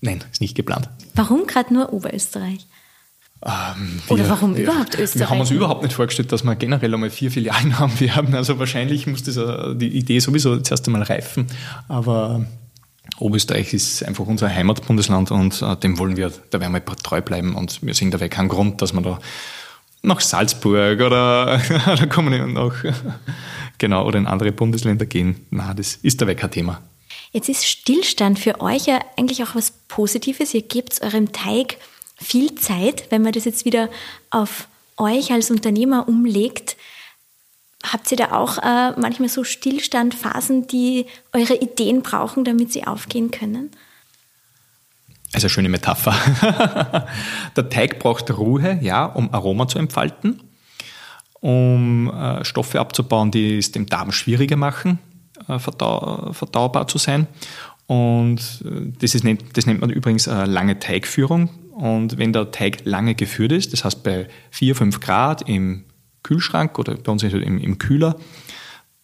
Nein, 0.02 0.24
ist 0.32 0.42
nicht 0.42 0.56
geplant. 0.56 0.90
Warum 1.16 1.48
gerade 1.48 1.74
nur 1.74 1.92
Oberösterreich? 1.92 2.68
Ähm, 3.44 4.02
wir, 4.08 4.14
Oder 4.14 4.30
warum 4.30 4.56
wir, 4.56 4.64
überhaupt 4.64 4.98
Österreich? 4.98 5.20
Wir 5.20 5.30
haben 5.30 5.40
uns 5.40 5.52
überhaupt 5.52 5.84
nicht 5.84 5.94
vorgestellt, 5.94 6.32
dass 6.32 6.44
wir 6.44 6.56
generell 6.56 6.94
einmal 6.94 7.10
vier 7.10 7.32
Filialen 7.32 7.80
haben 7.80 8.00
werden. 8.00 8.36
Also 8.36 8.60
wahrscheinlich 8.60 9.08
muss 9.08 9.24
das, 9.24 9.38
äh, 9.38 9.76
die 9.76 9.90
Idee 9.90 10.20
sowieso 10.20 10.58
zuerst 10.60 10.88
einmal 10.88 11.04
reifen. 11.04 11.48
Aber 11.88 12.46
Oberösterreich 13.20 13.74
ist 13.74 14.04
einfach 14.04 14.26
unser 14.26 14.54
Heimatbundesland 14.54 15.32
und 15.32 15.62
äh, 15.62 15.76
dem 15.78 15.98
wollen 15.98 16.18
wir, 16.18 16.32
da 16.50 16.60
werden 16.60 16.74
wir 16.74 16.86
treu 16.86 17.22
bleiben 17.22 17.56
und 17.56 17.82
wir 17.82 17.94
sehen 17.94 18.12
dabei 18.12 18.30
keinen 18.30 18.50
Grund, 18.50 18.82
dass 18.82 18.94
man 18.94 19.04
da 19.04 19.20
nach 20.04 20.22
Salzburg 20.22 21.02
oder 21.02 21.60
da 21.86 22.06
kommen 22.06 22.32
wir 22.32 22.46
noch 22.46 22.74
genau 23.78 24.06
oder 24.06 24.20
in 24.20 24.28
andere 24.28 24.52
Bundesländer 24.52 25.06
gehen. 25.06 25.48
Na, 25.50 25.74
das 25.74 25.96
ist 25.96 26.22
dabei 26.22 26.36
kein 26.36 26.52
Thema. 26.52 26.82
Jetzt 27.32 27.50
ist 27.50 27.66
Stillstand 27.66 28.40
für 28.40 28.62
euch 28.62 28.86
ja 28.86 29.00
eigentlich 29.18 29.44
auch 29.44 29.56
was 29.56 29.72
Positives. 29.88 30.54
Ihr 30.54 30.62
gebt 30.62 31.02
eurem 31.02 31.32
Teig 31.32 31.78
viel 32.18 32.56
Zeit, 32.56 33.08
wenn 33.10 33.22
man 33.22 33.34
das 33.34 33.46
jetzt 33.46 33.66
wieder 33.66 33.90
auf 34.30 34.68
euch 34.98 35.32
als 35.32 35.52
Unternehmer 35.52 36.08
umlegt. 36.08 36.78
Habt 37.92 38.12
ihr 38.12 38.18
da 38.18 38.32
auch 38.32 38.58
äh, 38.58 39.00
manchmal 39.00 39.30
so 39.30 39.44
Stillstandphasen, 39.44 40.68
die 40.68 41.06
eure 41.34 41.56
Ideen 41.56 42.02
brauchen, 42.02 42.44
damit 42.44 42.74
sie 42.74 42.86
aufgehen 42.86 43.32
können? 43.32 43.72
Also 45.34 45.46
eine 45.46 45.50
schöne 45.50 45.70
Metapher. 45.70 46.16
Der 47.56 47.70
Teig 47.70 48.00
braucht 48.00 48.32
Ruhe, 48.32 48.80
ja, 48.82 49.06
um 49.06 49.34
Aroma 49.34 49.68
zu 49.68 49.78
entfalten, 49.78 50.42
um 51.34 52.10
äh, 52.10 52.44
Stoffe 52.46 52.80
abzubauen, 52.80 53.32
die 53.32 53.58
es 53.58 53.72
dem 53.72 53.86
Darm 53.86 54.12
schwieriger 54.12 54.56
machen, 54.56 55.00
äh, 55.48 55.60
verdau 55.60 56.32
verdaubar 56.34 56.88
zu 56.88 56.98
sein. 56.98 57.28
Und 57.88 58.64
äh, 58.66 58.92
das, 59.00 59.16
ist, 59.16 59.26
das 59.54 59.66
nennt 59.66 59.82
man 59.82 59.90
übrigens 59.90 60.28
äh, 60.28 60.46
lange 60.46 60.80
Teigführung. 60.80 61.50
Und 61.74 62.18
wenn 62.18 62.34
der 62.34 62.52
Teig 62.52 62.86
lange 62.86 63.14
geführt 63.14 63.52
ist, 63.52 63.72
das 63.74 63.86
heißt 63.86 64.04
bei 64.04 64.28
4, 64.52 64.76
5 64.76 65.00
Grad 65.00 65.48
im 65.48 65.84
Kühlschrank 66.24 66.78
oder 66.80 66.96
bei 66.96 67.12
uns 67.12 67.24
im, 67.24 67.58
im 67.58 67.78
Kühler 67.78 68.18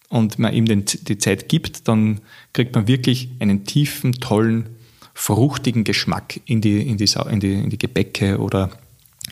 und 0.09 0.37
man 0.39 0.53
ihm 0.53 0.65
den, 0.65 0.85
die 0.85 1.17
Zeit 1.17 1.49
gibt, 1.49 1.87
dann 1.87 2.21
kriegt 2.53 2.75
man 2.75 2.87
wirklich 2.87 3.29
einen 3.39 3.65
tiefen, 3.65 4.13
tollen, 4.13 4.69
fruchtigen 5.13 5.83
Geschmack 5.83 6.39
in 6.45 6.61
die, 6.61 6.87
in 6.87 6.97
die, 6.97 7.09
in 7.29 7.39
die, 7.39 7.53
in 7.53 7.69
die 7.69 7.77
Gebäcke 7.77 8.39
oder 8.39 8.69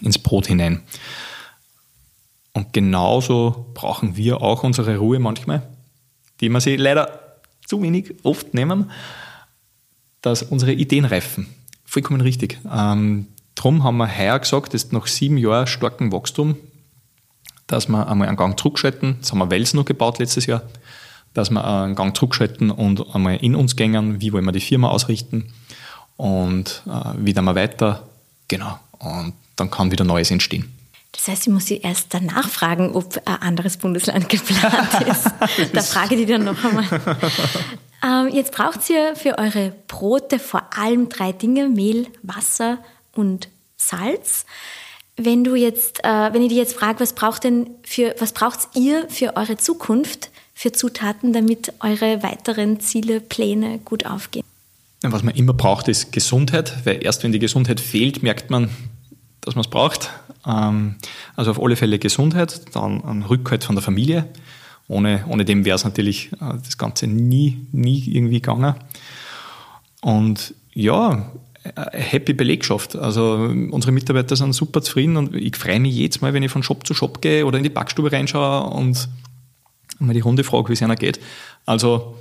ins 0.02 0.18
Brot 0.18 0.48
hinein. 0.48 0.82
Und 2.54 2.74
genauso 2.74 3.72
brauchen 3.74 4.18
wir 4.18 4.42
auch 4.42 4.64
unsere 4.64 4.98
Ruhe 4.98 5.20
manchmal, 5.20 5.68
die 6.40 6.50
wir 6.50 6.60
sie 6.62 6.76
leider 6.76 7.38
zu 7.66 7.82
wenig 7.82 8.16
oft 8.24 8.54
nehmen, 8.54 8.92
dass 10.22 10.44
unsere 10.44 10.74
Ideen 10.74 11.06
reifen. 11.06 11.48
Vollkommen 11.86 12.22
richtig. 12.22 12.60
Ähm, 12.72 13.28
drum 13.56 13.84
haben 13.84 13.98
wir 13.98 14.18
heuer 14.18 14.40
gesagt, 14.40 14.74
dass 14.74 14.92
nach 14.92 15.08
sieben 15.08 15.38
Jahren 15.38 15.68
starkem 15.68 16.12
Wachstum 16.12 16.58
dass 17.72 17.88
wir 17.88 18.08
einmal 18.08 18.28
einen 18.28 18.38
Gang 18.38 18.60
zurückschalten, 18.60 19.18
das 19.20 19.32
haben 19.32 19.40
wir 19.40 19.50
Wels 19.50 19.74
noch 19.74 19.86
gebaut 19.86 20.20
letztes 20.20 20.46
Jahr, 20.46 20.64
dass 21.34 21.50
wir 21.50 21.66
einen 21.66 21.96
Gang 21.96 22.16
zurückschalten 22.16 22.72
und 22.72 23.16
einmal 23.16 23.38
in 23.38 23.56
uns 23.56 23.76
gängen, 23.76 24.22
wie 24.22 24.34
wollen 24.34 24.46
wir 24.46 24.52
die 24.52 24.60
Firma 24.60 24.90
ausrichten 24.90 25.54
und 26.18 26.84
äh, 26.88 27.26
wieder 27.26 27.42
mal 27.42 27.56
weiter, 27.56 28.08
genau, 28.48 28.78
und 29.00 29.34
dann 29.56 29.72
kann 29.72 29.92
wieder 29.92 30.04
Neues 30.04 30.32
entstehen. 30.32 30.72
Das 31.14 31.28
heißt, 31.28 31.48
ich 31.48 31.54
muss 31.54 31.66
Sie 31.66 31.78
erst 31.78 32.14
danach 32.14 32.48
fragen, 32.48 32.96
ob 32.96 33.22
ein 33.26 33.36
anderes 33.42 33.78
Bundesland 33.78 34.30
geplant 34.30 35.02
ist. 35.08 35.30
da 35.74 35.82
frage 35.82 36.16
ich 36.16 36.22
die 36.22 36.32
dann 36.32 36.46
noch 36.46 36.64
einmal. 36.64 36.86
Ähm, 38.04 38.30
jetzt 38.34 38.52
braucht 38.52 38.90
ihr 38.90 39.16
für 39.16 39.38
eure 39.38 39.74
Brote 39.88 40.40
vor 40.40 40.64
allem 40.76 41.10
drei 41.10 41.32
Dinge: 41.32 41.70
Mehl, 41.70 42.08
Wasser 42.24 42.80
und 43.14 43.50
Salz. 43.78 44.46
Wenn 45.26 45.44
du 45.44 45.56
jetzt, 45.56 46.04
äh, 46.04 46.34
wenn 46.34 46.42
ich 46.42 46.50
dich 46.50 46.58
jetzt 46.58 46.74
frage, 46.74 47.00
was 47.00 47.14
braucht 47.14 47.44
denn 47.44 47.70
für, 47.84 48.16
was 48.20 48.34
braucht 48.34 48.70
ihr 48.76 49.08
für 49.10 49.36
eure 49.36 49.58
Zukunft 49.58 50.30
für 50.54 50.72
Zutaten, 50.72 51.34
damit 51.34 51.74
eure 51.80 52.24
weiteren 52.24 52.80
Ziele, 52.80 53.20
Pläne 53.20 53.80
gut 53.84 54.06
aufgehen? 54.06 54.44
Was 55.04 55.24
man 55.24 55.34
immer 55.34 55.54
braucht, 55.54 55.88
ist 55.88 56.12
Gesundheit, 56.12 56.86
weil 56.86 57.04
erst 57.04 57.24
wenn 57.24 57.32
die 57.32 57.40
Gesundheit 57.40 57.80
fehlt, 57.80 58.22
merkt 58.22 58.52
man, 58.52 58.70
dass 59.42 59.56
man 59.56 59.64
es 59.64 59.70
braucht. 59.70 60.12
Ähm, 60.46 60.96
also 61.36 61.52
auf 61.52 61.62
alle 61.62 61.76
Fälle 61.76 62.00
Gesundheit, 62.00 62.76
dann 62.76 63.04
ein 63.04 63.24
Rückhalt 63.24 63.64
von 63.64 63.76
der 63.76 63.84
Familie. 63.84 64.28
Ohne, 64.88 65.24
ohne 65.28 65.46
dem 65.46 65.66
wäre 65.66 65.76
es 65.76 65.84
natürlich 65.84 66.32
äh, 66.34 66.58
das 66.64 66.78
Ganze 66.78 67.08
nie, 67.08 67.66
nie 67.72 68.04
irgendwie 68.08 68.42
gegangen. 68.42 68.76
Und 70.02 70.54
ja, 70.74 71.32
happy 71.64 72.34
Belegschaft. 72.34 72.96
Also 72.96 73.34
unsere 73.72 73.92
Mitarbeiter 73.92 74.36
sind 74.36 74.54
super 74.54 74.82
zufrieden 74.82 75.18
und 75.18 75.36
ich 75.36 75.56
freue 75.56 75.80
mich 75.80 75.94
jedes 75.94 76.22
Mal, 76.22 76.34
wenn 76.34 76.44
ich 76.44 76.52
von 76.52 76.64
Shop 76.64 76.86
zu 76.86 76.94
Shop 76.94 77.22
gehe 77.22 77.46
oder 77.46 77.58
in 77.58 77.64
die 77.64 77.70
Backstube 77.70 78.12
reinschaue 78.12 78.70
und 78.72 79.10
mal 80.00 80.14
die 80.14 80.20
Runde 80.20 80.44
frage, 80.44 80.70
wie 80.70 80.74
es 80.74 80.82
einer 80.82 80.96
geht. 80.96 81.20
Also 81.66 82.16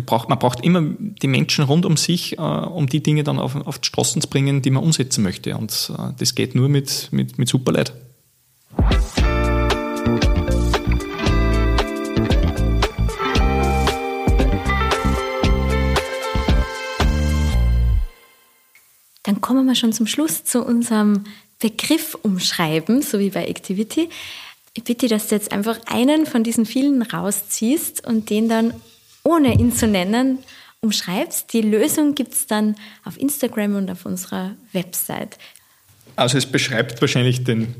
braucht, 0.00 0.28
man 0.28 0.38
braucht 0.38 0.64
immer 0.64 0.82
die 0.82 1.28
Menschen 1.28 1.64
rund 1.64 1.84
um 1.84 1.96
sich, 1.96 2.38
äh, 2.38 2.40
um 2.40 2.86
die 2.86 3.02
Dinge 3.02 3.24
dann 3.24 3.38
auf, 3.38 3.54
auf 3.54 3.78
die 3.78 3.88
Straßen 3.88 4.22
zu 4.22 4.28
bringen, 4.28 4.62
die 4.62 4.70
man 4.70 4.82
umsetzen 4.82 5.22
möchte. 5.22 5.56
Und 5.56 5.92
äh, 5.96 6.12
das 6.18 6.34
geht 6.34 6.54
nur 6.54 6.68
mit, 6.68 7.08
mit, 7.12 7.38
mit 7.38 7.48
super 7.48 7.72
Dann 19.22 19.40
kommen 19.40 19.66
wir 19.66 19.74
schon 19.74 19.92
zum 19.92 20.06
Schluss 20.06 20.44
zu 20.44 20.64
unserem 20.64 21.24
Begriff 21.58 22.16
umschreiben, 22.22 23.02
so 23.02 23.18
wie 23.18 23.30
bei 23.30 23.46
Activity. 23.46 24.08
Ich 24.74 24.84
bitte, 24.84 25.06
dass 25.06 25.28
du 25.28 25.34
jetzt 25.34 25.52
einfach 25.52 25.78
einen 25.86 26.26
von 26.26 26.42
diesen 26.42 26.66
vielen 26.66 27.02
rausziehst 27.02 28.06
und 28.06 28.30
den 28.30 28.48
dann, 28.48 28.74
ohne 29.22 29.54
ihn 29.54 29.72
zu 29.72 29.86
nennen, 29.86 30.38
umschreibst. 30.80 31.52
Die 31.52 31.60
Lösung 31.60 32.14
gibt 32.14 32.32
es 32.32 32.46
dann 32.46 32.74
auf 33.04 33.20
Instagram 33.20 33.76
und 33.76 33.90
auf 33.90 34.06
unserer 34.06 34.56
Website. 34.72 35.38
Also 36.16 36.38
es 36.38 36.46
beschreibt 36.46 37.00
wahrscheinlich 37.00 37.44
den 37.44 37.76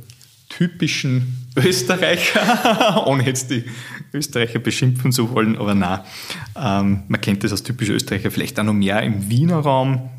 typischen 0.48 1.48
Österreicher, 1.56 3.06
ohne 3.06 3.24
jetzt 3.24 3.50
die 3.50 3.64
Österreicher 4.12 4.58
beschimpfen 4.58 5.10
zu 5.10 5.30
wollen, 5.30 5.56
aber 5.56 5.74
na, 5.74 6.04
ähm, 6.56 7.04
man 7.08 7.20
kennt 7.20 7.42
das 7.42 7.52
als 7.52 7.62
typischer 7.62 7.94
Österreicher 7.94 8.30
vielleicht 8.30 8.60
auch 8.60 8.64
noch 8.64 8.74
mehr 8.74 9.02
im 9.02 9.30
Wiener 9.30 9.56
Raum. 9.56 10.10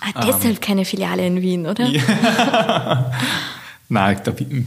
Ah, 0.00 0.12
deshalb 0.26 0.44
ähm, 0.44 0.60
keine 0.60 0.84
Filiale 0.84 1.26
in 1.26 1.42
Wien, 1.42 1.66
oder? 1.66 1.86
Ja. 1.86 3.12
Nein, 3.90 4.20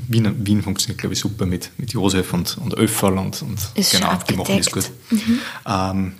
Wien, 0.07 0.45
Wien 0.45 0.63
funktioniert, 0.63 0.99
glaube 0.99 1.13
ich, 1.13 1.19
super 1.19 1.45
mit, 1.45 1.69
mit 1.77 1.93
Josef 1.93 2.33
und, 2.33 2.57
und 2.57 2.73
Öfferl 2.73 3.17
und, 3.19 3.41
und 3.43 3.59
ist 3.75 3.91
genau, 3.91 4.17
die 4.27 4.35
machen 4.35 4.57
das 4.57 4.71
gut. 4.71 4.89
Mhm. 5.11 5.39
Ähm, 5.67 6.13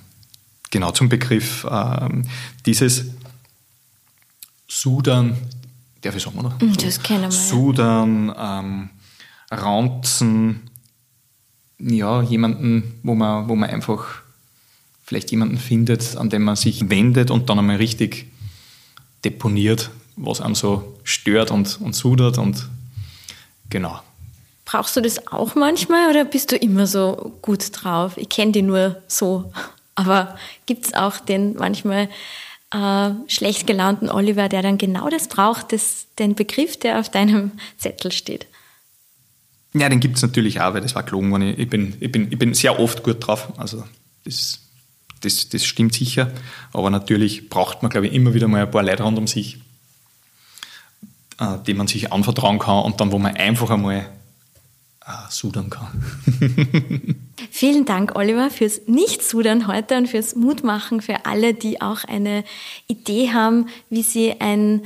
genau 0.70 0.92
zum 0.92 1.10
Begriff 1.10 1.66
ähm, 1.70 2.26
dieses 2.66 3.06
Sudan, 4.68 5.36
darf 6.02 6.16
ich 6.16 6.24
sagen, 6.24 6.40
oder? 6.40 6.56
Mhm, 6.62 6.78
das 6.78 7.02
kennen 7.02 7.24
wir. 7.24 7.32
Sudan, 7.32 8.34
ähm, 8.38 8.90
Raunzen, 9.52 10.62
ja, 11.80 12.22
jemanden, 12.22 13.00
wo 13.02 13.16
man, 13.16 13.50
wo 13.50 13.56
man 13.56 13.70
einfach 13.70 14.22
vielleicht 15.04 15.32
jemanden 15.32 15.58
findet, 15.58 16.16
an 16.16 16.30
dem 16.30 16.44
man 16.44 16.56
sich 16.56 16.90
wendet 16.90 17.32
und 17.32 17.50
dann 17.50 17.60
einmal 17.60 17.78
richtig 17.78 18.31
deponiert, 19.24 19.90
was 20.16 20.42
einem 20.42 20.56
so 20.56 20.98
stört 21.04 21.52
und, 21.52 21.80
und 21.82 21.94
sudert 21.94 22.38
und 22.38 22.70
Genau. 23.72 24.00
Brauchst 24.66 24.96
du 24.96 25.02
das 25.02 25.28
auch 25.28 25.56
manchmal 25.56 26.12
oder 26.12 26.24
bist 26.24 26.52
du 26.52 26.56
immer 26.56 26.86
so 26.86 27.34
gut 27.42 27.72
drauf? 27.74 28.18
Ich 28.18 28.30
kenne 28.30 28.52
die 28.52 28.62
nur 28.62 29.02
so. 29.08 29.52
Aber 29.96 30.38
gibt 30.68 30.86
es 30.86 30.94
auch 30.94 31.18
den 31.18 31.56
manchmal 31.56 32.08
äh, 32.72 33.10
schlecht 33.28 33.66
gelaunten 33.66 34.10
Oliver, 34.10 34.48
der 34.48 34.62
dann 34.62 34.78
genau 34.78 35.10
das 35.10 35.28
braucht, 35.28 35.74
das, 35.74 36.06
den 36.20 36.36
Begriff, 36.36 36.78
der 36.78 37.00
auf 37.00 37.10
deinem 37.10 37.52
Zettel 37.78 38.12
steht? 38.12 38.46
Ja, 39.74 39.90
den 39.90 40.00
gibt 40.00 40.18
es 40.18 40.22
natürlich 40.22 40.62
auch, 40.62 40.74
weil 40.74 40.82
das 40.82 40.96
war 40.96 41.04
gelogen. 41.04 41.42
Ich, 41.42 41.60
ich, 41.60 41.70
bin, 41.70 41.96
ich, 42.00 42.12
bin, 42.12 42.32
ich 42.32 42.38
bin 42.38 42.54
sehr 42.54 42.80
oft 42.80 43.04
gut 43.04 43.26
drauf. 43.26 43.54
Also 43.58 43.84
das, 44.26 44.60
das, 45.22 45.50
das 45.50 45.66
stimmt 45.66 45.94
sicher. 45.94 46.32
Aber 46.74 46.90
natürlich 46.90 47.50
braucht 47.50 47.82
man, 47.82 47.90
glaube 47.90 48.08
ich, 48.08 48.14
immer 48.14 48.34
wieder 48.34 48.48
mal 48.48 48.64
ein 48.64 48.72
paar 48.72 48.84
Leute 48.84 49.04
rund 49.04 49.18
um 49.18 49.28
sich, 49.28 49.60
äh, 51.40 51.58
dem 51.66 51.78
man 51.78 51.88
sich 51.88 52.12
anvertrauen 52.12 52.60
kann 52.60 52.84
und 52.84 53.00
dann, 53.00 53.12
wo 53.12 53.20
man 53.20 53.36
einfach 53.36 53.70
einmal 53.70 54.08
äh, 55.06 55.12
sudern 55.30 55.70
kann. 55.70 56.04
Vielen 57.52 57.86
Dank, 57.86 58.16
Oliver, 58.16 58.50
fürs 58.50 58.82
Nicht-Sudern 58.88 59.68
heute 59.68 59.98
und 59.98 60.08
fürs 60.08 60.36
Mutmachen 60.36 61.02
für 61.02 61.26
alle, 61.26 61.54
die 61.54 61.82
auch 61.82 62.04
eine 62.04 62.44
Idee 62.88 63.32
haben, 63.34 63.68
wie 63.90 64.04
sie 64.04 64.40
ein, 64.40 64.84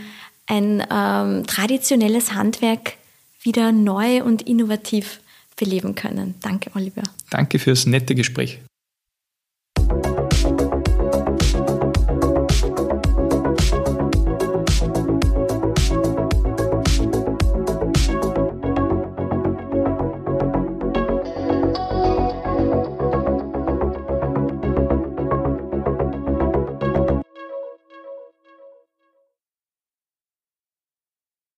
ein 0.48 0.86
ähm, 0.90 1.46
traditionelles 1.48 2.34
Handwerk 2.34 2.94
wieder 3.42 3.72
neu 3.72 4.24
und 4.24 4.42
innovativ 4.42 5.20
beleben 5.56 5.96
können. 5.96 6.36
Danke, 6.42 6.72
Oliver. 6.76 7.04
Danke 7.30 7.60
fürs 7.60 7.86
nette 7.86 8.16
Gespräch. 8.16 8.60